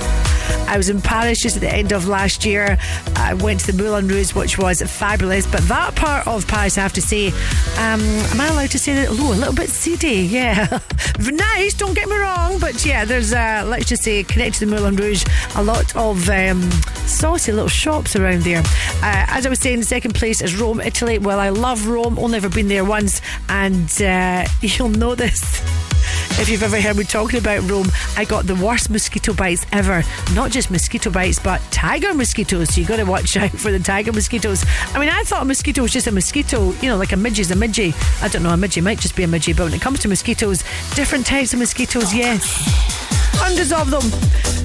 I 0.70 0.78
was 0.78 0.90
in 0.90 1.02
Paris 1.02 1.42
just 1.42 1.56
at 1.56 1.62
the 1.62 1.74
end 1.74 1.92
of 1.92 2.08
last 2.08 2.46
year. 2.46 2.78
I 3.16 3.34
went 3.34 3.62
to 3.62 3.72
the 3.72 3.84
Moulin 3.84 4.08
Rouge, 4.08 4.36
which 4.36 4.60
was 4.60 4.84
fabulous. 4.84 5.48
But 5.48 5.62
that 5.62 5.96
part 5.96 6.28
of 6.28 6.48
Paris, 6.48 6.78
I 6.78 6.82
have 6.82 6.94
to 6.94 7.02
say, 7.02 7.30
um, 7.78 8.02
am 8.02 8.40
I 8.40 8.50
allowed 8.50 8.70
to 8.72 8.80
say 8.80 8.94
that? 8.94 9.08
Oh, 9.10 9.34
a 9.34 9.36
little 9.36 9.54
bit 9.54 9.70
seedy, 9.70 10.22
yeah. 10.22 10.80
nice, 11.40 11.74
don't 11.74 11.94
get 11.94 12.07
me 12.07 12.18
wrong. 12.18 12.60
But 12.60 12.86
yeah, 12.86 13.06
there's, 13.06 13.34
uh, 13.34 13.64
let's 13.66 13.86
just 13.86 14.03
say, 14.03 14.24
connected 14.24 14.60
to 14.60 14.66
the 14.66 14.76
Moulin 14.76 14.95
Rouge, 14.95 15.24
a 15.56 15.64
lot 15.64 15.95
of 15.95 16.30
um, 16.30 16.70
saucy 17.06 17.52
little 17.52 17.70
shops 17.70 18.16
around 18.16 18.44
there. 18.44 18.60
Uh, 18.60 19.26
as 19.30 19.45
I 19.45 19.49
was 19.49 19.60
saying, 19.60 19.80
the 19.80 19.86
second 19.86 20.16
place 20.16 20.41
is 20.41 20.56
Rome, 20.56 20.82
Italy. 20.82 21.20
Well, 21.20 21.40
I 21.40 21.49
love 21.49 21.88
Rome, 21.88 22.20
only 22.20 22.38
ever 22.38 22.49
been 22.49 22.68
there 22.68 22.86
once. 22.86 23.22
And 23.48 23.90
uh, 24.02 24.45
you'll 24.61 24.90
know 24.90 25.16
this. 25.16 25.89
If 26.38 26.49
you've 26.49 26.64
ever 26.64 26.80
heard 26.80 26.97
me 26.97 27.03
talking 27.03 27.39
about 27.39 27.69
Rome, 27.69 27.88
I 28.15 28.26
got 28.26 28.45
the 28.45 28.56
worst 28.56 28.89
mosquito 28.89 29.34
bites 29.34 29.65
ever. 29.72 30.03
Not 30.34 30.51
just 30.51 30.72
mosquito 30.72 31.10
bites, 31.10 31.39
but 31.39 31.61
tiger 31.72 32.14
mosquitoes. 32.14 32.73
So 32.73 32.81
you 32.81 32.88
got 32.88 32.97
to 32.97 33.03
watch 33.03 33.35
out 33.38 33.51
for 33.51 33.72
the 33.72 33.80
tiger 33.80 34.11
mosquitoes. 34.11 34.65
I 34.93 34.99
mean, 34.99 35.10
I 35.10 35.23
thought 35.23 35.41
a 35.41 35.45
mosquito 35.45 35.81
was 35.81 35.91
just 35.91 36.07
a 36.07 36.11
mosquito, 36.11 36.72
you 36.81 36.89
know, 36.89 36.97
like 36.97 37.11
a 37.11 37.15
midgie's 37.15 37.51
a 37.51 37.56
midgie. 37.56 37.93
I 38.23 38.27
don't 38.27 38.43
know, 38.43 38.53
a 38.53 38.57
midgie 38.57 38.84
might 38.84 38.99
just 38.99 39.15
be 39.15 39.23
a 39.23 39.27
midgie, 39.27 39.56
but 39.56 39.65
when 39.65 39.73
it 39.73 39.81
comes 39.81 39.99
to 39.99 40.07
mosquitoes, 40.07 40.64
different 40.95 41.26
types 41.26 41.53
of 41.53 41.60
mosquitoes, 41.60 42.14
yes. 42.14 42.99
Of 43.39 43.89
them. 43.89 44.03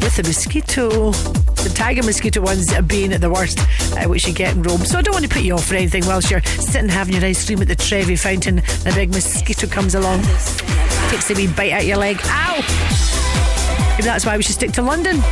With 0.02 0.16
the 0.16 0.22
mosquito, 0.24 1.10
tiger 1.74 2.02
mosquito 2.02 2.40
ones 2.40 2.72
being 2.82 3.12
at 3.12 3.20
the 3.20 3.30
worst, 3.30 3.58
uh, 3.96 4.08
which 4.08 4.26
you 4.26 4.32
get 4.32 4.54
in 4.54 4.62
Rome. 4.62 4.84
So 4.84 4.98
I 4.98 5.02
don't 5.02 5.12
want 5.12 5.24
to 5.24 5.30
put 5.30 5.42
you 5.42 5.54
off 5.54 5.66
for 5.66 5.74
anything 5.74 6.06
whilst 6.06 6.30
you're 6.30 6.42
sitting 6.42 6.88
having 6.88 7.14
your 7.14 7.24
ice 7.24 7.44
cream 7.44 7.60
at 7.60 7.68
the 7.68 7.76
Trevi 7.76 8.16
fountain 8.16 8.58
and 8.58 8.86
a 8.86 8.94
big 8.94 9.10
mosquito 9.10 9.66
comes 9.66 9.94
along. 9.94 10.22
Takes 11.10 11.30
a 11.30 11.34
wee 11.34 11.48
bite 11.48 11.72
out 11.72 11.84
your 11.84 11.98
leg. 11.98 12.18
Ow! 12.24 12.54
Maybe 13.90 14.02
that's 14.04 14.24
why 14.24 14.36
we 14.36 14.42
should 14.42 14.54
stick 14.54 14.72
to 14.72 14.82
London. 14.82 15.22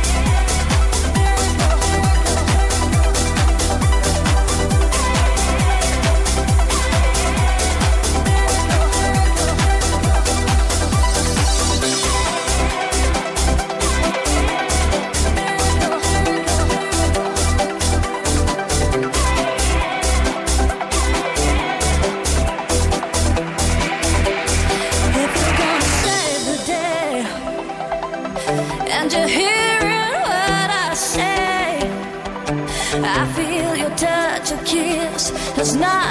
Is 35.63 35.77
not 35.77 36.02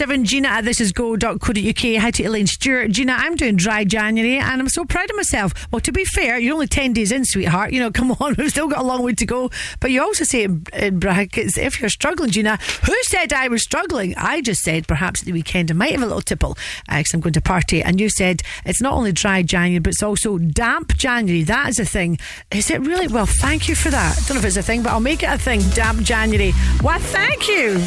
open 0.00 0.24
24 0.24 0.24
7. 0.24 0.24
Gina 0.24 0.48
at 0.48 0.64
thisisgo.co.uk. 0.64 2.02
Hi 2.02 2.10
to 2.10 2.24
Elaine 2.24 2.46
Stewart. 2.46 2.90
Gina, 2.90 3.12
I'm 3.12 3.36
doing 3.36 3.56
dry 3.56 3.84
January 3.84 4.36
and 4.36 4.60
I'm 4.60 4.68
so 4.68 4.84
proud 4.84 5.10
of 5.10 5.16
myself. 5.16 5.52
Well, 5.70 5.80
to 5.80 5.92
be 5.92 6.04
fair, 6.04 6.38
you're 6.38 6.54
only 6.54 6.66
10 6.66 6.92
days 6.92 7.12
in, 7.12 7.24
sweetheart. 7.24 7.72
You 7.72 7.80
know, 7.80 7.90
come 7.98 8.12
on, 8.12 8.34
we've 8.36 8.50
still 8.50 8.68
got 8.68 8.80
a 8.80 8.82
long 8.82 9.02
way 9.02 9.14
to 9.14 9.26
go. 9.26 9.50
But 9.80 9.90
you 9.90 10.02
also 10.02 10.24
say 10.24 10.44
in, 10.44 10.98
brackets, 10.98 11.58
if 11.58 11.80
you're 11.80 11.90
struggling, 11.90 12.30
Gina, 12.30 12.58
who 12.84 12.94
said 13.02 13.32
I 13.32 13.48
was 13.48 13.62
struggling? 13.62 14.14
I 14.16 14.40
just 14.40 14.62
said 14.62 14.86
perhaps 14.86 15.22
at 15.22 15.26
the 15.26 15.32
weekend 15.32 15.70
I 15.70 15.74
might 15.74 15.92
have 15.92 16.02
a 16.02 16.06
little 16.06 16.22
tipple 16.22 16.56
uh, 16.88 16.98
because 16.98 17.14
I'm 17.14 17.20
going 17.20 17.34
to 17.34 17.42
party. 17.42 17.82
And 17.82 18.00
you 18.00 18.08
said 18.08 18.42
it's 18.64 18.80
not 18.80 18.94
only 18.94 19.12
dry 19.12 19.42
January, 19.42 19.80
but 19.80 19.90
it's 19.90 20.02
also 20.02 20.38
damp 20.38 20.96
January. 20.96 21.42
That 21.42 21.68
is 21.68 21.78
a 21.78 21.84
thing. 21.84 22.18
Is 22.50 22.70
it 22.70 22.80
really? 22.80 23.08
Well, 23.08 23.26
thank 23.26 23.68
you 23.68 23.74
for 23.74 23.90
that. 23.90 24.16
I 24.16 24.20
don't 24.26 24.36
know 24.36 24.40
if 24.40 24.46
it's 24.46 24.56
a 24.56 24.62
thing, 24.62 24.82
but 24.82 24.92
I'll 24.92 25.00
make 25.00 25.22
it 25.22 25.30
a 25.30 25.38
thing. 25.38 25.60
Damp 25.74 26.00
January. 26.02 26.52
Well, 26.82 26.98
thank 26.98 27.48
you. 27.48 27.84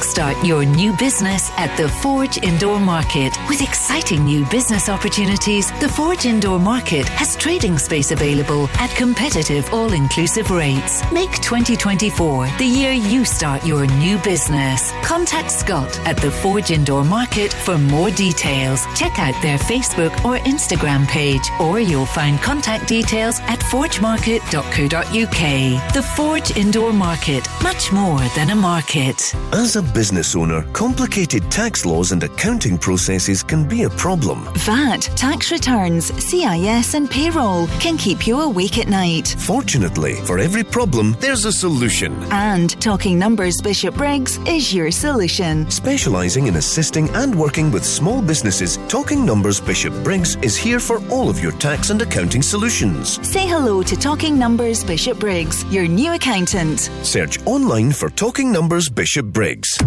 Kickstart 0.00 0.46
your 0.46 0.64
new 0.64 0.96
business 0.96 1.50
at 1.58 1.76
the 1.76 1.86
Forge 1.86 2.38
Indoor 2.38 2.80
Market. 2.80 3.36
With 3.50 3.60
exciting 3.60 4.24
new 4.24 4.46
business 4.46 4.88
opportunities, 4.88 5.70
the 5.78 5.90
Forge 5.90 6.24
Indoor 6.24 6.58
Market 6.58 7.06
has 7.06 7.36
trading 7.36 7.76
space 7.76 8.10
available 8.10 8.66
at 8.78 8.88
competitive 8.96 9.74
all 9.74 9.92
inclusive 9.92 10.50
rates. 10.50 11.02
Make 11.12 11.32
2024 11.42 12.48
the 12.56 12.64
year 12.64 12.92
you 12.92 13.26
start 13.26 13.66
your 13.66 13.86
new 13.86 14.16
business. 14.20 14.90
Contact 15.10 15.50
Scott 15.50 15.98
at 16.06 16.16
the 16.18 16.30
Forge 16.30 16.70
Indoor 16.70 17.02
Market 17.02 17.52
for 17.52 17.76
more 17.76 18.12
details. 18.12 18.86
Check 18.94 19.18
out 19.18 19.34
their 19.42 19.58
Facebook 19.58 20.12
or 20.24 20.38
Instagram 20.44 21.04
page, 21.08 21.42
or 21.58 21.80
you'll 21.80 22.06
find 22.06 22.38
contact 22.38 22.86
details 22.86 23.40
at 23.40 23.58
forgemarket.co.uk. 23.58 25.94
The 25.94 26.02
Forge 26.14 26.56
Indoor 26.56 26.92
Market, 26.92 27.48
much 27.60 27.90
more 27.90 28.20
than 28.36 28.50
a 28.50 28.54
market. 28.54 29.34
As 29.52 29.74
a 29.74 29.82
business 29.82 30.36
owner, 30.36 30.62
complicated 30.74 31.50
tax 31.50 31.84
laws 31.84 32.12
and 32.12 32.22
accounting 32.22 32.78
processes 32.78 33.42
can 33.42 33.66
be 33.66 33.82
a 33.82 33.90
problem. 33.90 34.48
VAT, 34.58 35.10
tax 35.16 35.50
returns, 35.50 36.14
CIS, 36.24 36.94
and 36.94 37.10
payroll 37.10 37.66
can 37.80 37.96
keep 37.96 38.28
you 38.28 38.42
awake 38.42 38.78
at 38.78 38.86
night. 38.86 39.34
Fortunately, 39.40 40.14
for 40.24 40.38
every 40.38 40.62
problem, 40.62 41.16
there's 41.18 41.46
a 41.46 41.52
solution. 41.52 42.14
And 42.30 42.80
Talking 42.80 43.18
Numbers 43.18 43.60
Bishopbriggs 43.60 44.38
is 44.46 44.72
your 44.72 44.92
solution. 45.00 45.68
Specialising 45.70 46.46
in 46.46 46.56
assisting 46.56 47.08
and 47.10 47.34
working 47.34 47.70
with 47.70 47.84
small 47.84 48.20
businesses, 48.20 48.78
Talking 48.88 49.24
Numbers 49.24 49.58
Bishop 49.58 49.94
Briggs 50.04 50.36
is 50.42 50.56
here 50.56 50.78
for 50.78 51.02
all 51.08 51.30
of 51.30 51.40
your 51.40 51.52
tax 51.52 51.90
and 51.90 52.02
accounting 52.02 52.42
solutions. 52.42 53.18
Say 53.26 53.46
hello 53.48 53.82
to 53.82 53.96
Talking 53.96 54.38
Numbers 54.38 54.84
Bishopbriggs, 54.84 55.64
your 55.72 55.88
new 55.88 56.12
accountant. 56.12 56.80
Search 57.02 57.38
online 57.46 57.92
for 57.92 58.10
Talking 58.10 58.52
Numbers 58.52 58.88
Bishopbriggs. 58.90 59.78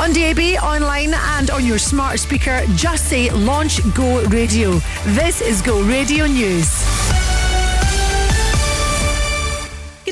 On 0.00 0.12
DAB, 0.12 0.62
online, 0.62 1.14
and 1.14 1.50
on 1.50 1.66
your 1.66 1.78
smart 1.78 2.18
speaker, 2.18 2.62
just 2.76 3.08
say 3.08 3.30
Launch 3.30 3.80
Go 3.94 4.22
Radio. 4.28 4.80
This 5.18 5.40
is 5.40 5.60
Go 5.62 5.82
Radio 5.82 6.26
News. 6.26 7.21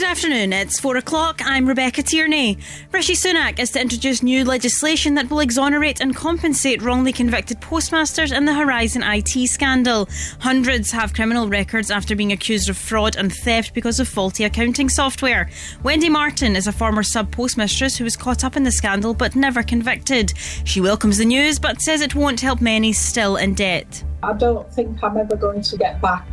Good 0.01 0.09
afternoon, 0.09 0.55
it's 0.55 0.81
four 0.81 0.97
o'clock. 0.97 1.43
I'm 1.44 1.68
Rebecca 1.68 2.02
Tierney. 2.02 2.56
Rishi 2.90 3.12
Sunak 3.12 3.59
is 3.59 3.70
to 3.72 3.82
introduce 3.82 4.22
new 4.22 4.47
legislation 4.47 5.12
that 5.16 5.28
will 5.28 5.40
exonerate 5.40 6.01
and 6.01 6.16
compensate 6.16 6.81
wrongly 6.81 7.12
convicted 7.12 7.60
postmasters 7.60 8.32
in 8.32 8.47
the 8.47 8.55
Horizon 8.55 9.02
IT 9.05 9.47
scandal. 9.51 10.09
Hundreds 10.39 10.90
have 10.90 11.12
criminal 11.12 11.51
records 11.51 11.90
after 11.90 12.16
being 12.16 12.32
accused 12.32 12.70
of 12.70 12.78
fraud 12.78 13.16
and 13.16 13.31
theft 13.31 13.74
because 13.74 14.01
of 14.01 14.09
faulty 14.09 14.44
accounting 14.44 14.89
software. 14.89 15.51
Wendy 15.82 16.09
Martin 16.09 16.56
is 16.56 16.66
a 16.66 16.72
former 16.72 17.02
sub 17.02 17.31
postmistress 17.31 17.98
who 17.98 18.05
was 18.05 18.16
caught 18.16 18.43
up 18.43 18.56
in 18.56 18.62
the 18.62 18.72
scandal 18.72 19.12
but 19.12 19.36
never 19.36 19.62
convicted. 19.62 20.32
She 20.64 20.81
welcomes 20.81 21.18
the 21.18 21.27
news 21.27 21.59
but 21.59 21.82
says 21.82 22.01
it 22.01 22.14
won't 22.14 22.40
help 22.40 22.62
many 22.62 22.94
still 22.94 23.36
in 23.36 23.52
debt. 23.52 24.02
I 24.22 24.32
don't 24.32 24.72
think 24.72 25.05
I'm 25.05 25.18
ever 25.18 25.36
going 25.36 25.60
to 25.60 25.77
get 25.77 26.01
back 26.01 26.27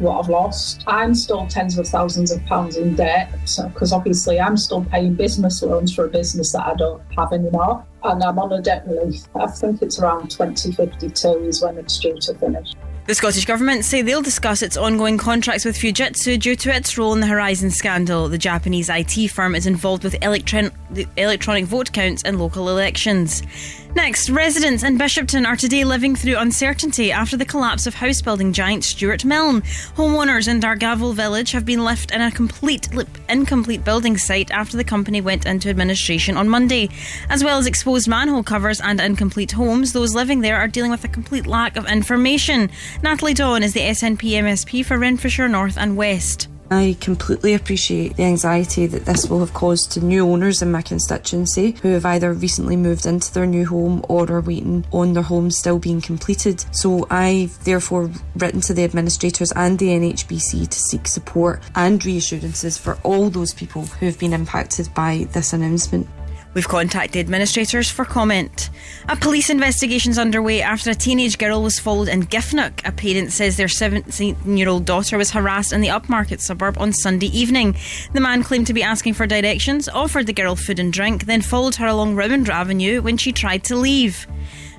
what 0.00 0.18
I've 0.18 0.28
lost. 0.28 0.82
I'm 0.86 1.14
still 1.14 1.46
tens 1.46 1.78
of 1.78 1.86
thousands 1.86 2.30
of 2.32 2.44
pounds 2.46 2.76
in 2.76 2.96
debt 2.96 3.32
because 3.56 3.92
obviously 3.92 4.40
I'm 4.40 4.56
still 4.56 4.84
paying 4.84 5.14
business 5.14 5.62
loans 5.62 5.94
for 5.94 6.06
a 6.06 6.08
business 6.08 6.52
that 6.52 6.66
I 6.66 6.74
don't 6.74 7.02
have 7.16 7.32
anymore. 7.32 7.84
And 8.02 8.22
I'm 8.22 8.38
on 8.38 8.52
a 8.52 8.62
debt 8.62 8.84
relief. 8.86 9.22
I 9.34 9.46
think 9.46 9.82
it's 9.82 10.00
around 10.00 10.30
2052 10.30 11.28
is 11.44 11.62
when 11.62 11.76
it's 11.78 11.98
due 11.98 12.16
to 12.18 12.34
finish. 12.34 12.72
The 13.06 13.14
Scottish 13.14 13.44
Government 13.44 13.84
say 13.84 14.02
they'll 14.02 14.22
discuss 14.22 14.62
its 14.62 14.76
ongoing 14.76 15.18
contracts 15.18 15.64
with 15.64 15.76
Fujitsu 15.76 16.38
due 16.38 16.54
to 16.56 16.74
its 16.74 16.96
role 16.96 17.12
in 17.12 17.20
the 17.20 17.26
Horizon 17.26 17.70
scandal. 17.70 18.28
The 18.28 18.38
Japanese 18.38 18.88
IT 18.88 19.28
firm 19.32 19.54
is 19.54 19.66
involved 19.66 20.04
with 20.04 20.14
electron- 20.22 20.70
electronic 21.16 21.64
vote 21.64 21.92
counts 21.92 22.22
in 22.22 22.38
local 22.38 22.68
elections. 22.68 23.42
Next, 23.96 24.30
residents 24.30 24.84
in 24.84 24.98
Bishopton 24.98 25.44
are 25.44 25.56
today 25.56 25.82
living 25.82 26.14
through 26.14 26.36
uncertainty 26.36 27.10
after 27.10 27.36
the 27.36 27.44
collapse 27.44 27.88
of 27.88 27.94
house 27.94 28.22
building 28.22 28.52
giant 28.52 28.84
Stewart 28.84 29.24
Milne. 29.24 29.62
Homeowners 29.96 30.46
in 30.46 30.60
Dargavel 30.60 31.12
village 31.12 31.50
have 31.50 31.66
been 31.66 31.82
left 31.82 32.12
in 32.12 32.20
a 32.20 32.30
complete, 32.30 32.88
incomplete 33.28 33.84
building 33.84 34.16
site 34.16 34.52
after 34.52 34.76
the 34.76 34.84
company 34.84 35.20
went 35.20 35.44
into 35.44 35.68
administration 35.68 36.36
on 36.36 36.48
Monday. 36.48 36.88
As 37.28 37.42
well 37.42 37.58
as 37.58 37.66
exposed 37.66 38.06
manhole 38.06 38.44
covers 38.44 38.80
and 38.80 39.00
incomplete 39.00 39.50
homes, 39.50 39.92
those 39.92 40.14
living 40.14 40.40
there 40.40 40.56
are 40.56 40.68
dealing 40.68 40.92
with 40.92 41.04
a 41.04 41.08
complete 41.08 41.48
lack 41.48 41.76
of 41.76 41.86
information. 41.86 42.70
Natalie 43.02 43.34
Don 43.34 43.64
is 43.64 43.74
the 43.74 43.80
SNP 43.80 44.20
MSP 44.20 44.86
for 44.86 44.98
Renfrewshire 44.98 45.48
North 45.48 45.76
and 45.76 45.96
West. 45.96 46.48
I 46.72 46.96
completely 47.00 47.54
appreciate 47.54 48.16
the 48.16 48.22
anxiety 48.22 48.86
that 48.86 49.04
this 49.04 49.28
will 49.28 49.40
have 49.40 49.52
caused 49.52 49.90
to 49.92 50.04
new 50.04 50.24
owners 50.24 50.62
in 50.62 50.70
my 50.70 50.82
constituency 50.82 51.72
who 51.82 51.88
have 51.88 52.06
either 52.06 52.32
recently 52.32 52.76
moved 52.76 53.06
into 53.06 53.34
their 53.34 53.46
new 53.46 53.66
home 53.66 54.04
or 54.08 54.30
are 54.30 54.40
waiting 54.40 54.84
on 54.92 55.12
their 55.12 55.24
home 55.24 55.50
still 55.50 55.80
being 55.80 56.00
completed. 56.00 56.64
So 56.70 57.08
I've 57.10 57.62
therefore 57.64 58.12
written 58.36 58.60
to 58.62 58.74
the 58.74 58.84
administrators 58.84 59.50
and 59.56 59.80
the 59.80 59.88
NHBC 59.88 60.68
to 60.68 60.78
seek 60.78 61.08
support 61.08 61.60
and 61.74 62.04
reassurances 62.04 62.78
for 62.78 62.98
all 63.02 63.30
those 63.30 63.52
people 63.52 63.82
who 63.82 64.06
have 64.06 64.20
been 64.20 64.32
impacted 64.32 64.94
by 64.94 65.26
this 65.32 65.52
announcement. 65.52 66.06
We've 66.52 66.66
contacted 66.66 67.20
administrators 67.20 67.90
for 67.90 68.04
comment. 68.04 68.70
A 69.08 69.14
police 69.14 69.50
investigation's 69.50 70.18
underway 70.18 70.62
after 70.62 70.90
a 70.90 70.96
teenage 70.96 71.38
girl 71.38 71.62
was 71.62 71.78
followed 71.78 72.08
in 72.08 72.24
Giffnock. 72.24 72.84
A 72.84 72.90
parent 72.90 73.30
says 73.30 73.56
their 73.56 73.68
17 73.68 74.56
year 74.56 74.68
old 74.68 74.84
daughter 74.84 75.16
was 75.16 75.30
harassed 75.30 75.72
in 75.72 75.80
the 75.80 75.88
upmarket 75.88 76.40
suburb 76.40 76.76
on 76.78 76.92
Sunday 76.92 77.28
evening. 77.28 77.76
The 78.14 78.20
man 78.20 78.42
claimed 78.42 78.66
to 78.66 78.74
be 78.74 78.82
asking 78.82 79.14
for 79.14 79.28
directions, 79.28 79.88
offered 79.88 80.26
the 80.26 80.32
girl 80.32 80.56
food 80.56 80.80
and 80.80 80.92
drink, 80.92 81.26
then 81.26 81.40
followed 81.40 81.76
her 81.76 81.86
along 81.86 82.16
Rowland 82.16 82.50
Avenue 82.50 83.00
when 83.00 83.16
she 83.16 83.30
tried 83.30 83.62
to 83.64 83.76
leave. 83.76 84.26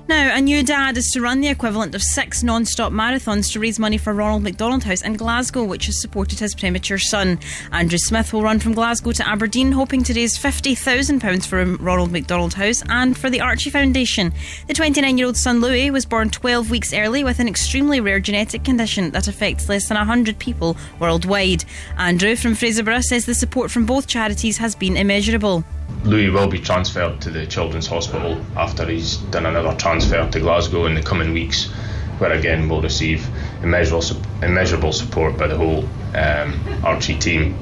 Now, 0.08 0.36
a 0.36 0.40
new 0.40 0.64
dad 0.64 0.96
is 0.96 1.08
to 1.12 1.20
run 1.20 1.40
the 1.40 1.48
equivalent 1.48 1.94
of 1.94 2.02
six 2.02 2.42
non 2.42 2.64
stop 2.64 2.92
marathons 2.92 3.52
to 3.52 3.60
raise 3.60 3.78
money 3.78 3.98
for 3.98 4.12
Ronald 4.12 4.42
McDonald 4.42 4.82
House 4.82 5.02
in 5.02 5.14
Glasgow, 5.14 5.62
which 5.62 5.86
has 5.86 6.00
supported 6.00 6.40
his 6.40 6.56
premature 6.56 6.98
son. 6.98 7.38
Andrew 7.70 7.98
Smith 7.98 8.32
will 8.32 8.42
run 8.42 8.58
from 8.58 8.72
Glasgow 8.72 9.12
to 9.12 9.28
Aberdeen, 9.28 9.70
hoping 9.70 10.02
to 10.02 10.12
raise 10.12 10.36
£50,000 10.36 11.46
for 11.46 11.64
Ronald 11.82 12.10
McDonald 12.10 12.54
House 12.54 12.82
and 12.88 13.16
for 13.16 13.30
the 13.30 13.40
Archie 13.40 13.70
Foundation. 13.70 14.32
The 14.66 14.74
29 14.74 15.18
year 15.18 15.26
old 15.28 15.36
son 15.36 15.60
Louis 15.60 15.92
was 15.92 16.04
born 16.04 16.30
12 16.30 16.68
weeks 16.68 16.92
early 16.92 17.22
with 17.22 17.38
an 17.38 17.48
extremely 17.48 18.00
rare 18.00 18.20
genetic 18.20 18.64
condition 18.64 19.12
that 19.12 19.28
affects 19.28 19.68
less 19.68 19.88
than 19.88 19.96
100 19.96 20.38
people 20.38 20.76
worldwide. 20.98 21.64
Andrew 21.96 22.34
from 22.34 22.54
Fraserburgh 22.54 23.04
says 23.04 23.24
the 23.24 23.34
support 23.34 23.70
from 23.70 23.86
both 23.86 24.08
charities 24.08 24.58
has 24.58 24.74
been 24.74 24.96
immeasurable. 24.96 25.64
Louis 26.04 26.30
will 26.30 26.48
be 26.48 26.58
transferred 26.58 27.20
to 27.20 27.30
the 27.30 27.46
Children's 27.46 27.86
Hospital 27.86 28.44
after 28.56 28.86
he's 28.86 29.18
done 29.30 29.46
another 29.46 29.76
transfer 29.76 30.28
to 30.28 30.40
Glasgow 30.40 30.86
in 30.86 30.94
the 30.94 31.02
coming 31.02 31.32
weeks, 31.32 31.70
where 32.18 32.32
again 32.32 32.68
we'll 32.68 32.82
receive 32.82 33.26
immeasurable, 33.62 34.04
immeasurable 34.42 34.92
support 34.92 35.38
by 35.38 35.46
the 35.46 35.56
whole 35.56 35.84
um, 36.14 36.60
Archie 36.84 37.18
team. 37.18 37.54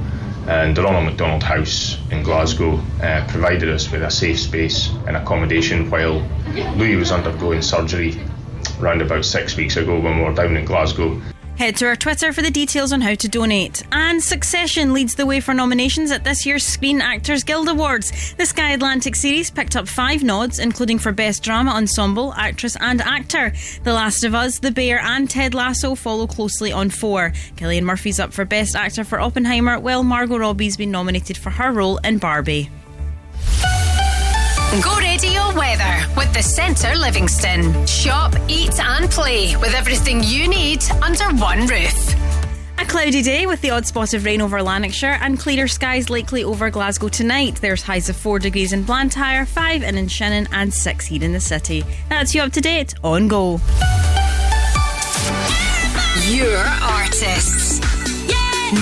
And 0.49 0.77
the 0.77 0.83
Ronald 0.83 1.05
McDonald 1.05 1.43
House 1.43 1.99
in 2.11 2.23
Glasgow 2.23 2.81
uh, 3.03 3.27
provided 3.29 3.69
us 3.69 3.93
with 3.93 4.03
a 4.03 4.11
safe 4.11 4.41
space 4.41 4.89
and 5.07 5.17
accommodation 5.17 5.91
while 5.91 6.27
Louis 6.77 6.97
was 6.97 7.13
undergoing 7.13 7.63
surgery 7.63 8.19
around 8.81 9.03
about 9.03 9.25
six 9.25 9.57
weeks 9.57 9.77
ago 9.77 10.01
when 10.01 10.17
we 10.17 10.25
were 10.25 10.35
down 10.35 10.57
in 10.57 10.65
Glasgow. 10.65 11.21
Head 11.61 11.77
to 11.77 11.89
our 11.89 11.95
Twitter 11.95 12.33
for 12.33 12.41
the 12.41 12.51
details 12.51 12.91
on 12.91 13.03
how 13.03 13.15
to 13.15 13.29
donate. 13.29 13.83
And 13.93 14.23
Succession 14.23 14.95
leads 14.95 15.15
the 15.15 15.27
way 15.27 15.41
for 15.41 15.53
nominations 15.53 16.11
at 16.11 16.25
this 16.25 16.47
year's 16.47 16.65
Screen 16.65 17.03
Actors 17.03 17.45
Guild 17.45 17.69
Awards. 17.69 18.33
The 18.39 18.47
Sky 18.47 18.71
Atlantic 18.71 19.15
series 19.15 19.51
picked 19.51 19.77
up 19.77 19.87
five 19.87 20.23
nods, 20.23 20.59
including 20.59 20.99
for 20.99 21.13
Best 21.13 21.43
Drama 21.43 21.73
Ensemble, 21.73 22.33
Actress 22.33 22.79
and 22.81 23.03
Actor. 23.03 23.53
The 23.85 23.93
Last 23.93 24.25
of 24.25 24.35
Us, 24.35 24.59
The 24.59 24.71
Bear, 24.71 25.01
and 25.01 25.29
Ted 25.29 25.53
Lasso 25.53 25.95
follow 25.95 26.27
closely 26.27 26.73
on 26.73 26.89
four. 26.89 27.33
Cillian 27.57 27.83
Murphy's 27.83 28.19
up 28.19 28.33
for 28.33 28.47
Best 28.47 28.75
Actor 28.75 29.05
for 29.05 29.21
Oppenheimer, 29.21 29.79
while 29.79 30.03
Margot 30.03 30.39
Robbie's 30.39 30.79
been 30.79 30.91
nominated 30.91 31.37
for 31.37 31.51
her 31.51 31.71
role 31.73 31.99
in 31.99 32.17
Barbie. 32.17 32.71
Go 34.79 34.97
radio 34.99 35.53
weather 35.57 36.07
with 36.17 36.33
the 36.33 36.43
Centre 36.45 36.95
Livingston. 36.95 37.85
Shop, 37.89 38.33
eat, 38.47 38.79
and 38.79 39.11
play 39.11 39.57
with 39.57 39.75
everything 39.75 40.23
you 40.23 40.47
need 40.47 40.81
under 41.03 41.25
one 41.43 41.67
roof. 41.67 42.15
A 42.79 42.85
cloudy 42.85 43.21
day 43.21 43.47
with 43.47 43.61
the 43.63 43.71
odd 43.71 43.85
spot 43.85 44.15
of 44.15 44.25
rain 44.25 44.41
over 44.41 44.63
Lanarkshire 44.63 45.19
and 45.23 45.41
clearer 45.41 45.67
skies 45.67 46.09
likely 46.09 46.45
over 46.45 46.71
Glasgow 46.71 47.09
tonight. 47.09 47.57
There's 47.57 47.83
highs 47.83 48.09
of 48.09 48.15
4 48.15 48.39
degrees 48.39 48.73
in 48.73 48.85
Blantyre, 48.85 49.45
5 49.45 49.83
in 49.83 50.07
Shannon, 50.07 50.47
and 50.53 50.73
6 50.73 51.07
here 51.07 51.25
in 51.25 51.33
the 51.33 51.41
city. 51.41 51.83
That's 52.09 52.33
you 52.33 52.43
up 52.43 52.53
to 52.53 52.61
date 52.61 52.95
on 53.03 53.27
Go. 53.27 53.61
Your 56.29 56.65
artists. 56.81 57.81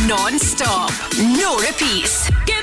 Non 0.06 0.39
stop. 0.39 0.93
No 1.19 1.59
repeats. 1.60 2.28
Give 2.44 2.44
me 2.44 2.44
the 2.44 2.44
music. 2.44 2.58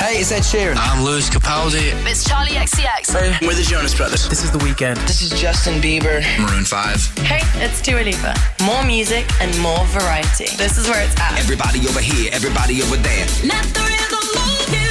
Hey, 0.00 0.16
it's 0.16 0.32
Ed 0.32 0.40
Sheeran. 0.40 0.76
I'm 0.78 1.04
Lewis 1.04 1.28
Capaldi. 1.28 1.92
It's 2.08 2.26
Charli 2.26 2.56
XCX. 2.56 3.12
Hey, 3.12 3.46
we're 3.46 3.52
the 3.54 3.62
Jonas 3.62 3.94
Brothers. 3.94 4.26
This 4.30 4.42
is 4.42 4.50
The 4.50 4.56
Weeknd. 4.60 4.96
This 5.06 5.20
is 5.20 5.38
Justin 5.38 5.74
Bieber. 5.74 6.24
Maroon 6.40 6.64
5. 6.64 7.18
Hey, 7.18 7.42
it's 7.62 7.82
Dua 7.82 8.00
Lipa. 8.00 8.34
More 8.64 8.82
music 8.82 9.26
and 9.42 9.56
more 9.60 9.84
variety. 9.88 10.46
This 10.56 10.78
is 10.78 10.88
where 10.88 11.04
it's 11.04 11.14
at. 11.20 11.38
Everybody 11.38 11.80
over 11.86 12.00
here, 12.00 12.30
everybody 12.32 12.80
over 12.80 12.96
there. 12.96 13.26
Let 13.44 13.62
the 13.76 13.84
rhythm 13.92 14.24
move 14.40 14.68
you. 14.72 14.90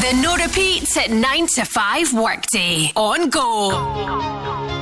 The 0.00 0.22
no 0.22 0.36
repeats 0.36 0.96
at 0.96 1.10
9 1.10 1.46
to 1.48 1.64
5 1.64 2.12
workday. 2.14 2.92
On 2.94 3.30
Go. 3.30 3.70
Hello, 3.70 4.79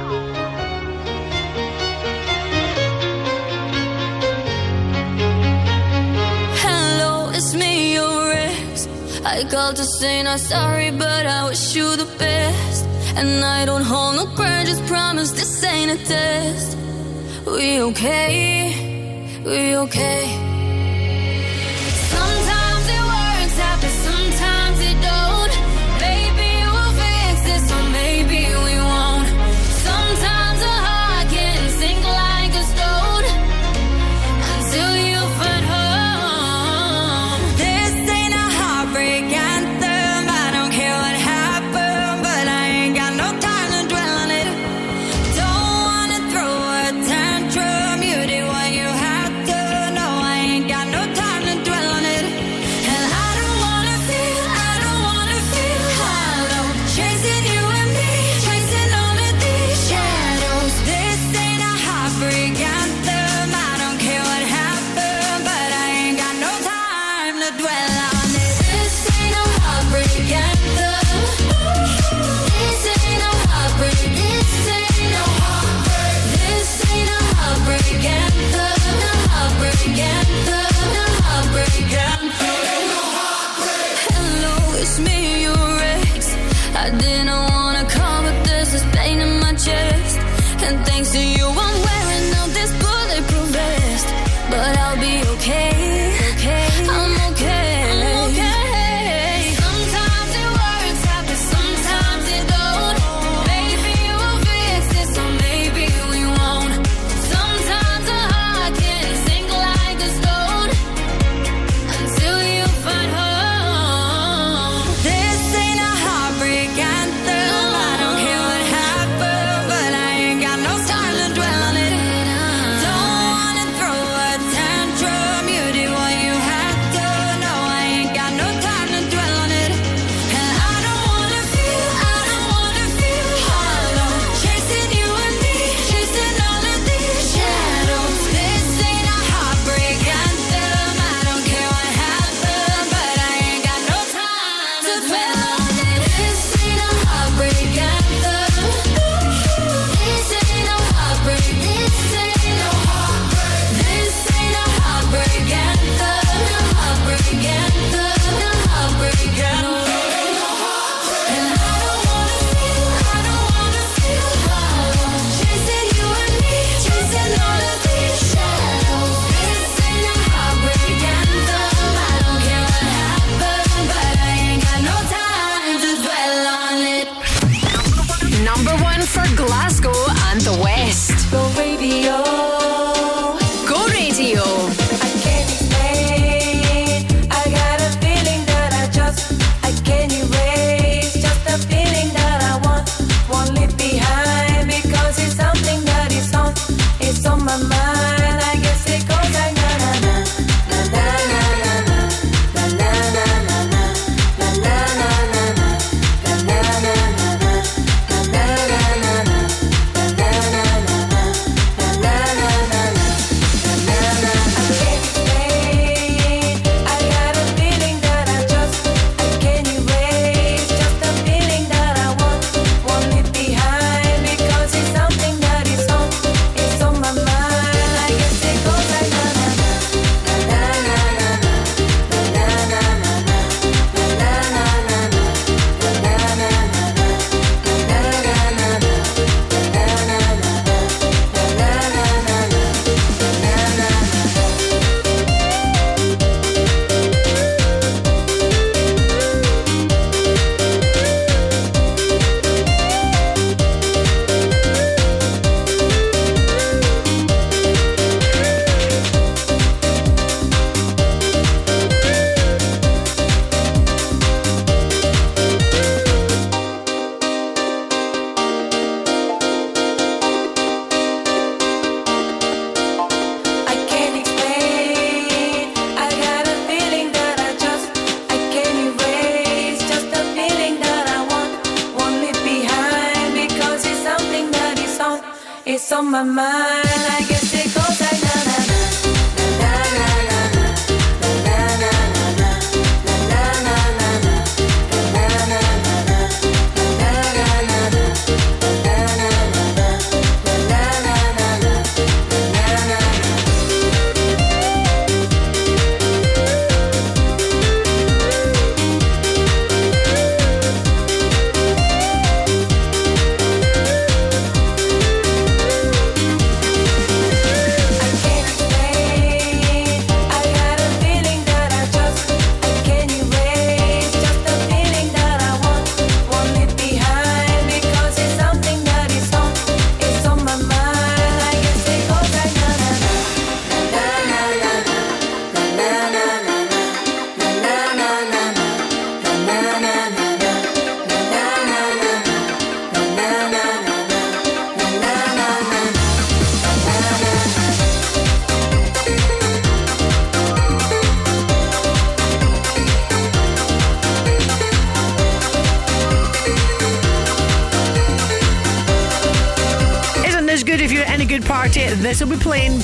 I 9.30 9.44
called 9.44 9.76
to 9.76 9.84
say 9.84 10.22
not 10.22 10.40
sorry, 10.40 10.90
but 10.90 11.26
I 11.26 11.44
wish 11.48 11.76
you 11.76 11.96
the 11.96 12.08
best. 12.18 12.86
And 13.14 13.44
I 13.44 13.66
don't 13.66 13.82
hold 13.82 14.16
no 14.16 14.24
grudge, 14.34 14.68
just 14.68 14.84
promise 14.86 15.32
this 15.32 15.62
ain't 15.64 15.90
a 15.90 16.02
test. 16.02 16.78
We 17.46 17.82
okay? 17.82 19.40
We 19.44 19.76
okay? 19.76 20.57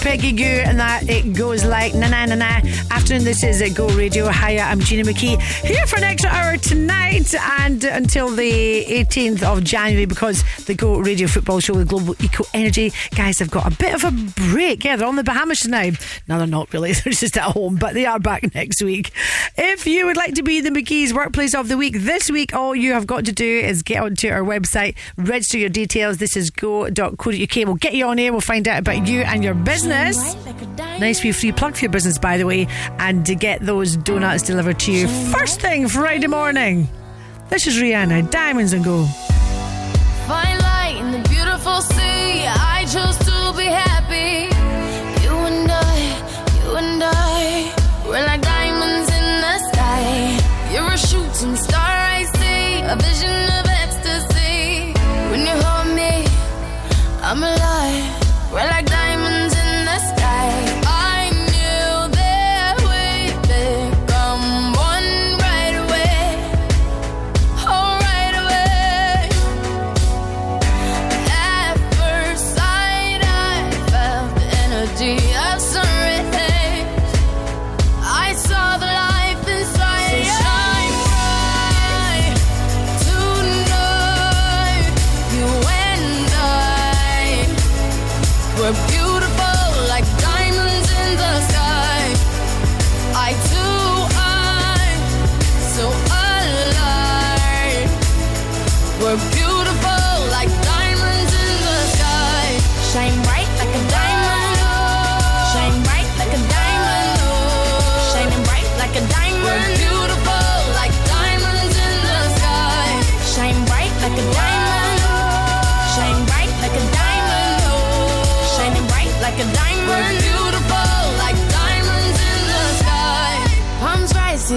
Peggy 0.05 0.33
Gou, 0.33 0.45
and 0.45 0.79
that 0.79 1.09
it 1.09 1.33
goes 1.33 1.65
like 1.65 1.95
na 1.95 2.09
na 2.09 2.27
na 2.27 2.35
na. 2.35 2.61
Afternoon, 2.91 3.25
this 3.25 3.43
is 3.43 3.63
a 3.63 3.71
Go 3.71 3.89
Radio. 3.97 4.29
Hiya, 4.29 4.61
I'm 4.61 4.79
Gina 4.79 5.03
McKie 5.03 5.41
here 5.41 5.87
for 5.87 5.97
an 5.97 6.05
extra 6.05 6.29
hour 6.29 6.59
tonight 6.59 7.35
and 7.59 7.83
until 7.85 8.29
the 8.29 8.85
18th 8.85 9.43
of 9.43 9.65
January 9.65 10.05
because 10.05 10.45
the 10.67 10.75
Go 10.75 10.99
Radio 10.99 11.27
Football 11.27 11.61
Show 11.61 11.75
with 11.75 11.89
Global 11.89 12.15
Eco 12.23 12.45
Energy 12.53 12.93
guys 13.17 13.39
have 13.39 13.51
got 13.51 13.73
a 13.73 13.75
bit 13.79 13.95
of 13.95 14.05
a 14.05 14.11
break. 14.51 14.85
Yeah, 14.85 14.97
they're 14.97 15.09
on 15.09 15.17
the 15.17 15.25
Bahamas 15.25 15.67
now. 15.67 15.91
No, 16.29 16.37
they're 16.37 16.47
not 16.47 16.71
really. 16.75 16.93
They're 16.93 17.13
just 17.13 17.37
at 17.39 17.53
home, 17.53 17.77
but 17.77 17.95
they 17.95 18.05
are 18.05 18.19
back 18.21 18.55
next 18.55 18.83
week. 18.83 19.11
If 19.57 19.74
you 19.87 20.07
would 20.07 20.17
like 20.17 20.35
to 20.35 20.43
be 20.43 20.61
the 20.61 20.71
McKie's 20.71 21.13
Workplace 21.13 21.55
of 21.55 21.69
the 21.69 21.77
Week 21.77 21.95
this 21.99 22.31
week, 22.31 22.55
all 22.55 22.75
you 22.75 22.93
have 22.93 23.07
got 23.07 23.25
to 23.27 23.33
do 23.33 23.45
is 23.45 23.83
get 23.83 24.03
onto 24.03 24.29
our 24.29 24.43
website, 24.43 24.97
register 25.17 25.59
your 25.59 25.69
details. 25.69 26.19
This 26.19 26.37
is 26.37 26.51
go.co.uk. 26.51 27.57
We'll 27.57 27.75
get 27.75 27.95
you 27.95 28.07
on 28.07 28.19
air. 28.19 28.33
We'll 28.33 28.41
find 28.41 28.67
out 28.67 28.79
about 28.79 29.07
you 29.07 29.21
and 29.23 29.45
your 29.45 29.55
business. 29.55 30.37
Nice 30.99 31.23
wee 31.23 31.33
free 31.33 31.53
plug 31.53 31.75
for 31.75 31.81
your 31.81 31.91
business, 31.91 32.19
by 32.19 32.39
the 32.39 32.47
way, 32.47 32.67
and 32.99 33.27
to 33.27 33.35
get 33.35 33.61
those 33.61 33.97
donuts 33.97 34.43
delivered 34.43 34.79
to 34.81 34.93
you 34.93 35.09
first 35.33 35.61
thing 35.61 35.89
Friday 35.89 36.29
morning. 36.29 36.89
This 37.49 37.67
is 37.67 37.77
Rihanna, 37.77 38.31
Diamonds 38.31 38.73
and 38.73 38.85
Go. 38.85 39.05
Fine 40.27 40.59
light 40.61 40.97
in 40.99 41.11
the 41.11 41.29
beautiful 41.29 41.83
sea. 41.83 42.47
I 42.47 42.87
chose 42.91 43.24
shooting 51.45 51.57
star, 51.57 51.81
I 51.81 52.25
see, 52.37 52.81
a 52.83 52.97
vision 52.97 53.45
of 53.59 53.67
ecstasy. 53.83 54.93
When 55.31 55.41
you 55.41 55.57
hold 55.65 55.95
me, 55.95 56.25
I'm 57.23 57.43
alive. 57.43 57.74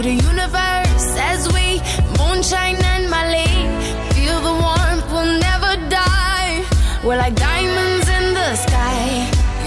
The 0.07 0.13
universe 0.13 1.07
as 1.31 1.51
we 1.53 1.67
moonshine 2.17 2.79
and 2.93 3.09
Mali. 3.09 3.51
Feel 4.13 4.39
the 4.49 4.55
warmth, 4.65 5.07
we'll 5.11 5.35
never 5.49 5.73
die. 5.89 6.63
We're 7.03 7.17
like 7.17 7.35
diamonds 7.35 8.07
in 8.17 8.25
the 8.39 8.55
sky. 8.55 9.03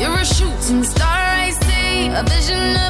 You're 0.01 0.19
a 0.19 0.25
shooting 0.25 0.83
star, 0.83 1.21
I 1.47 1.51
see. 1.51 2.09
A 2.21 2.23
vision 2.35 2.65
of 2.85 2.90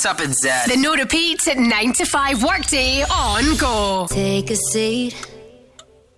What's 0.00 0.18
Up 0.18 0.26
it's 0.26 0.42
Zedd. 0.42 0.72
The 0.72 0.78
No 0.78 0.94
Repeat 0.94 1.40
9 1.54 1.92
to 1.92 2.06
5 2.06 2.42
workday 2.42 3.02
on 3.02 3.54
Go. 3.58 4.06
Take 4.08 4.50
a 4.50 4.56
seat. 4.56 5.14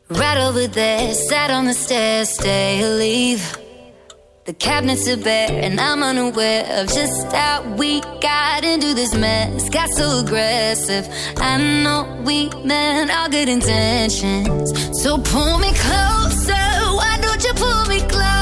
Right 0.08 0.38
over 0.38 0.68
there, 0.68 1.12
sat 1.12 1.50
on 1.50 1.64
the 1.64 1.74
stairs, 1.74 2.28
stay 2.28 2.80
or 2.84 2.94
leave. 2.94 3.42
The 4.44 4.52
cabinets 4.52 5.08
are 5.08 5.16
bare, 5.16 5.48
and 5.50 5.80
I'm 5.80 6.00
unaware 6.00 6.64
of 6.78 6.94
just 6.94 7.32
how 7.32 7.74
we 7.74 8.00
got 8.20 8.62
into 8.62 8.94
this 8.94 9.16
mess. 9.16 9.68
Got 9.68 9.88
so 9.88 10.20
aggressive. 10.20 11.08
I 11.38 11.58
know 11.82 12.22
we 12.24 12.50
meant 12.64 13.10
all 13.10 13.28
good 13.28 13.48
intentions. 13.48 14.70
So 15.02 15.18
pull 15.18 15.58
me 15.58 15.72
closer. 15.74 16.66
Why 16.98 17.18
don't 17.20 17.42
you 17.42 17.52
pull 17.54 17.86
me 17.86 17.98
closer? 17.98 18.41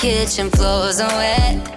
kitchen 0.00 0.48
floors 0.48 0.98
are 0.98 1.08
wet 1.08 1.76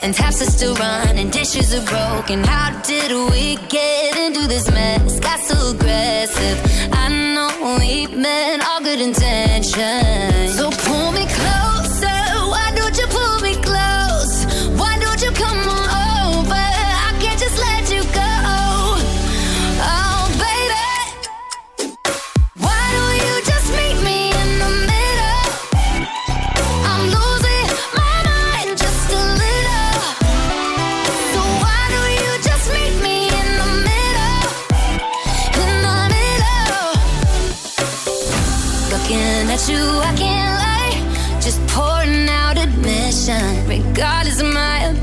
and 0.00 0.14
taps 0.14 0.40
are 0.40 0.50
still 0.50 0.76
running, 0.76 1.28
dishes 1.28 1.74
are 1.74 1.84
broken. 1.86 2.44
How 2.44 2.70
did 2.82 3.10
we 3.32 3.56
get 3.68 4.16
into 4.16 4.46
this 4.46 4.70
mess? 4.70 5.18
Got 5.18 5.40
so 5.40 5.74
aggressive. 5.74 6.58
I 6.92 7.08
know 7.34 7.76
we 7.80 8.06
meant 8.06 8.62
all 8.68 8.80
good 8.80 9.00
intentions. 9.00 10.41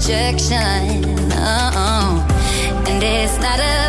rejection. 0.10 1.06
Oh, 1.34 2.26
and 2.88 3.04
it's 3.04 3.38
not 3.38 3.60
a 3.60 3.89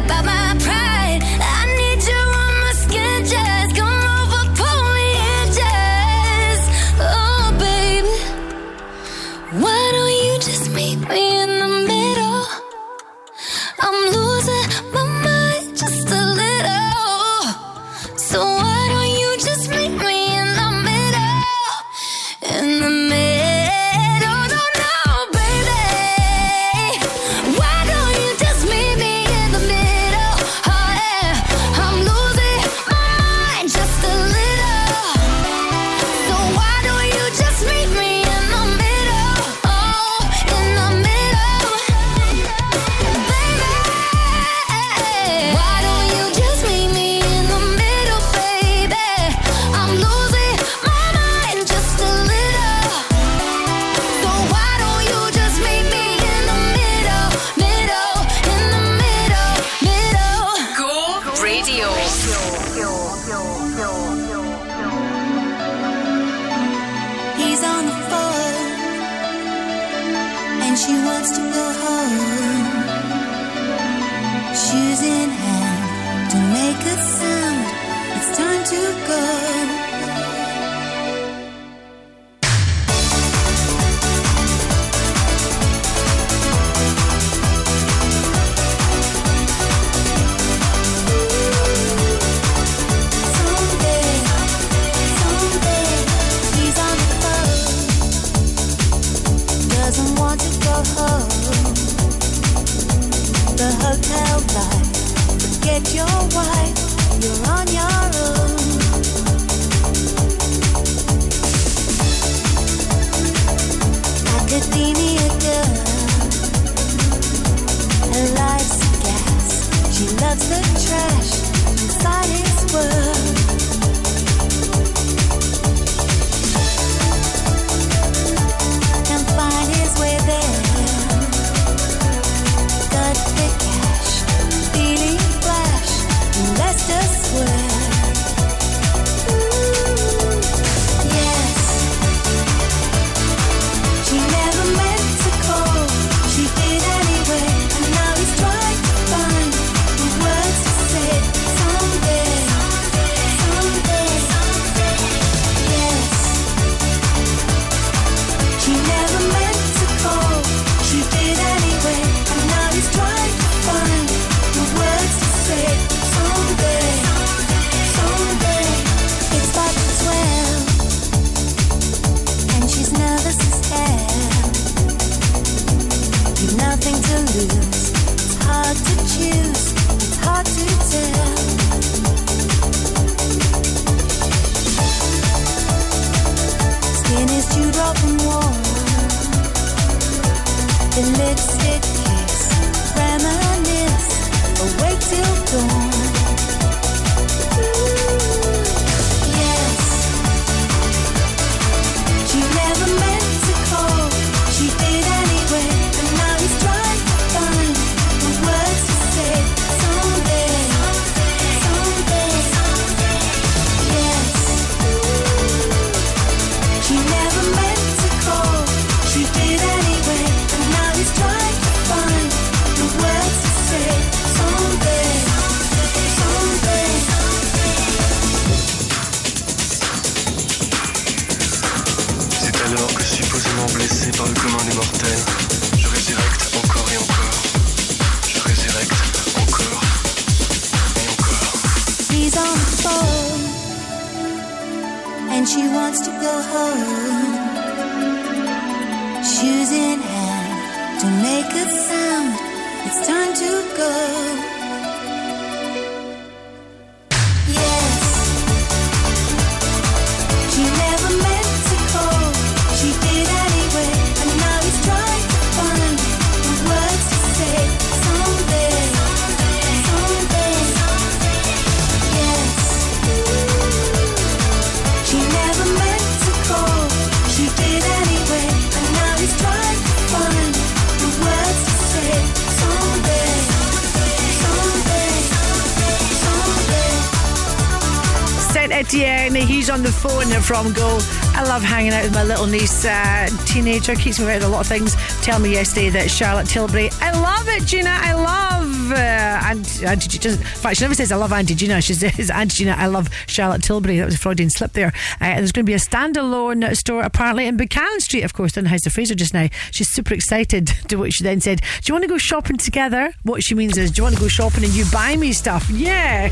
from 290.51 290.73
Go. 290.73 290.99
I 291.37 291.45
love 291.45 291.63
hanging 291.63 291.93
out 291.93 292.03
with 292.03 292.13
my 292.13 292.25
little 292.25 292.45
niece, 292.45 292.85
uh, 292.85 293.29
teenager, 293.47 293.95
keeps 293.95 294.19
me 294.19 294.35
of 294.35 294.43
a 294.43 294.49
lot 294.49 294.63
of 294.63 294.67
things. 294.67 294.97
Tell 295.23 295.39
me 295.39 295.53
yesterday 295.53 295.91
that 295.91 296.11
Charlotte 296.11 296.49
Tilbury, 296.49 296.91
I 297.01 297.13
love 297.13 297.49
it, 297.49 297.65
Gina, 297.67 297.89
I 297.89 298.15
love 298.15 298.91
uh, 298.91 299.49
Aunt, 299.49 299.85
Auntie 299.85 300.19
Gina. 300.19 300.35
In 300.35 300.41
fact, 300.41 300.79
she 300.79 300.83
never 300.83 300.95
says 300.97 301.13
I 301.13 301.17
love 301.17 301.33
Auntie 301.33 301.55
Gina, 301.55 301.81
she 301.81 301.95
says 301.95 302.31
Auntie 302.31 302.57
Gina, 302.57 302.73
I 302.73 302.87
love 302.87 303.09
Charlotte 303.29 303.63
Tilbury. 303.63 303.99
That 303.99 304.07
was 304.07 304.17
a 304.17 304.19
Freudian 304.19 304.51
slip 304.51 304.73
there. 304.73 304.89
Uh, 305.21 305.27
and 305.27 305.39
there's 305.39 305.53
going 305.53 305.65
to 305.65 305.71
be 305.71 305.75
a 305.75 305.79
standalone 305.79 306.77
store 306.77 307.03
apparently 307.03 307.47
in 307.47 307.57
Buchanan 307.57 308.01
Street, 308.01 308.25
of 308.25 308.35
course, 308.35 308.57
in 308.57 308.65
House 308.65 308.85
of 308.87 308.93
Fraser 308.93 309.15
just 309.15 309.33
now. 309.33 309.47
She's 309.71 309.93
super 309.93 310.15
excited 310.15 310.67
to 310.89 310.97
what 310.97 311.13
she 311.13 311.23
then 311.23 311.41
said. 311.41 311.61
Do 311.61 311.93
you 311.93 311.95
want 311.95 312.03
to 312.03 312.09
go 312.09 312.19
shopping 312.19 312.57
together? 312.57 313.15
What 313.23 313.45
she 313.45 313.55
means 313.55 313.79
is, 313.79 313.93
do 313.93 314.01
you 314.01 314.03
want 314.03 314.17
to 314.17 314.21
go 314.21 314.27
shopping 314.27 314.65
and 314.65 314.73
you 314.73 314.85
buy 314.93 315.15
me 315.15 315.33
stuff? 315.33 315.71
Yeah. 315.71 316.29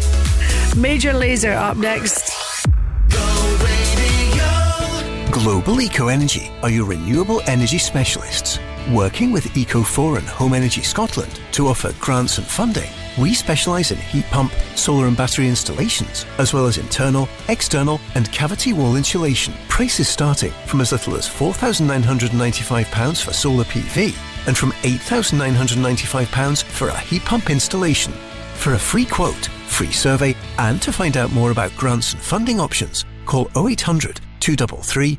Major 0.76 1.12
Lazer 1.12 1.54
up 1.54 1.76
next. 1.76 2.27
Global 5.48 5.80
Eco 5.80 6.08
Energy 6.08 6.50
are 6.62 6.68
your 6.68 6.84
renewable 6.84 7.40
energy 7.46 7.78
specialists. 7.78 8.58
Working 8.92 9.32
with 9.32 9.46
Eco4 9.54 10.18
and 10.18 10.26
Home 10.28 10.52
Energy 10.52 10.82
Scotland 10.82 11.40
to 11.52 11.68
offer 11.68 11.94
grants 11.98 12.36
and 12.36 12.46
funding, 12.46 12.90
we 13.18 13.32
specialise 13.32 13.90
in 13.90 13.96
heat 13.96 14.26
pump, 14.26 14.52
solar 14.74 15.06
and 15.06 15.16
battery 15.16 15.48
installations, 15.48 16.26
as 16.36 16.52
well 16.52 16.66
as 16.66 16.76
internal, 16.76 17.30
external 17.48 17.98
and 18.14 18.30
cavity 18.30 18.74
wall 18.74 18.96
insulation. 18.96 19.54
Prices 19.70 20.06
starting 20.06 20.52
from 20.66 20.82
as 20.82 20.92
little 20.92 21.16
as 21.16 21.26
£4,995 21.26 23.24
for 23.24 23.32
solar 23.32 23.64
PV 23.64 24.14
and 24.46 24.54
from 24.54 24.72
£8,995 24.82 26.62
for 26.62 26.88
a 26.88 27.00
heat 27.00 27.24
pump 27.24 27.48
installation. 27.48 28.12
For 28.56 28.74
a 28.74 28.78
free 28.78 29.06
quote, 29.06 29.46
free 29.66 29.92
survey, 29.92 30.36
and 30.58 30.82
to 30.82 30.92
find 30.92 31.16
out 31.16 31.32
more 31.32 31.52
about 31.52 31.74
grants 31.74 32.12
and 32.12 32.20
funding 32.20 32.60
options, 32.60 33.06
call 33.24 33.48
0800 33.56 34.20
233 34.40 35.18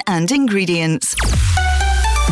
and 0.07 0.31
ingredients. 0.31 1.15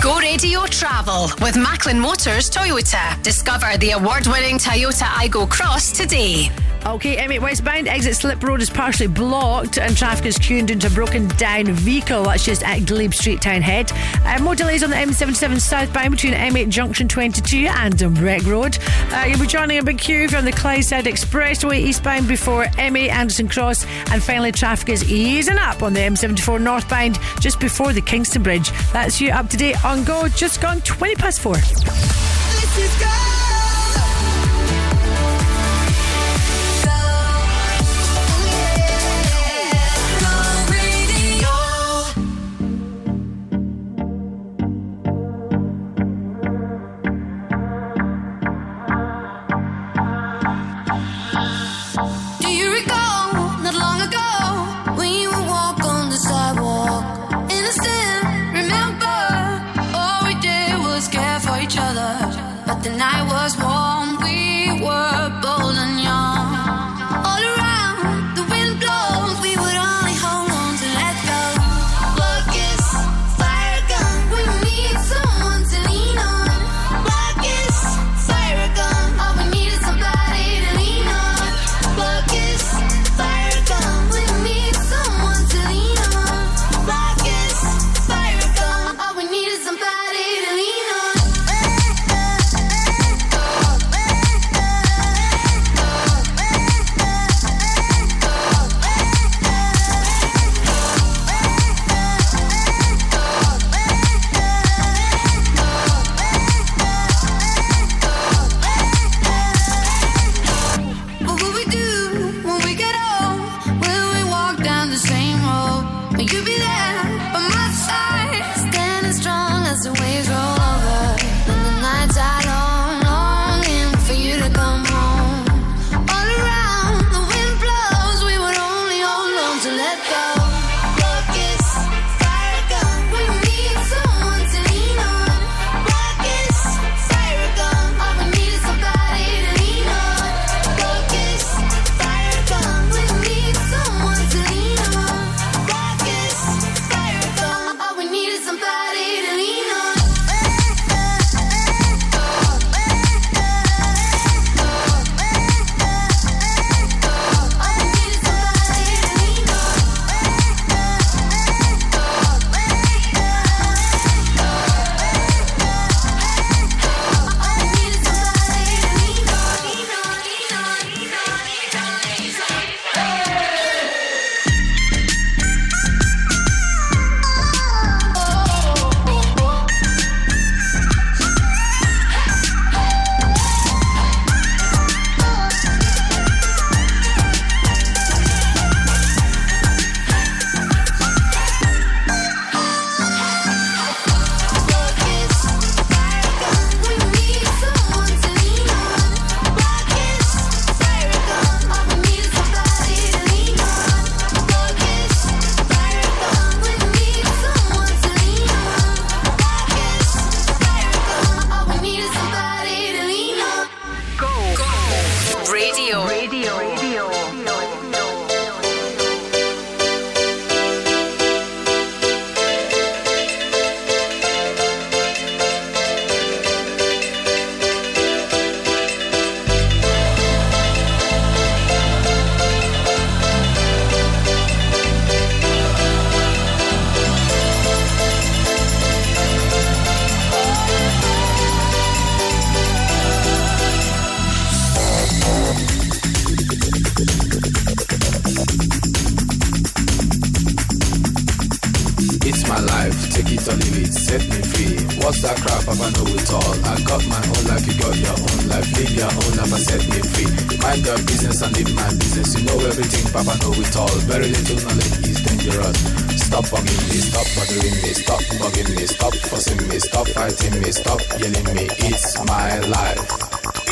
Go 0.01 0.17
Radio 0.19 0.65
Travel 0.65 1.29
with 1.41 1.57
Macklin 1.57 1.99
Motors 1.99 2.49
Toyota. 2.49 3.21
Discover 3.23 3.77
the 3.79 3.91
award 3.91 4.27
winning 4.27 4.57
Toyota 4.57 5.05
Aygo 5.05 5.49
Cross 5.49 5.91
today. 5.91 6.49
Okay, 6.85 7.17
M8 7.17 7.41
westbound 7.41 7.87
exit 7.87 8.15
Slip 8.15 8.41
Road 8.41 8.61
is 8.61 8.69
partially 8.69 9.07
blocked 9.07 9.77
and 9.77 9.95
traffic 9.95 10.25
is 10.25 10.37
queued 10.37 10.71
into 10.71 10.87
a 10.87 10.89
broken 10.89 11.27
down 11.37 11.65
vehicle. 11.65 12.23
That's 12.23 12.43
just 12.45 12.63
at 12.63 12.85
Glebe 12.85 13.13
Street 13.13 13.41
Town 13.41 13.61
Head. 13.61 13.91
Uh, 14.25 14.39
more 14.41 14.55
delays 14.55 14.81
on 14.81 14.89
the 14.89 14.95
M77 14.95 15.59
southbound 15.59 16.11
between 16.11 16.33
M8 16.33 16.69
Junction 16.69 17.07
22 17.07 17.67
and 17.67 17.95
Dumbreck 17.95 18.45
Road. 18.47 18.77
Uh, 19.13 19.25
you'll 19.27 19.39
be 19.39 19.45
joining 19.45 19.77
a 19.77 19.83
big 19.83 19.97
queue 19.97 20.29
from 20.29 20.45
the 20.45 20.51
Clydeside 20.51 21.03
Expressway 21.03 21.79
eastbound 21.79 22.27
before 22.27 22.65
M8 22.65 23.09
Anderston 23.09 23.49
Cross. 23.49 23.85
And 24.11 24.23
finally, 24.23 24.51
traffic 24.51 24.89
is 24.89 25.09
easing 25.11 25.57
up 25.57 25.83
on 25.83 25.93
the 25.93 25.99
M74 25.99 26.61
northbound 26.61 27.19
just 27.39 27.59
before 27.59 27.93
the 27.93 28.01
Kingston 28.01 28.41
Bridge. 28.41 28.71
That's 28.93 29.19
you 29.19 29.31
up 29.31 29.49
to 29.49 29.57
date 29.57 29.83
on 29.83 30.03
Go. 30.05 30.27
Just 30.29 30.61
gone 30.61 30.81
20 30.81 31.15
past 31.15 31.41
four. 31.41 31.55
Do 31.55 33.48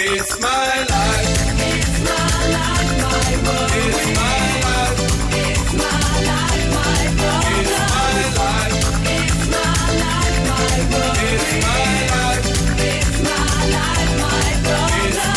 It's 0.09 0.39
my 0.39 0.47
life. 0.47 1.27
It's 1.67 1.99
my 1.99 2.15
life, 2.55 2.95
my 3.03 3.27
world. 3.43 3.71
It's 3.75 4.07
my 4.15 4.39
life. 4.63 5.03
It's 5.35 5.67
my 5.75 5.99
life, 6.23 6.63
my 6.71 7.11
world. 7.19 7.43
It's 7.59 7.75
my 7.75 8.15
life. 8.39 8.71
It's 9.03 9.51
my 9.51 9.67
life, 9.99 10.39
my 10.47 10.79
world. 10.95 11.19
It's 11.27 11.51
my 11.59 11.91
life. 12.07 12.47
It's 12.87 13.19
my 13.19 13.51
life, 13.75 14.15
my 14.23 14.47
world. 14.63 14.95
It's 14.95 15.27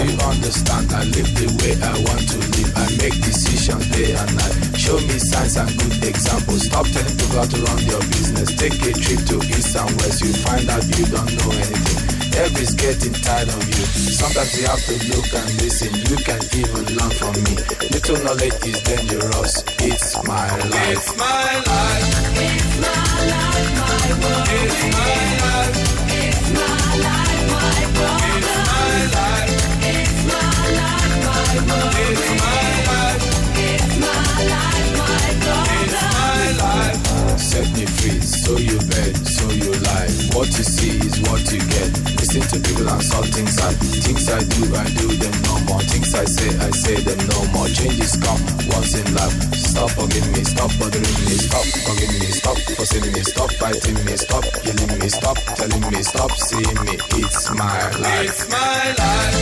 you 0.00 0.16
understand? 0.24 0.88
I 0.96 1.04
live 1.12 1.28
the 1.36 1.52
way 1.60 1.76
I 1.76 1.92
want 2.08 2.24
to 2.32 2.38
live. 2.56 2.72
I 2.72 2.88
make 3.04 3.20
decisions 3.20 3.84
day 3.92 4.16
and 4.16 4.32
night. 4.32 4.80
Show 4.80 4.96
me 4.96 5.20
signs 5.20 5.60
and 5.60 5.68
good 5.76 6.08
examples. 6.08 6.64
Stop 6.72 6.88
telling 6.88 7.16
people 7.20 7.36
how 7.36 7.44
to 7.44 7.58
run 7.68 7.84
your 7.84 8.00
business. 8.16 8.48
Take 8.56 8.80
a 8.80 8.96
trip 8.96 9.20
to 9.28 9.36
east 9.44 9.76
and 9.76 9.92
west. 10.00 10.24
You 10.24 10.32
find 10.40 10.64
out 10.72 10.88
you 10.96 11.04
don't 11.04 11.28
know 11.36 11.52
anything. 11.52 12.11
Everybody's 12.34 12.74
getting 12.74 13.12
tired 13.12 13.48
of 13.48 13.62
you. 13.68 13.84
Sometimes 14.12 14.58
you 14.58 14.66
have 14.66 14.80
to 14.86 14.94
look 15.12 15.28
and 15.34 15.50
listen. 15.62 15.92
You 16.08 16.16
can 16.24 16.40
even 16.56 16.84
learn 16.96 17.10
from 17.12 17.34
me. 17.44 17.54
Little 17.92 18.18
knowledge 18.24 18.56
is 18.66 18.80
dangerous. 18.82 19.62
It's 19.78 20.16
my 20.24 20.48
life. 20.56 20.96
It's 20.96 21.16
my 21.16 21.52
life. 21.68 22.08
It's 22.40 22.72
my 22.80 22.88
life, 23.32 23.70
my 23.78 24.16
world. 24.22 24.48
It's 24.48 24.80
my 24.96 25.22
life. 25.42 25.76
It's 26.08 26.48
my 26.56 26.72
life, 27.04 27.44
my 27.52 27.80
world. 27.96 28.22
It's 28.32 28.48
my 28.68 28.96
life. 29.12 29.52
It's 29.92 30.18
my 30.32 30.48
life, 30.80 31.16
my 31.28 31.52
world. 31.68 31.92
It's 32.00 32.26
my 32.40 32.64
life. 32.88 33.22
It's 33.60 33.92
my 34.00 34.24
life, 34.52 34.88
my 34.98 35.20
world. 35.44 35.68
It's 35.82 36.00
my 36.02 36.40
life. 36.64 37.11
Set 37.38 37.66
me 37.76 37.86
free, 37.86 38.20
so 38.20 38.56
you 38.58 38.78
bet, 38.88 39.14
so 39.26 39.48
you 39.50 39.72
lie. 39.84 40.12
What 40.36 40.48
you 40.56 40.64
see 40.64 40.98
is 41.00 41.20
what 41.28 41.42
you 41.52 41.60
get. 41.60 41.90
Listen 42.20 42.42
to 42.42 42.56
people 42.60 42.88
and 42.88 43.02
saw 43.02 43.22
things 43.22 43.58
I 43.58 43.72
things 44.04 44.28
I 44.28 44.40
do, 44.40 44.62
I 44.76 44.84
do 44.96 45.06
them 45.16 45.36
no 45.48 45.54
more. 45.66 45.82
Things 45.82 46.14
I 46.14 46.24
say, 46.24 46.50
I 46.58 46.70
say 46.70 46.96
them 47.00 47.18
no 47.28 47.44
more. 47.52 47.68
Changes 47.68 48.16
come 48.20 48.40
once 48.72 48.94
in 48.94 49.08
life. 49.14 49.36
Stop 49.54 49.90
bugging 49.96 50.28
me, 50.32 50.44
stop 50.44 50.70
bothering 50.78 51.16
me, 51.24 51.36
stop 51.40 51.66
bugging 51.84 52.14
me, 52.20 52.26
stop 52.32 52.58
fussing 52.76 53.12
me, 53.12 53.20
stop 53.22 53.50
fighting 53.60 54.04
me, 54.04 54.16
stop 54.16 54.44
yelling 54.64 54.98
me, 54.98 55.08
stop 55.08 55.36
telling 55.56 55.84
me, 55.90 56.02
stop 56.02 56.30
seeing 56.32 56.80
me. 56.84 56.94
It's 57.16 57.50
my 57.50 57.90
life. 57.96 58.28
It's 58.28 58.48
my 58.48 58.84
life. 59.00 59.36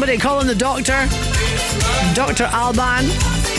Somebody 0.01 0.17
calling 0.17 0.47
the 0.47 0.55
doctor. 0.55 1.07
Dr. 2.15 2.49
Alban. 2.55 3.05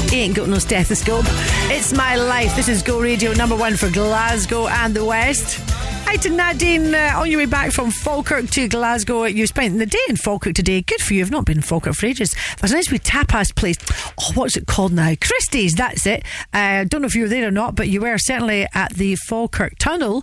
He 0.09 0.21
ain't 0.21 0.35
got 0.35 0.49
no 0.49 0.57
stethoscope. 0.57 1.25
It's 1.69 1.93
my 1.93 2.15
life. 2.15 2.55
This 2.55 2.67
is 2.67 2.81
Go 2.81 2.99
Radio 2.99 3.31
number 3.33 3.55
one 3.55 3.77
for 3.77 3.91
Glasgow 3.91 4.65
and 4.65 4.95
the 4.95 5.05
West. 5.05 5.70
Hi 6.11 6.17
to 6.17 6.29
Nadine 6.29 6.93
uh, 6.93 7.13
on 7.15 7.31
your 7.31 7.39
way 7.39 7.45
back 7.45 7.71
from 7.71 7.89
Falkirk 7.89 8.49
to 8.49 8.67
Glasgow. 8.67 9.23
You 9.23 9.47
spent 9.47 9.79
the 9.79 9.85
day 9.85 10.03
in 10.09 10.17
Falkirk 10.17 10.55
today. 10.55 10.81
Good 10.81 10.99
for 10.99 11.13
you. 11.13 11.21
I've 11.21 11.31
not 11.31 11.45
been 11.45 11.59
in 11.59 11.63
Falkirk 11.63 11.95
for 11.95 12.05
ages. 12.05 12.35
There's 12.59 12.73
a 12.73 12.75
nice 12.75 12.91
wee 12.91 12.99
tapas 12.99 13.55
place. 13.55 13.77
Oh, 14.19 14.33
what's 14.33 14.57
it 14.57 14.67
called 14.67 14.91
now? 14.91 15.13
Christie's, 15.21 15.73
that's 15.73 16.05
it. 16.05 16.25
I 16.51 16.79
uh, 16.79 16.83
don't 16.83 17.01
know 17.01 17.07
if 17.07 17.15
you 17.15 17.21
were 17.21 17.29
there 17.29 17.47
or 17.47 17.51
not, 17.51 17.75
but 17.75 17.87
you 17.87 18.01
were 18.01 18.17
certainly 18.17 18.67
at 18.73 18.91
the 18.95 19.15
Falkirk 19.15 19.77
Tunnel. 19.79 20.21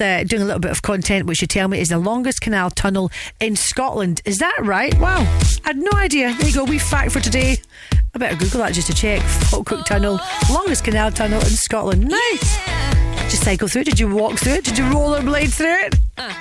Uh, 0.00 0.24
doing 0.24 0.42
a 0.42 0.44
little 0.46 0.58
bit 0.58 0.72
of 0.72 0.82
content, 0.82 1.26
which 1.26 1.40
you 1.42 1.46
tell 1.46 1.68
me 1.68 1.78
is 1.78 1.90
the 1.90 1.98
longest 1.98 2.40
canal 2.40 2.68
tunnel 2.68 3.12
in 3.38 3.54
Scotland. 3.54 4.22
Is 4.24 4.38
that 4.38 4.58
right? 4.62 4.98
Wow. 4.98 5.20
I 5.64 5.68
had 5.68 5.76
no 5.76 5.92
idea. 5.94 6.34
There 6.34 6.48
you 6.48 6.54
go. 6.54 6.64
We 6.64 6.80
fact 6.80 7.12
for 7.12 7.20
today. 7.20 7.58
I 8.16 8.18
better 8.18 8.34
Google 8.34 8.62
that 8.62 8.72
just 8.72 8.88
to 8.88 8.94
check. 8.94 9.22
Falkirk 9.22 9.86
Tunnel, 9.86 10.18
longest 10.50 10.82
canal 10.82 11.12
tunnel 11.12 11.38
in 11.38 11.50
Scotland. 11.50 12.08
Nice. 12.08 12.58
Did 12.58 13.09
you 13.32 13.38
cycle 13.38 13.68
through 13.68 13.82
it? 13.82 13.84
Did 13.84 14.00
you 14.00 14.08
walk 14.08 14.38
through 14.38 14.54
it? 14.54 14.64
Did 14.64 14.78
you 14.78 14.84
rollerblade 14.84 15.52
through 15.52 15.86
it? 15.86 15.94
Uh. 16.18 16.32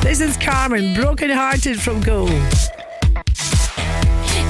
This 0.00 0.20
is 0.20 0.36
Karmin, 0.38 0.94
broken 0.94 1.28
hearted 1.28 1.80
from 1.80 2.00
Go. 2.00 2.26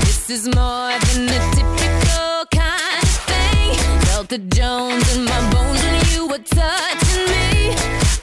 This 0.00 0.30
is 0.30 0.44
more 0.46 0.92
than 1.06 1.28
a 1.28 1.40
typical 1.54 2.46
kind 2.52 3.02
of 3.02 3.08
thing. 3.26 4.00
Felt 4.06 4.28
the 4.28 4.38
Jones 4.38 5.16
in 5.16 5.24
my 5.24 5.50
bones 5.50 5.82
when 5.82 6.04
you 6.12 6.28
were 6.28 6.38
touching 6.38 7.26
me. 7.26 7.74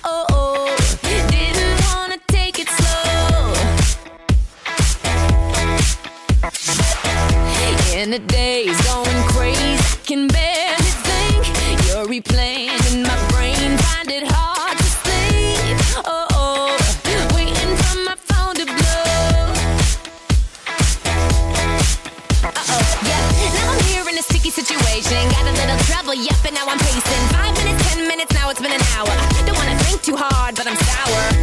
Oh, 0.05 0.25
oh. 0.29 0.75
didn't 1.01 1.81
wanna 1.87 2.19
take 2.27 2.59
it 2.59 2.69
slow. 2.69 3.53
In 8.01 8.11
the 8.11 8.19
days 8.19 8.79
going 8.85 9.26
yep, 26.23 26.45
and 26.45 26.55
now 26.55 26.65
I'm 26.67 26.79
pacing. 26.79 27.27
Five 27.29 27.53
minutes, 27.57 27.93
ten 27.93 28.07
minutes, 28.07 28.33
now 28.33 28.49
it's 28.49 28.61
been 28.61 28.71
an 28.71 28.81
hour. 28.95 29.13
Don't 29.45 29.57
wanna 29.57 29.77
think 29.83 30.01
too 30.01 30.15
hard, 30.15 30.55
but 30.55 30.67
I'm 30.67 30.75
sour. 30.75 31.36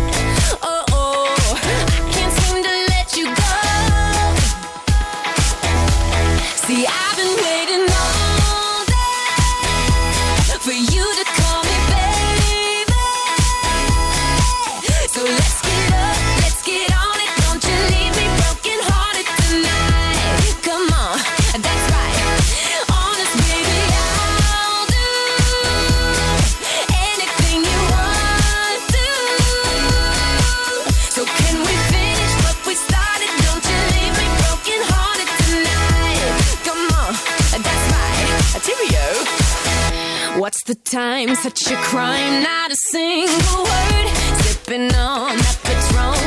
The 40.67 40.75
time? 40.75 41.35
Such 41.35 41.71
a 41.71 41.77
crime, 41.77 42.43
not 42.43 42.71
a 42.71 42.77
single 42.91 43.65
word. 43.65 44.09
Sipping 44.43 44.95
on 44.95 45.37
that 45.37 45.59
Patron 45.63 46.24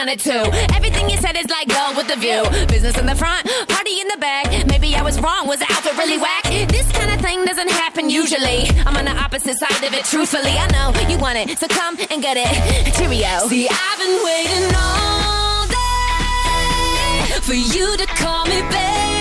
on 0.00 0.08
it 0.08 0.18
too. 0.18 0.42
Everything 0.74 1.10
you 1.10 1.18
said 1.18 1.36
is 1.36 1.46
like 1.50 1.68
go 1.68 1.92
with 1.94 2.08
the 2.08 2.16
view. 2.16 2.42
Business 2.68 2.96
in 2.98 3.04
the 3.04 3.14
front, 3.14 3.46
party 3.68 4.00
in 4.00 4.08
the 4.08 4.16
back. 4.18 4.46
Maybe 4.66 4.94
I 4.96 5.02
was 5.02 5.20
wrong, 5.20 5.46
was 5.46 5.58
the 5.58 5.66
outfit 5.70 5.96
really 5.98 6.16
whack? 6.16 6.44
This 6.44 6.90
kind 6.92 7.12
of 7.12 7.20
thing 7.20 7.44
doesn't 7.44 7.70
happen 7.70 8.08
usually. 8.08 8.70
I'm 8.86 8.96
on 8.96 9.04
the 9.04 9.12
opposite 9.12 9.58
side 9.58 9.84
of 9.84 9.92
it, 9.92 10.04
truthfully. 10.06 10.56
I 10.56 10.66
know 10.72 10.92
you 11.08 11.18
want 11.18 11.36
it, 11.36 11.58
so 11.58 11.68
come 11.68 11.98
and 12.10 12.22
get 12.22 12.36
it. 12.40 12.48
Cheerio. 12.96 13.46
See, 13.48 13.68
I've 13.68 13.98
been 14.00 14.24
waiting 14.24 14.74
all 14.74 15.66
day 15.68 17.40
for 17.42 17.54
you 17.54 17.96
to 17.98 18.06
call 18.06 18.46
me 18.46 18.62
baby. 18.72 19.19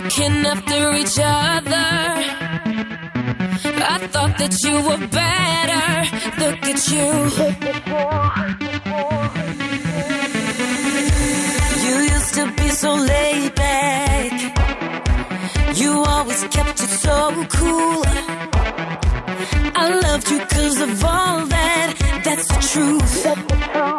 Looking 0.00 0.44
after 0.44 0.94
each 0.94 1.18
other. 1.18 1.88
I 3.94 3.98
thought 4.12 4.34
that 4.40 4.54
you 4.64 4.74
were 4.86 5.02
better. 5.20 5.86
Look 6.42 6.62
at 6.72 6.80
you. 6.92 7.06
You 11.86 11.96
used 12.14 12.34
to 12.34 12.44
be 12.60 12.68
so 12.68 12.94
laid 12.94 13.54
back. 13.54 14.32
You 15.80 15.90
always 16.14 16.42
kept 16.56 16.78
it 16.86 16.92
so 17.06 17.16
cool. 17.58 18.02
I 19.82 19.84
loved 20.04 20.30
you 20.30 20.40
cause 20.40 20.80
of 20.80 21.04
all 21.04 21.46
that. 21.46 21.88
That's 22.24 22.48
the 22.48 22.60
truth. 22.72 23.95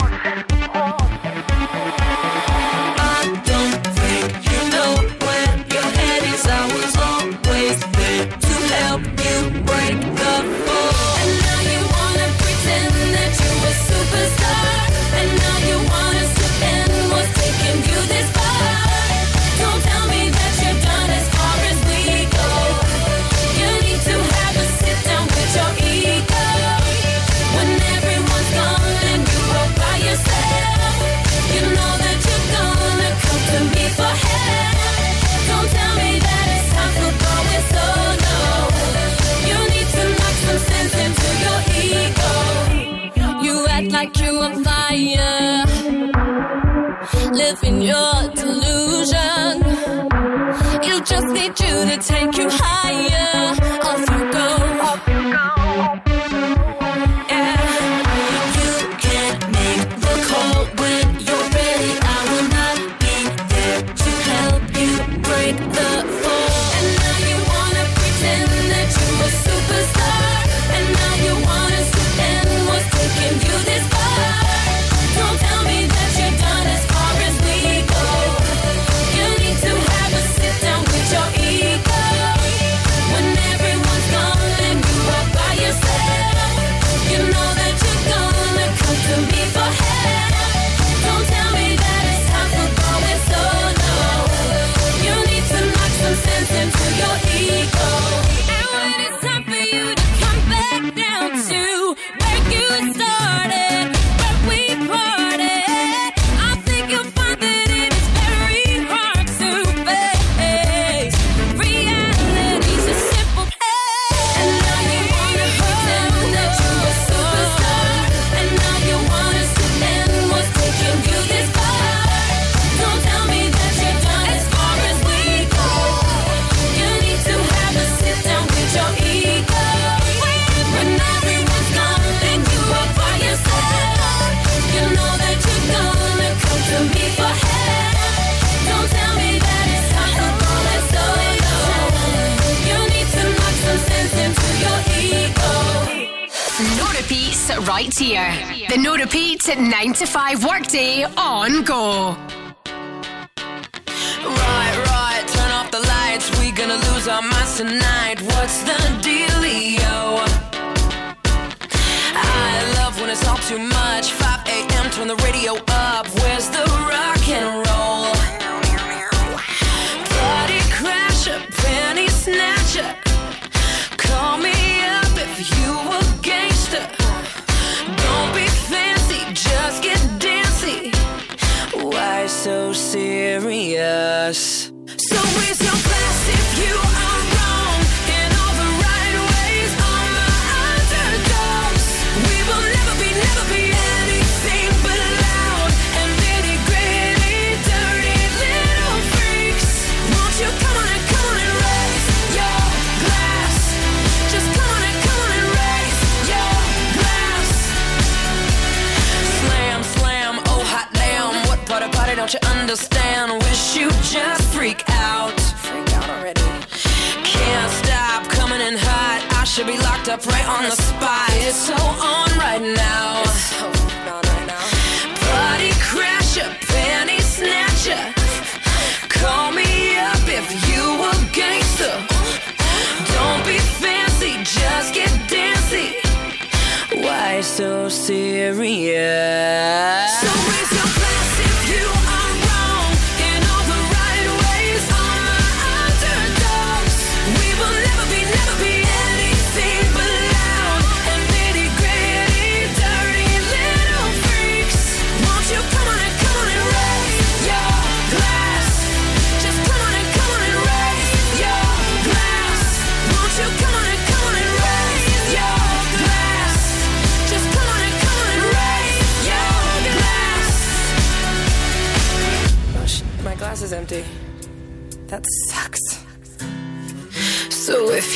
At 149.50 149.60
9 149.60 149.94
to 149.94 150.06
5 150.06 150.44
workday 150.44 151.06
on 151.16 151.64
Go. 151.64 152.17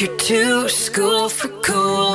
You're 0.02 0.18
too 0.18 0.68
school 0.68 1.30
for 1.30 1.50
cool. 1.62 2.11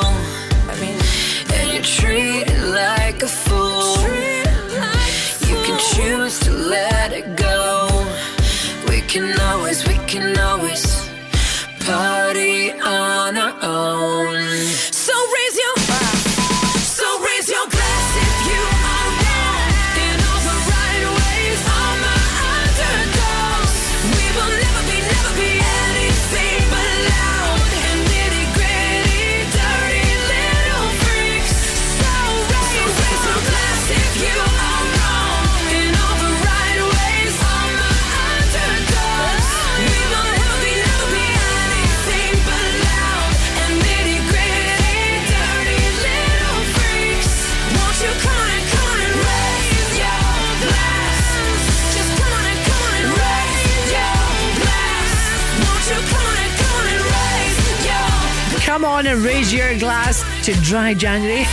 want 59.06 59.20
to 59.20 59.26
raise 59.26 59.52
your 59.52 59.78
glass 59.78 60.24
to 60.44 60.52
dry 60.62 60.94
January? 60.94 61.44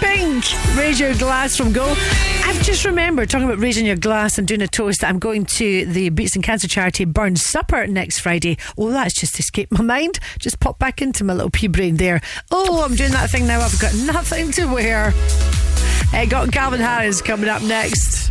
Pink, 0.00 0.44
raise 0.76 1.00
your 1.00 1.14
glass 1.14 1.56
from 1.56 1.72
Go. 1.72 1.84
I've 2.44 2.62
just 2.62 2.84
remembered 2.84 3.28
talking 3.28 3.46
about 3.46 3.58
raising 3.58 3.86
your 3.86 3.96
glass 3.96 4.38
and 4.38 4.46
doing 4.46 4.62
a 4.62 4.68
toast. 4.68 5.02
I'm 5.02 5.18
going 5.18 5.46
to 5.46 5.86
the 5.86 6.10
Beatson 6.10 6.42
Cancer 6.42 6.68
Charity 6.68 7.04
Burn 7.04 7.36
Supper 7.36 7.86
next 7.86 8.20
Friday. 8.20 8.56
Oh, 8.78 8.90
that's 8.90 9.14
just 9.14 9.38
escaped 9.38 9.72
my 9.72 9.82
mind. 9.82 10.18
Just 10.38 10.60
pop 10.60 10.78
back 10.78 11.02
into 11.02 11.24
my 11.24 11.32
little 11.32 11.50
pea 11.50 11.66
brain 11.66 11.96
there. 11.96 12.20
Oh, 12.50 12.84
I'm 12.84 12.94
doing 12.94 13.12
that 13.12 13.30
thing 13.30 13.46
now. 13.46 13.60
I've 13.60 13.78
got 13.80 13.94
nothing 13.94 14.52
to 14.52 14.66
wear. 14.66 15.12
I 16.12 16.26
got 16.28 16.52
Calvin 16.52 16.80
Harris 16.80 17.20
coming 17.20 17.48
up 17.48 17.62
next. 17.62 18.30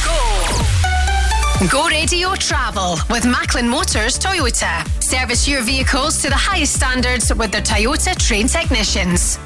Go 1.69 1.87
Radio 1.87 2.33
Travel 2.33 2.97
with 3.11 3.23
Macklin 3.23 3.67
Motors 3.67 4.17
Toyota. 4.17 4.83
Service 5.01 5.47
your 5.47 5.61
vehicles 5.61 6.19
to 6.23 6.29
the 6.29 6.35
highest 6.35 6.73
standards 6.73 7.31
with 7.35 7.51
their 7.51 7.61
Toyota 7.61 8.17
trained 8.17 8.49
technicians. 8.49 9.37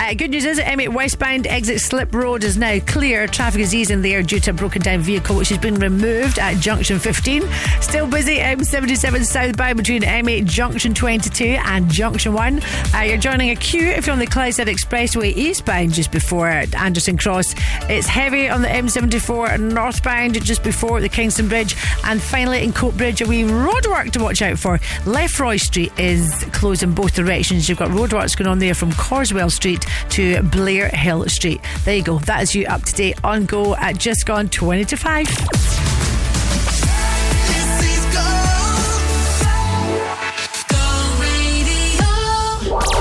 Uh, 0.00 0.12
good 0.12 0.30
news 0.30 0.44
is 0.44 0.58
M8 0.58 0.88
westbound 0.88 1.46
exit 1.46 1.80
Slip 1.80 2.12
Road 2.14 2.42
is 2.42 2.58
now 2.58 2.78
clear. 2.80 3.26
Traffic 3.28 3.60
is 3.60 3.74
easing 3.74 4.02
there 4.02 4.22
due 4.22 4.40
to 4.40 4.50
a 4.50 4.52
broken 4.52 4.82
down 4.82 5.00
vehicle 5.00 5.36
which 5.36 5.48
has 5.50 5.58
been 5.58 5.76
removed 5.76 6.38
at 6.38 6.56
junction 6.56 6.98
15. 6.98 7.42
Still 7.80 8.06
busy 8.06 8.38
M77 8.38 9.24
southbound 9.24 9.76
between 9.78 10.02
M8 10.02 10.44
junction 10.46 10.94
22 10.94 11.44
and 11.64 11.88
junction 11.88 12.32
1. 12.32 12.60
Uh, 12.92 13.00
you're 13.02 13.16
joining 13.16 13.50
a 13.50 13.56
queue 13.56 13.86
if 13.86 14.06
you're 14.06 14.12
on 14.12 14.18
the 14.18 14.26
Clydeside 14.26 14.66
Expressway 14.66 15.34
eastbound 15.34 15.92
just 15.92 16.10
before 16.10 16.48
Anderston 16.48 17.16
Cross. 17.16 17.54
It's 17.88 18.08
heavy 18.08 18.48
on 18.48 18.62
the 18.62 18.68
M74 18.68 19.60
northbound 19.60 20.44
just 20.44 20.64
before 20.64 21.00
the 21.00 21.08
Kingston 21.08 21.48
Bridge. 21.54 21.76
And 22.02 22.20
finally 22.20 22.64
in 22.64 22.72
Coatbridge, 22.72 23.24
a 23.24 23.28
wee 23.28 23.44
roadwork 23.44 24.10
to 24.10 24.20
watch 24.20 24.42
out 24.42 24.58
for. 24.58 24.80
Lefroy 25.06 25.56
Street 25.56 25.92
is 25.96 26.44
closed 26.50 26.82
in 26.82 26.94
both 26.94 27.14
directions. 27.14 27.68
You've 27.68 27.78
got 27.78 27.90
roadworks 27.90 28.36
going 28.36 28.48
on 28.48 28.58
there 28.58 28.74
from 28.74 28.90
Carswell 28.90 29.50
Street 29.50 29.86
to 30.10 30.42
Blair 30.42 30.88
Hill 30.88 31.28
Street. 31.28 31.60
There 31.84 31.94
you 31.94 32.02
go. 32.02 32.18
That 32.18 32.42
is 32.42 32.56
you 32.56 32.66
up 32.66 32.82
to 32.82 32.92
date 32.92 33.22
on 33.22 33.46
Go 33.46 33.76
at 33.76 33.98
just 33.98 34.26
gone 34.26 34.48
20 34.48 34.84
to 34.86 34.96
5. 34.96 35.26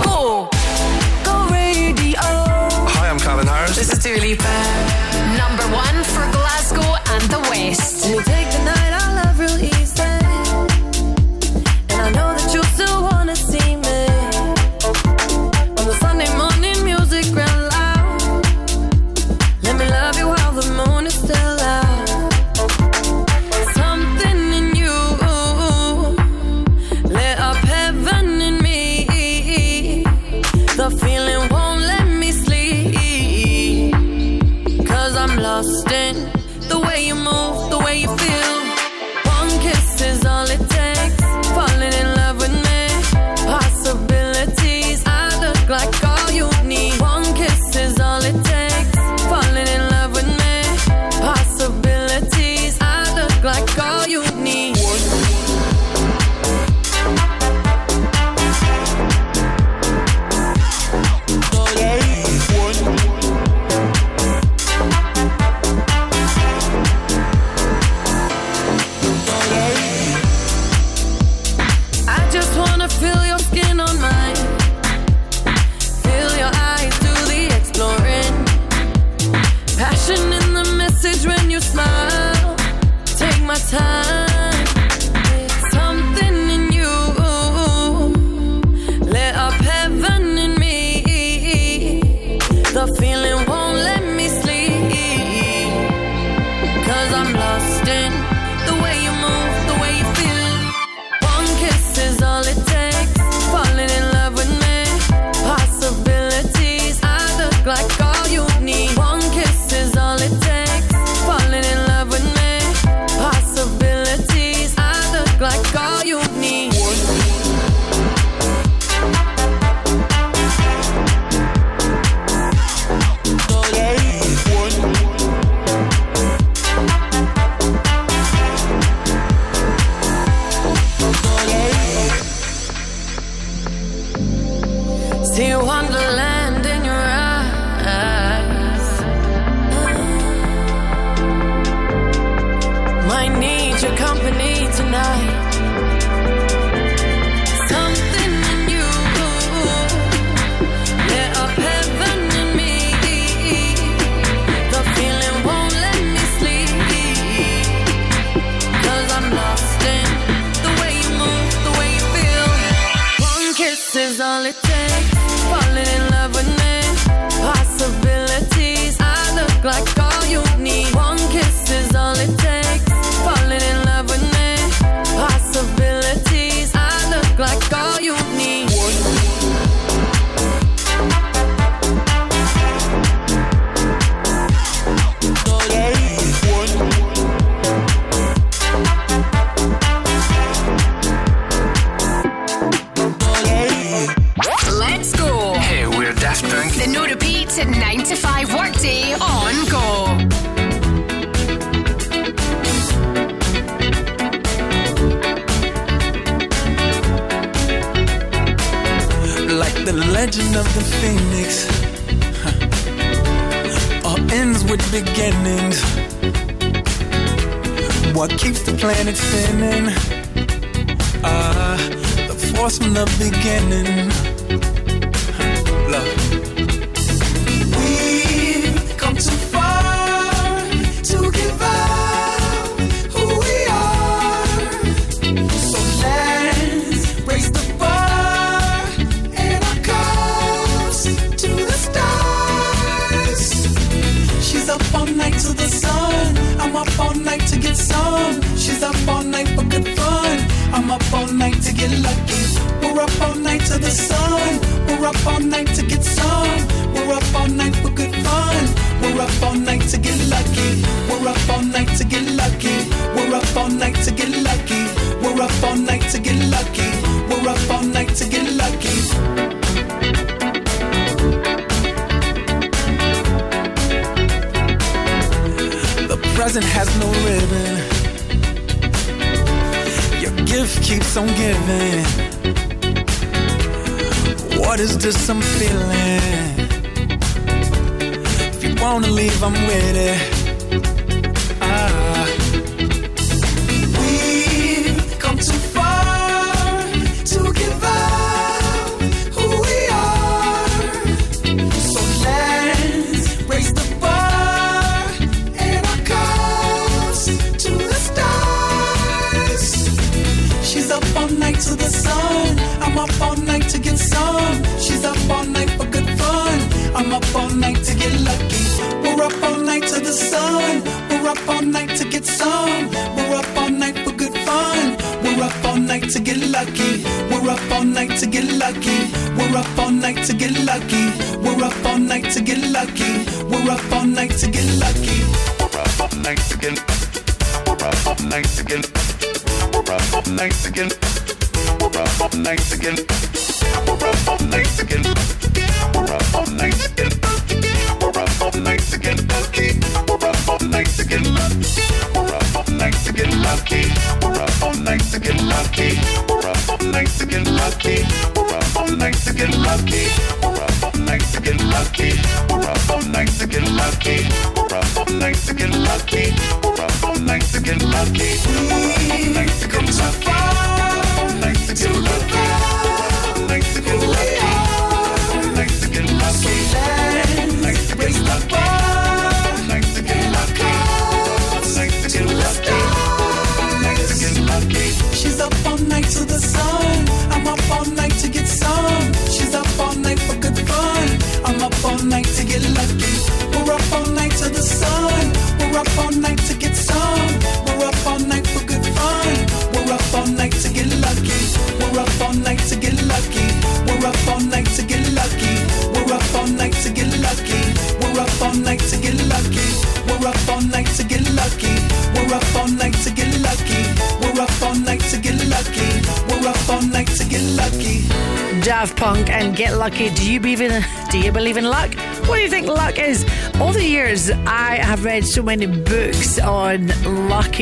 Go! 0.04 0.50
Go 1.24 1.48
Radio! 1.50 2.20
Hi, 2.22 3.10
I'm 3.10 3.18
Calvin 3.18 3.48
Harris. 3.48 3.76
This 3.78 3.92
is 3.92 4.04
Dua 4.04 4.20
Lipa. 4.20 4.63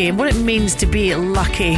lucky 0.01 0.09
and 0.09 0.17
what 0.17 0.35
it 0.35 0.39
means 0.39 0.75
to 0.75 0.85
be 0.85 1.15
lucky. 1.15 1.75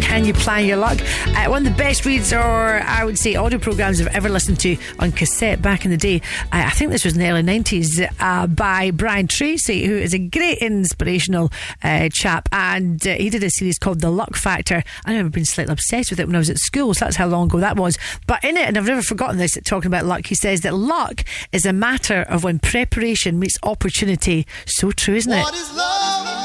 Can 0.00 0.24
you 0.24 0.34
plan 0.34 0.66
your 0.66 0.76
luck? 0.76 0.98
Uh, 1.28 1.46
one 1.46 1.64
of 1.64 1.72
the 1.72 1.78
best 1.78 2.04
reads, 2.04 2.32
or 2.32 2.38
I 2.38 3.04
would 3.04 3.16
say 3.16 3.36
audio 3.36 3.58
programs 3.58 4.00
I've 4.00 4.14
ever 4.14 4.28
listened 4.28 4.58
to 4.60 4.76
on 4.98 5.12
cassette 5.12 5.62
back 5.62 5.84
in 5.84 5.90
the 5.90 5.96
day. 5.96 6.20
Uh, 6.52 6.64
I 6.66 6.70
think 6.70 6.90
this 6.90 7.04
was 7.04 7.14
in 7.14 7.20
the 7.20 7.28
early 7.28 7.42
90s 7.42 8.08
uh, 8.18 8.46
by 8.48 8.90
Brian 8.90 9.28
Tracy, 9.28 9.86
who 9.86 9.94
is 9.94 10.12
a 10.12 10.18
great 10.18 10.58
inspirational 10.58 11.52
uh, 11.84 12.08
chap. 12.12 12.48
And 12.50 13.06
uh, 13.06 13.14
he 13.14 13.30
did 13.30 13.44
a 13.44 13.50
series 13.50 13.78
called 13.78 14.00
The 14.00 14.10
Luck 14.10 14.34
Factor. 14.34 14.82
i've 15.04 15.32
been 15.32 15.44
slightly 15.44 15.72
obsessed 15.72 16.10
with 16.10 16.18
it 16.18 16.26
when 16.26 16.34
I 16.34 16.40
was 16.40 16.50
at 16.50 16.58
school, 16.58 16.92
so 16.92 17.04
that's 17.04 17.16
how 17.16 17.26
long 17.26 17.46
ago 17.48 17.60
that 17.60 17.76
was. 17.76 17.96
But 18.26 18.42
in 18.44 18.56
it, 18.56 18.66
and 18.66 18.76
I've 18.76 18.86
never 18.86 19.02
forgotten 19.02 19.38
this, 19.38 19.56
talking 19.64 19.86
about 19.86 20.04
luck, 20.04 20.26
he 20.26 20.34
says 20.34 20.62
that 20.62 20.74
luck 20.74 21.24
is 21.52 21.64
a 21.64 21.72
matter 21.72 22.22
of 22.22 22.42
when 22.42 22.58
preparation 22.58 23.38
meets 23.38 23.56
opportunity. 23.62 24.46
So 24.66 24.90
true, 24.90 25.14
isn't 25.14 25.32
it? 25.32 25.42
What 25.42 25.54
is 25.54 25.74
love? 25.74 26.35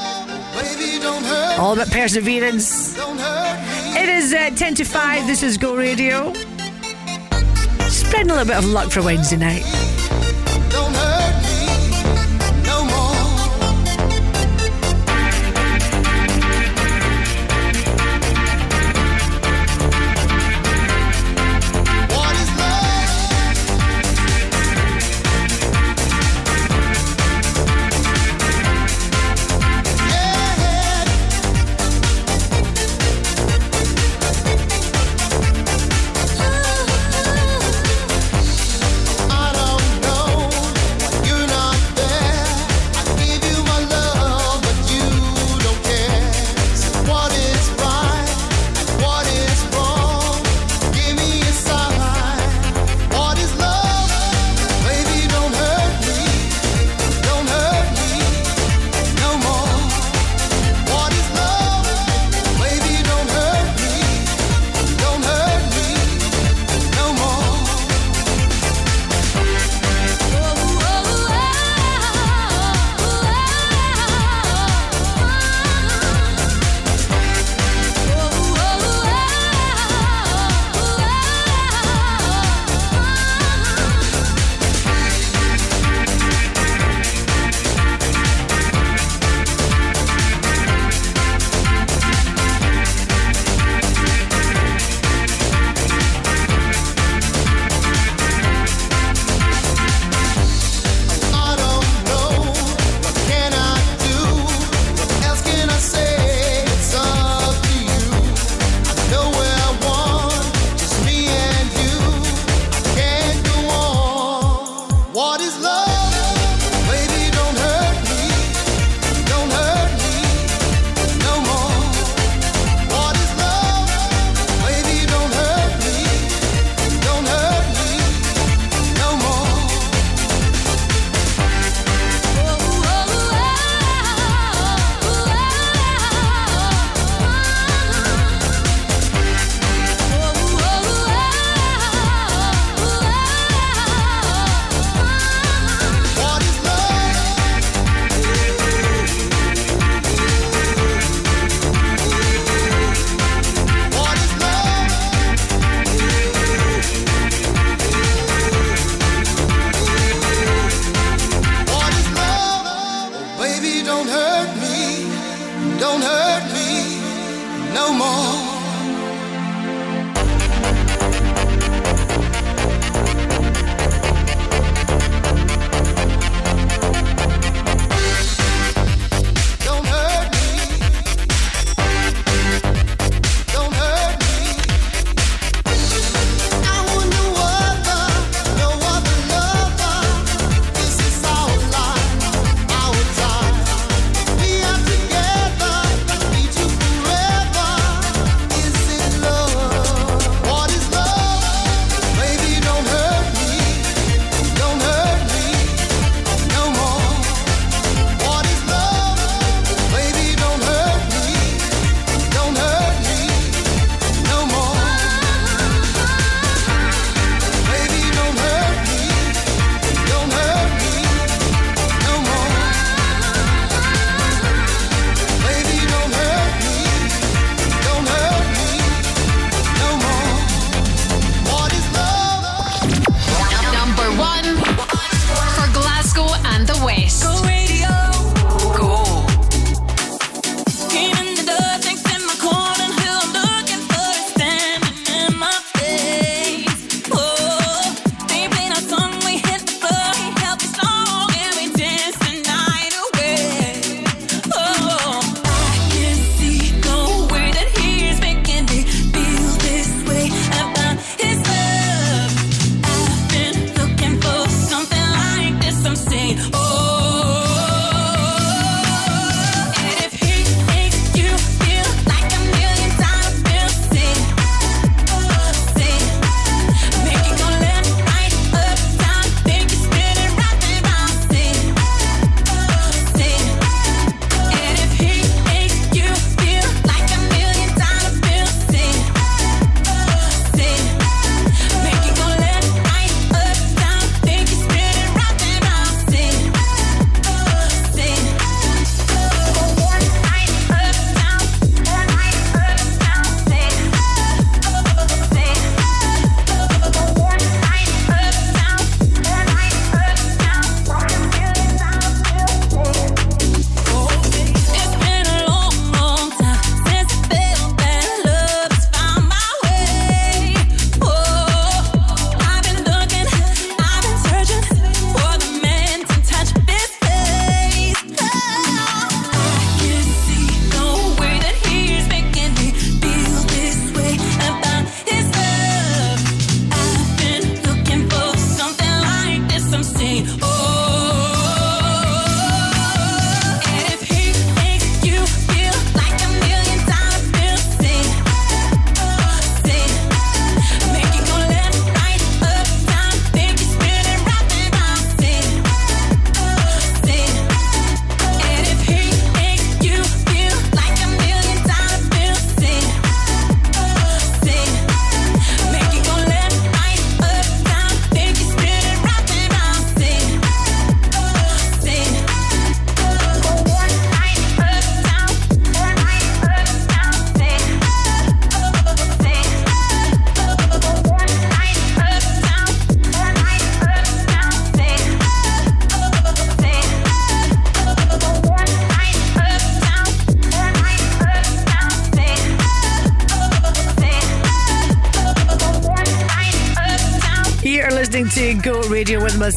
All 1.62 1.74
about 1.74 1.92
perseverance. 1.92 2.98
It 2.98 4.10
is 4.10 4.34
uh, 4.34 4.50
10 4.56 4.74
to 4.76 4.84
5. 4.84 5.28
This 5.28 5.44
is 5.44 5.60
Go 5.60 5.76
Radio. 5.76 6.34
Spreading 7.88 8.32
a 8.32 8.34
little 8.34 8.46
bit 8.46 8.58
of 8.58 8.66
luck 8.66 8.92
for 8.92 9.04
Wednesday 9.04 9.38
night. 9.38 10.21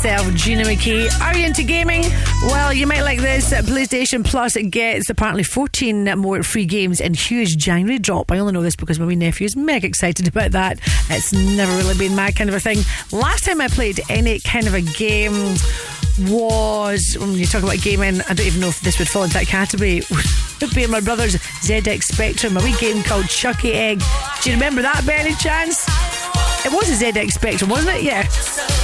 Gina 0.02 0.64
McKie. 0.64 1.08
Are 1.20 1.36
you 1.36 1.46
into 1.46 1.62
gaming? 1.62 2.02
Well, 2.42 2.72
you 2.72 2.86
might 2.86 3.02
like 3.02 3.20
this. 3.20 3.52
PlayStation 3.52 4.24
Plus 4.24 4.56
gets 4.56 5.08
apparently 5.08 5.42
14 5.42 6.18
more 6.18 6.42
free 6.42 6.66
games 6.66 7.00
in 7.00 7.14
huge 7.14 7.56
January 7.56 7.98
drop. 7.98 8.32
I 8.32 8.38
only 8.38 8.52
know 8.52 8.62
this 8.62 8.76
because 8.76 8.98
my 8.98 9.06
wee 9.06 9.16
nephew 9.16 9.44
is 9.44 9.56
mega 9.56 9.86
excited 9.86 10.26
about 10.28 10.50
that. 10.52 10.80
It's 11.08 11.32
never 11.32 11.72
really 11.76 11.96
been 11.96 12.14
my 12.14 12.30
kind 12.32 12.50
of 12.50 12.56
a 12.56 12.60
thing. 12.60 12.78
Last 13.12 13.44
time 13.44 13.60
I 13.60 13.68
played 13.68 14.00
any 14.08 14.40
kind 14.40 14.66
of 14.66 14.74
a 14.74 14.80
game 14.80 15.32
was 16.30 17.16
when 17.18 17.32
you 17.32 17.46
talk 17.46 17.62
about 17.62 17.80
gaming, 17.80 18.20
I 18.22 18.34
don't 18.34 18.46
even 18.46 18.60
know 18.60 18.68
if 18.68 18.80
this 18.80 18.98
would 18.98 19.08
fall 19.08 19.24
into 19.24 19.34
that 19.34 19.46
category. 19.46 20.02
Would 20.60 20.74
be 20.74 20.86
my 20.86 21.00
brother's 21.00 21.34
ZX 21.34 22.04
Spectrum, 22.04 22.56
a 22.56 22.62
wee 22.62 22.74
game 22.78 23.02
called 23.02 23.28
Chuckie 23.28 23.74
Egg. 23.74 24.02
Do 24.40 24.50
you 24.50 24.56
remember 24.56 24.82
that 24.82 25.04
by 25.04 25.14
any 25.14 25.34
chance? 25.34 25.84
It 26.64 26.72
was 26.72 26.88
a 26.88 27.04
ZX 27.04 27.32
Spectrum, 27.32 27.68
wasn't 27.68 27.96
it? 27.96 28.04
Yeah. 28.04 28.83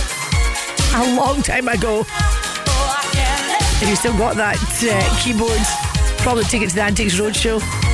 A 0.92 1.14
long 1.14 1.40
time 1.40 1.68
ago. 1.68 2.00
If 3.82 3.88
you 3.88 3.96
still 3.96 4.16
got 4.18 4.36
that 4.36 4.56
uh, 4.82 5.22
keyboard, 5.22 5.60
probably 6.18 6.44
take 6.44 6.62
it 6.62 6.70
to 6.70 6.74
the 6.74 6.82
Antiques 6.82 7.14
Roadshow. 7.14 7.89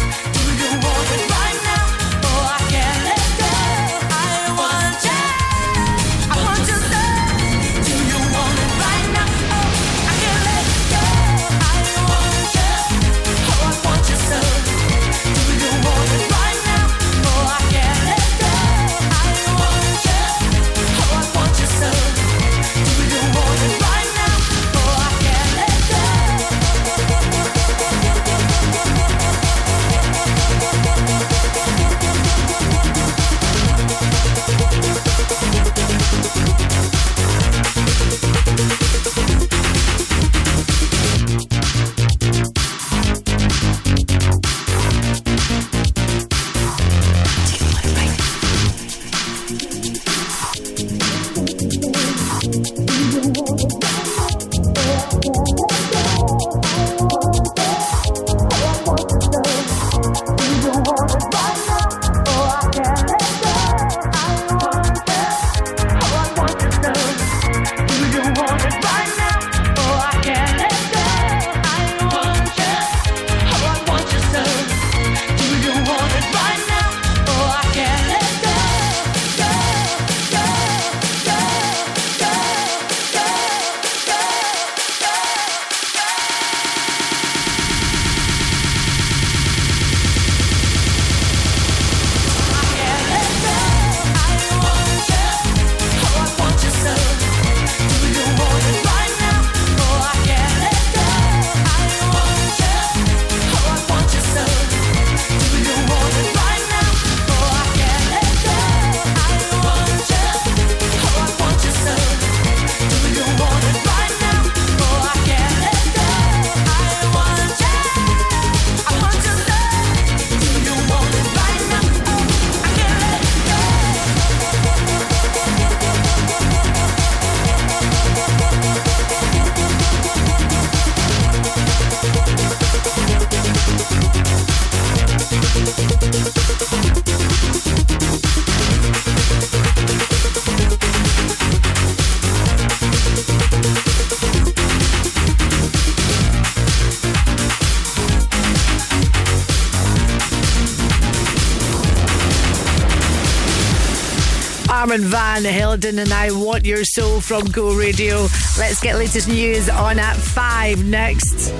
Armand 155.36 155.52
Van 155.52 155.60
Helden 155.60 155.98
and 155.98 156.12
I 156.14 156.30
Want 156.30 156.64
Your 156.64 156.82
Soul 156.82 157.20
from 157.20 157.44
Go 157.50 157.74
Radio. 157.74 158.22
Let's 158.58 158.80
get 158.80 158.96
latest 158.96 159.28
news 159.28 159.68
on 159.68 159.98
at 159.98 160.16
5 160.16 160.86
next. 160.86 161.52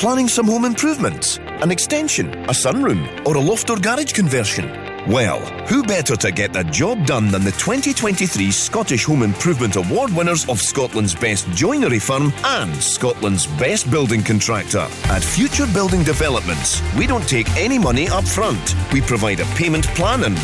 Planning 0.00 0.28
some 0.28 0.46
home 0.46 0.64
improvements? 0.64 1.36
An 1.60 1.70
extension, 1.70 2.32
a 2.44 2.54
sunroom, 2.54 3.04
or 3.26 3.36
a 3.36 3.40
loft 3.40 3.68
or 3.68 3.76
garage 3.76 4.14
conversion? 4.14 4.64
Well, 5.06 5.40
who 5.66 5.82
better 5.82 6.14
to 6.16 6.30
get 6.30 6.52
the 6.52 6.64
job 6.64 7.06
done 7.06 7.28
than 7.28 7.42
the 7.42 7.52
2023 7.52 8.50
Scottish 8.50 9.04
Home 9.04 9.22
Improvement 9.22 9.76
Award 9.76 10.10
winners 10.12 10.48
of 10.48 10.60
Scotland's 10.60 11.14
Best 11.14 11.46
Joinery 11.50 11.98
Firm 11.98 12.32
and 12.44 12.74
Scotland's 12.76 13.46
Best 13.46 13.90
Building 13.90 14.22
Contractor? 14.22 14.86
At 15.04 15.22
Future 15.22 15.66
Building 15.72 16.02
Developments, 16.02 16.82
we 16.96 17.06
don't 17.06 17.26
take 17.28 17.48
any 17.56 17.78
money 17.78 18.08
up 18.08 18.24
front. 18.24 18.74
We 18.92 19.00
provide 19.00 19.40
a 19.40 19.46
payment 19.56 19.86
plan 19.88 20.24
and 20.24 20.36